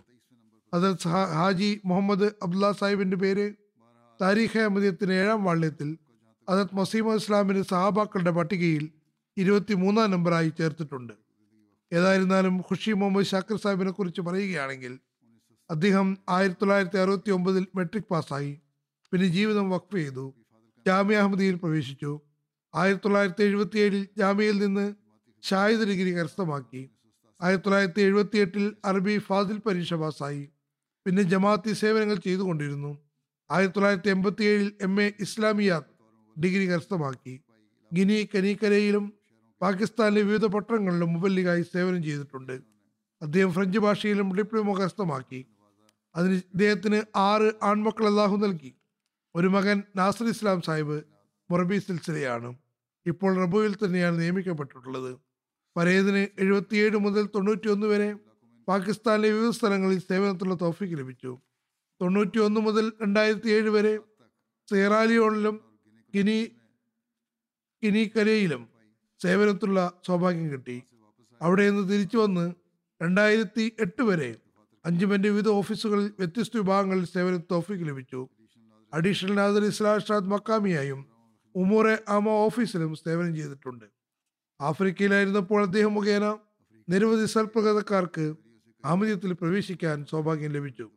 ഹജറത് 0.74 1.08
ഹാജി 1.08 1.82
മുഹമ്മദ് 1.86 2.30
അബ്ദുല്ല 2.44 2.72
സാഹിബിന്റെ 2.72 3.18
പേര് 3.18 3.54
താരീഖ് 4.22 4.60
അഹമ്മദിയത്തിന് 4.60 5.14
ഏഴാം 5.14 5.44
വാള്യത്തിൽ 5.44 5.98
ഹജറത് 6.50 6.76
മസീമോദ് 6.76 7.22
ഇസ്ലാമിന്റെ 7.22 7.62
സഹാബാക്കളുടെ 7.62 8.32
പട്ടികയിൽ 8.32 8.92
ഇരുപത്തി 9.38 9.74
മൂന്നാം 9.74 10.12
നമ്പറായി 10.12 10.50
ചേർത്തിട്ടുണ്ട്. 10.50 11.14
ഏതായിരുന്നാലും 11.94 12.58
ഖുഷി 12.58 12.92
മുഹമ്മദ് 12.92 13.26
ഷാക്കിർ 13.26 13.58
സാഹിബിനെ 13.58 13.92
കുറിച്ച് 13.92 14.22
പറയുകയാണെങ്കിൽ 14.22 15.00
അദ്ദേഹം 15.72 16.18
ആയിരത്തി 16.30 16.60
തൊള്ളായിരത്തി 16.62 16.98
അറുപത്തി 16.98 17.32
ഒമ്പതിൽ 17.32 17.68
മെട്രിക് 17.76 18.10
പാസ്സായി. 18.12 18.62
പിന്നെ 19.12 19.28
ജീവിതം 19.28 19.70
വഖഫ് 19.70 19.96
ചെയ്തു. 19.96 20.34
ജാമ്യ 20.88 21.18
അഹമ്മദിയിൽ 21.18 21.56
പ്രവേശിച്ചു. 21.56 22.22
ആയിരത്തി 22.76 23.06
തൊള്ളായിരത്തി 23.06 23.44
എഴുപത്തി 23.44 23.78
ഏഴിൽ 23.78 24.08
ജാമ്യയിൽ 24.18 24.58
നിന്ന് 24.66 24.94
ഷാഹിദ് 25.44 25.80
ഡിഗ്രി 25.80 26.18
കരസ്ഥമാക്കി. 26.18 26.90
ആയിരത്തി 27.42 27.66
തൊള്ളായിരത്തി 27.66 28.02
എഴുപത്തി 28.02 28.38
എട്ടിൽ 28.38 28.76
അറബി 28.86 29.18
ഫാസിൽ 29.18 29.58
പരീക്ഷ 29.58 29.94
പാസ്സായി. 29.94 30.50
പിന്നെ 31.06 31.24
ജമാഅത്തി 31.24 31.74
സേവനങ്ങൾ 31.74 32.16
ചെയ്തുകൊണ്ടിരുന്നു. 32.16 32.98
ആയിരത്തി 33.52 33.76
തൊള്ളായിരത്തി 33.76 34.10
എൺപത്തി 34.10 34.44
ഏഴിൽ 34.44 34.74
എം 34.82 35.02
എ 35.02 35.14
ഇസ്ലാമിയാത്ത് 35.20 35.94
ഡിഗ്രി 36.40 36.70
കരസ്ഥമാക്കി. 36.70 37.42
ഗിനി 37.94 38.30
കനീക്കരയിലും 38.36 39.14
പാകിസ്ഥാനിലെ 39.62 40.22
വിവിധ 40.22 40.46
പട്ടണങ്ങളിലും 40.46 41.14
മുബല്ലിഗായി 41.14 41.62
സേവനം 41.62 42.04
ചെയ്തിട്ടുണ്ട്. 42.04 42.62
അദ്ദേഹം 43.22 43.54
ഫ്രഞ്ച് 43.54 43.80
ഭാഷയിലും 43.80 44.36
ഡിപ്ലോമ 44.36 44.74
കരസ്ഥമാക്കി. 44.80 45.46
അതിന് 46.16 46.34
ഇദ്ദേഹത്തിന് 46.34 47.02
ആറ് 47.16 47.52
ആൺമക്കൾ 47.64 48.06
അല്ലാഹു 48.08 48.36
നൽകി. 48.36 48.76
ഒരു 49.36 49.48
മകൻ 49.48 49.84
നാസർ 49.96 50.28
ഇസ്ലാം 50.28 50.62
സാഹിബ് 50.62 51.04
മൊറബി 51.52 51.78
സിൽസിലയാണ്. 51.78 52.65
ഇപ്പോൾ 53.06 53.42
റബുവിൽ 53.42 53.76
തന്നെയാണ് 53.76 54.22
നിയമിക്കപ്പെട്ടിട്ടുള്ളത്. 54.22 55.20
പരേതിന് 55.78 56.28
എഴുപത്തിയേഴ് 56.40 56.98
മുതൽ 56.98 57.26
തൊണ്ണൂറ്റി 57.36 57.68
ഒന്ന് 57.68 57.88
വരെ 57.88 58.16
പാകിസ്ഥാനിലെ 58.68 59.32
വിവിധ 59.32 59.50
സ്ഥലങ്ങളിൽ 59.50 60.00
സേവനത്തിനുള്ള 60.00 60.56
തോഫിക്ക് 60.62 60.98
ലഭിച്ചു. 61.00 61.38
തൊണ്ണൂറ്റി 62.02 62.40
ഒന്ന് 62.40 62.62
മുതൽ 62.62 62.92
രണ്ടായിരത്തി 63.02 63.50
ഏഴ് 63.50 63.70
വരെ 63.70 64.00
സേറാലിയോണിലും 64.72 65.62
ഗിനി 66.16 66.52
ഗിനിക്കരയിലും 67.84 68.70
സേവനത്തിലുള്ള 69.24 69.94
സൗഭാഗ്യം 70.06 70.52
കിട്ടി. 70.52 70.84
അവിടെ 71.42 71.70
നിന്ന് 71.70 71.94
തിരിച്ചു 71.94 72.18
വന്ന് 72.18 72.54
രണ്ടായിരത്തി 73.02 73.76
എട്ട് 73.80 74.04
വരെ 74.04 74.36
അഞ്ചുമന്റെ 74.86 75.30
വിവിധ 75.30 75.48
ഓഫീസുകളിൽ 75.48 76.14
വ്യത്യസ്ത 76.20 76.58
വിഭാഗങ്ങളിൽ 76.58 77.06
സേവന 77.06 77.38
തോഫിക്ക് 77.52 77.88
ലഭിച്ചു. 77.90 78.30
അഡീഷണൽ 78.94 79.36
നാദർ 79.36 79.64
ഇസ്ലാഷാദ് 79.66 80.32
മക്കാമിയായും 80.34 81.15
ഉമൂറെ 81.56 82.04
അമ 82.08 82.30
ഓഫീസിലും 82.30 82.96
സേവനം 82.96 83.36
ചെയ്തിട്ടുണ്ട്. 83.36 83.86
ആഫ്രിക്കയിലായിരുന്നപ്പോൾ 84.62 85.64
അദ്ദേഹം 85.64 85.94
മുഖേന 85.94 86.38
നിരവധി 86.90 87.26
സൽപ്രകൃതക്കാർക്ക് 87.26 88.36
അമിതത്തിൽ 88.86 89.34
പ്രവേശിക്കാൻ 89.34 90.06
സൗഭാഗ്യം 90.06 90.52
ലഭിച്ചു. 90.52 90.90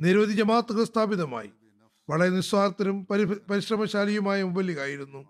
നിരവധി 0.00 0.32
ജമാത്തുകൾ 0.32 0.84
സ്ഥാപിതമായി. 0.84 1.50
വളരെ 2.10 2.30
നിസ്വാർത്ഥരും 2.30 3.06
പരി 3.06 3.24
പരിശ്രമശാലിയുമായ 3.24 4.42
മുബല്ലിഗായിരുന്നു. 4.42 5.28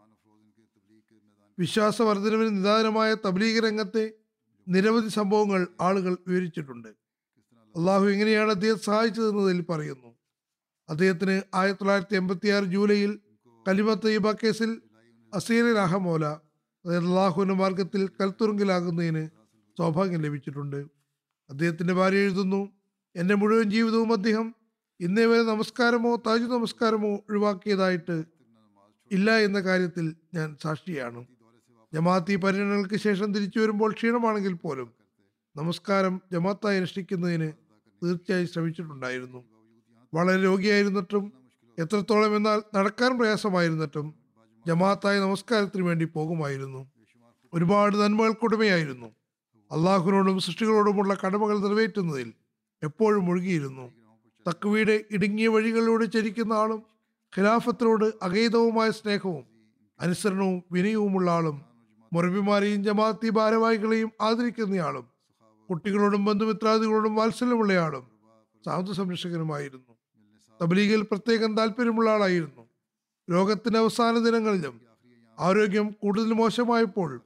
വിശ്വാസവർദ്ധനവിന് 1.58 2.56
നിദാനമായ 2.56 3.14
തബ്ലീഗ് 3.14 3.64
രംഗത്തെ 3.64 4.10
നിരവധി 4.68 5.08
സംഭവങ്ങൾ 5.08 5.66
ആളുകൾ 5.80 6.16
വിവരിച്ചിട്ടുണ്ട്. 6.28 6.88
അള്ളാഹു 7.76 8.04
എങ്ങനെയാണ് 8.04 8.50
അദ്ദേഹം 8.50 8.78
സഹായിച്ചതെന്നതിൽ 8.78 9.60
പറയുന്നു. 9.60 10.16
അദ്ദേഹത്തിന് 10.88 11.42
ആയിരത്തി 11.54 11.78
തൊള്ളായിരത്തി 11.80 12.16
എൺപത്തി 12.16 12.48
ആറ് 12.48 12.64
ജൂലൈയിൽ 12.64 13.20
കലിമ 13.68 13.94
തയ്യബ 14.02 14.28
കേസിൽ 14.32 14.70
അസീർ 15.32 15.64
അഹമോല 15.82 16.26
അള്ളാഹുവിന്റെ 16.84 17.54
മാർഗത്തിൽ 17.54 18.02
കൽത്തുറുങ്കിലാകുന്നതിന് 18.18 19.22
സൗഭാഗ്യം 19.76 20.20
ലഭിച്ചിട്ടുണ്ട്. 20.26 20.78
അദ്ദേഹത്തിന്റെ 21.50 21.94
ഭാര്യ 21.98 22.18
എഴുതുന്നു 22.18 22.60
എന്റെ 23.14 23.34
മുഴുവൻ 23.34 23.66
ജീവിതവും 23.70 24.12
അദ്ദേഹം 24.12 24.46
ഇന്നേ 25.00 25.24
വരെ 25.30 25.42
നമസ്കാരമോ 25.42 26.12
താജു 26.26 26.46
നമസ്കാരമോ 26.54 27.10
ഒഴിവാക്കിയതായിട്ട് 27.30 28.16
ഇല്ല 29.10 29.36
എന്ന 29.46 29.60
കാര്യത്തിൽ 29.60 30.06
ഞാൻ 30.34 30.48
സാക്ഷിയാണ്. 30.62 31.20
ജമാഅത്തി 31.92 32.36
പര്യടനങ്ങൾക്ക് 32.36 33.00
ശേഷം 33.06 33.28
തിരിച്ചു 33.34 33.58
വരുമ്പോൾ 33.60 33.92
ക്ഷീണമാണെങ്കിൽ 33.92 34.54
പോലും 34.64 34.88
നമസ്കാരം 35.56 36.20
ജമാഅത്തായി 36.32 36.76
അനുഷ്ഠിക്കുന്നതിന് 36.76 37.50
തീർച്ചയായും 38.02 38.48
ശ്രമിച്ചിട്ടുണ്ടായിരുന്നു. 38.54 39.42
വളരെ 40.12 40.40
രോഗിയായിരുന്നിട്ടും 40.42 41.24
എത്രത്തോളം 41.78 42.36
എന്നാൽ 42.36 42.62
നടക്കാൻ 42.74 43.18
പ്രയാസമായിരുന്നിട്ടും 43.18 44.06
ജമാഅത്തായ 44.66 45.20
നമസ്കാരത്തിന് 45.20 45.82
വേണ്ടി 45.82 46.04
പോകുമായിരുന്നു. 46.04 46.80
ഒരുപാട് 47.52 47.96
നന്മകൾക്കുടമയായിരുന്നു. 47.96 49.08
അള്ളാഹുവിനോടും 49.70 50.40
സൃഷ്ടികളോടുമുള്ള 50.40 51.14
കടമകൾ 51.14 51.58
നിറവേറ്റുന്നതിൽ 51.58 52.28
എപ്പോഴും 52.82 53.30
ഒഴുകിയിരുന്നു 53.30 53.86
തക്വയുടെ 54.46 55.04
ഇടുങ്ങിയ 55.10 55.48
വഴികളിലൂടെ 55.48 56.04
ചരിക്കുന്ന 56.06 56.52
ആളും 56.52 56.80
ഖിലാഫത്തിനോട് 57.36 58.12
അഗൈതവുമായ 58.22 58.90
സ്നേഹവും 58.90 59.44
അനുസരണവും 60.00 60.62
വിനയവുമുള്ള 60.72 61.30
ആളും 61.30 61.56
മുറബിമാരെയും 62.12 62.84
ജമാഅത്തി 62.84 63.30
ഭാരവാഹികളെയും 63.30 64.12
ആദരിക്കുന്നയാളും 64.20 65.06
കുട്ടികളോടും 65.68 66.24
ബന്ധുമിത്രാദികളോടും 66.24 67.14
വാത്സല്യമുള്ളയാളും 67.14 68.04
സാധു 68.66 68.92
സംരക്ഷകനുമായിരുന്നു 68.92 69.92
തബ്ലീഗിൽ 70.62 71.02
പ്രത്യേകം 71.02 71.56
താല്പര്യമുള്ള 71.56 72.10
ആളായിരുന്നു. 72.10 72.68
രോഗത്തിന്റെ 73.30 73.78
അവസാന 73.78 74.18
ദിനങ്ങളിലും 74.18 74.80
ആരോഗ്യം 75.38 75.94
കൂടുതൽ 76.02 76.32
മോശമായപ്പോൾ 76.32 77.20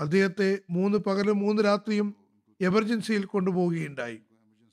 അദ്ദേഹത്തെ 0.00 0.58
മൂന്ന് 0.70 0.98
പകലും 0.98 1.38
മൂന്ന് 1.38 1.62
രാത്രിയും 1.62 2.14
എമർജൻസിയിൽ 2.60 3.24
കൊണ്ടുപോവുകയുണ്ടായി. 3.24 4.18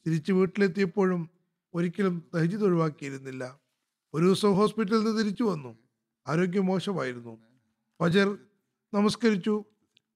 തിരിച്ചു 0.08 0.34
വീട്ടിലെത്തിയപ്പോഴും 0.34 1.30
ഒരിക്കലും 1.74 2.24
തഹജിദ് 2.36 2.64
ഒഴിവാക്കിയിരുന്നില്ല. 2.64 3.60
ഒരു 4.14 4.26
ദിവസം 4.26 4.54
ഹോസ്പിറ്റലിൽ 4.54 5.04
നിന്ന് 5.04 5.20
തിരിച്ചു 5.20 5.44
വന്നു. 5.44 5.78
ആരോഗ്യം 6.28 6.66
മോശമായിരുന്നു. 6.66 7.38
ഫജർ 8.02 8.38
നമസ്കരിച്ചു. 8.94 9.64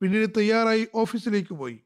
പിന്നീട് 0.01 0.29
തയ്യാറായി 0.37 0.87
ഓഫീസിലേക്ക് 0.95 1.53
പോയി. 1.53 1.79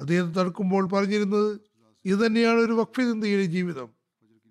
അദ്ദേഹം 0.00 0.32
തടുക്കുമ്പോൾ 0.32 0.88
പറഞ്ഞിരുന്നത് 0.88 1.60
ഇത് 2.04 2.26
തന്നെയാണ് 2.26 2.58
ഒരു 2.58 2.72
വക്ഫിന്ത്യയുടെ 2.72 3.44
ജീവിതം. 3.44 4.01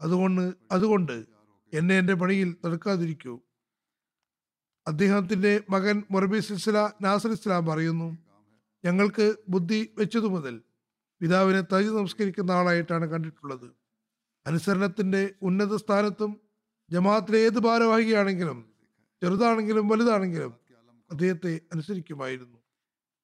അതുകൊണ്ട് 0.01 0.53
അതുകൊണ്ട് 0.71 1.25
എന്നെ 1.73 1.97
എന്റെ 1.97 2.13
പണിയിൽ 2.13 2.55
തടുക്കാതിരിക്കൂ. 2.65 3.41
അദ്ദേഹത്തിന്റെ 4.87 5.63
മകൻ 5.69 6.03
മൊറബി 6.11 6.39
സിൽസില 6.39 6.91
നാസർ 7.01 7.31
ഇസ്ലാം 7.31 7.65
പറയുന്നു 7.65 8.17
ഞങ്ങൾക്ക് 8.85 9.35
ബുദ്ധി 9.49 9.89
വെച്ചതു 9.97 10.27
മുതൽ 10.27 10.61
പിതാവിനെ 11.21 11.61
തജ് 11.61 11.89
നമസ്കരിക്കുന്ന 11.89 12.51
ആളായിട്ടാണ് 12.51 13.05
കണ്ടിട്ടുള്ളത്. 13.05 13.75
അനുസരണത്തിന്റെ 14.47 15.33
ഉന്നത 15.41 15.75
സ്ഥാനത്തും 15.75 16.41
ജമാഅത്തിലെ 16.91 17.39
ഏത് 17.39 17.59
ഭാരവാഹിയാണെങ്കിലും 17.59 18.73
ചെറുതാണെങ്കിലും 19.23 19.87
വലുതാണെങ്കിലും 19.87 20.53
അദ്ദേഹത്തെ 21.11 21.59
അനുസരിക്കുമായിരുന്നു. 21.73 22.57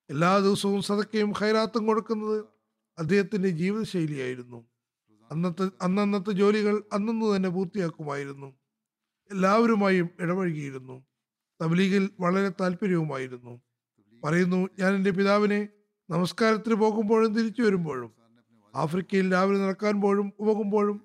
എല്ലാ 0.09 0.39
ദിവസവും 0.39 0.81
സതക്കയും 0.81 1.33
ഖൈറാത്തും 1.39 1.85
കൊടുക്കുന്നത് 1.85 2.45
അദ്ദേഹത്തിന്റെ 2.99 3.49
ജീവിതശൈലിയായിരുന്നു. 3.49 4.65
അന്നത്തെ 5.31 5.69
അന്നന്നത്തെ 5.81 6.31
ജോലികൾ 6.31 6.83
അന്നന്ന് 6.93 7.35
തന്നെ 7.35 7.49
പൂർത്തിയാക്കുമായിരുന്നു. 7.49 8.55
എല്ലാവരുമായും 9.31 10.09
ഇടപഴകിയിരുന്നു. 10.19 11.05
തബ്ലീഗിൽ 11.61 12.09
വളരെ 12.19 12.49
താല്പര്യവുമായിരുന്നു. 12.49 13.61
പറയുന്നു 14.23 14.69
ഞാൻ 14.79 14.95
എന്റെ 14.95 15.11
പിതാവിനെ 15.11 15.67
നമസ്കാരത്തിന് 16.09 16.75
പോകുമ്പോഴും 16.75 17.35
തിരിച്ചു 17.35 17.61
വരുമ്പോഴും 17.61 18.11
ആഫ്രിക്കയിൽ 18.75 19.33
രാവിലെ 19.33 19.59
നടക്കാൻ 19.59 20.01
പോഴും 20.01 20.33
പോകുമ്പോഴും 20.39 21.01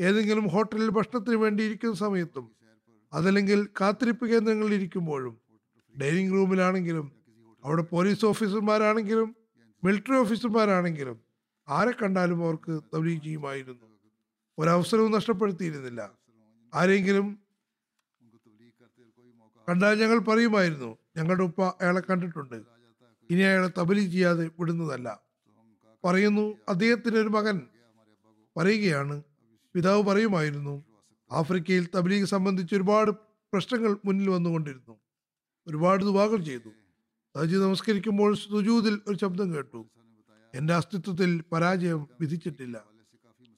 ഏതെങ്കിലും 0.00 0.48
ഹോട്ടലിൽ 0.48 0.88
ഭക്ഷണത്തിന് 0.88 1.36
വേണ്ടിയിരിക്കുന്ന 1.36 1.94
സമയത്തും 1.94 2.52
അതല്ലെങ്കിൽ 3.12 3.68
കാത്തിരിപ്പ് 3.80 4.26
കേന്ദ്രങ്ങളിൽ 4.26 4.74
ഇരിക്കുമ്പോഴും 4.74 5.40
ഡൈനിങ് 6.00 6.32
റൂമിലാണെങ്കിലും 6.32 7.12
അവിടെ 7.64 7.82
പോലീസ് 7.82 8.24
ഓഫീസർമാരാണെങ്കിലും 8.24 9.36
മിലിറ്ററി 9.84 10.16
ഓഫീസർമാരാണെങ്കിലും 10.16 11.31
ആരെ 11.68 11.90
കണ്ടാലും 11.90 12.44
അവർക്ക് 12.44 12.80
തബ്ലീഗ് 12.94 13.22
ചെയ്യുമായിരുന്നു 13.22 13.86
ഒരവസരവും 14.58 15.12
നഷ്ടപ്പെടുത്തിയിരുന്നില്ല. 15.12 16.12
ആരെങ്കിലും 16.74 17.38
കണ്ടാൽ 19.68 20.00
ഞങ്ങൾ 20.00 20.18
പറയുമായിരുന്നു 20.18 20.98
ഞങ്ങളുടെ 21.16 21.42
ഉപ്പ 21.42 21.62
അയാളെ 21.62 22.02
കണ്ടിട്ടുണ്ട്. 22.10 22.62
ഇനി 23.30 23.40
അയാളെ 23.40 23.70
തബലി 23.80 24.00
ചെയ്യാതെ 24.00 24.50
വിടുന്നതല്ല. 24.60 25.22
പറയുന്നു 26.04 26.58
അദ്ദേഹത്തിന് 26.68 27.16
ഒരു 27.16 27.28
മകൻ. 27.28 27.60
പറയുകയാണ് 28.56 29.22
പിതാവ് 29.74 30.02
പറയുമായിരുന്നു 30.02 30.84
ആഫ്രിക്കയിൽ 31.32 31.88
തബ്ലീഗ് 31.94 32.24
സംബന്ധിച്ച് 32.24 32.74
ഒരുപാട് 32.74 33.10
പ്രശ്നങ്ങൾ 33.52 33.96
മുന്നിൽ 34.04 34.30
വന്നുകൊണ്ടിരുന്നു. 34.30 35.00
ഒരുപാട് 35.66 36.04
ദുവാകൾ 36.04 36.42
ചെയ്തു. 36.42 36.70
സജി 37.36 37.56
നമസ്കരിക്കുമ്പോൾ 37.56 38.34
സുജൂതിൽ 38.34 39.00
ഒരു 39.08 39.16
ശബ്ദം 39.18 39.54
കേട്ടു. 39.54 39.86
എന്റെ 40.54 40.74
അസ്തിത്വത്തിൽ 40.74 41.42
പരാജയം 41.52 42.06
വിധിച്ചിട്ടില്ല. 42.20 42.76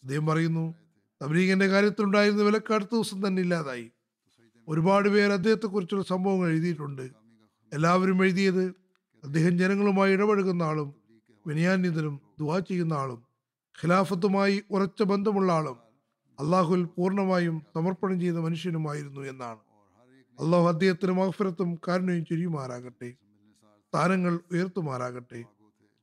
അദ്ദേഹം 0.03 0.26
പറയുന്നു 0.26 0.74
തബ്ലീഗിന്റെ 1.22 1.66
കാര്യത്തിലുണ്ടായിരുന്ന 1.66 2.42
വിലക്ക് 2.42 2.74
അടുത്ത 2.74 2.90
ദിവസം 2.95 3.26
തന്നെ 3.26 3.42
ഇല്ലാതായി. 3.42 3.90
ഒരുപാട് 4.68 5.09
പേർ 5.09 5.32
അദ്ദേഹത്തെക്കുറിച്ചുള്ള 5.32 6.05
സംഭവങ്ങൾ 6.05 6.49
എഴുതിയിട്ടുണ്ട്. 6.49 7.11
എല്ലാവരും 7.72 8.22
എഴുതിയത് 8.22 8.64
അദ്ദേഹം 9.24 9.59
ജനങ്ങളുമായി 9.59 10.12
ഇടപഴകുന്ന 10.12 10.62
ആളും 10.62 10.95
വിനയാന്യതനും 11.47 12.20
ദുവാ 12.40 12.59
ചെയ്യുന്ന 12.59 12.92
ആളും 12.92 13.24
ഖിലാഫത്തുമായി 13.84 14.62
ഉറച്ച 14.70 15.03
ബന്ധമുള്ള 15.03 15.53
ആളും 15.53 15.76
അള്ളാഹുൽ 16.40 16.84
പൂർണമായും 16.84 17.62
സമർപ്പണം 17.74 18.20
ചെയ്ത 18.20 18.34
മനുഷ്യനുമായിരുന്നു 18.34 19.20
എന്നാണ്. 19.20 19.59
അള്ളാഹു 20.40 20.68
അദ്ദേഹത്തിന് 20.68 21.12
മഹഫരത്തും 21.12 21.78
കാരുണ്യവും 21.88 22.24
ചുരിയുമാറാകട്ടെ. 22.24 23.14
സ്ഥാനങ്ങൾ 23.88 24.40
ഉയർത്തുമാറാകട്ടെ. 24.53 25.45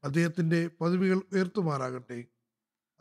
അദ്ദേഹത്തിന്റെ 0.03 0.69
പദവികൾ 0.81 1.17
ഉയർത്തുമാറാകട്ടെ. 1.33 2.19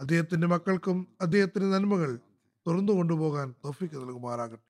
അദ്ദേഹത്തിന്റെ 0.01 0.47
മക്കൾക്കും 0.47 1.09
അദ്ദേഹത്തിന്റെ 1.21 1.69
നന്മകൾ 1.69 2.19
തുറന്നു 2.67 2.93
കൊണ്ടുപോകാൻ 2.93 3.55
തോഫിക്ക് 3.65 3.95
നൽകുമാറാകട്ടെ. 3.95 4.70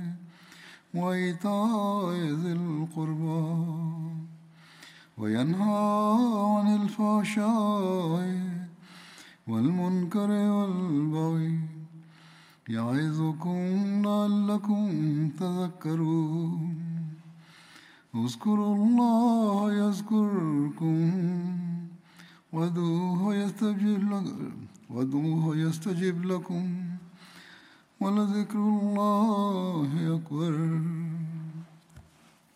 وإيتاء 0.93 2.13
ذي 2.13 2.51
القربى 2.51 3.43
وينهى 5.17 6.17
عن 6.55 6.67
الفحشاء 6.81 8.21
والمنكر 9.47 10.29
والبغي 10.29 11.59
يعظكم 12.69 13.61
لعلكم 14.05 14.85
تذكرون. 15.39 16.75
اذكروا 18.15 18.75
الله 18.75 19.73
يذكركم 19.73 21.11
وادعوه 22.53 23.35
وادعوه 24.89 25.57
يستجب 25.57 26.25
لكم. 26.25 26.90
ولذكر 28.01 28.59
الله 28.59 30.15
أكبر. 30.15 30.81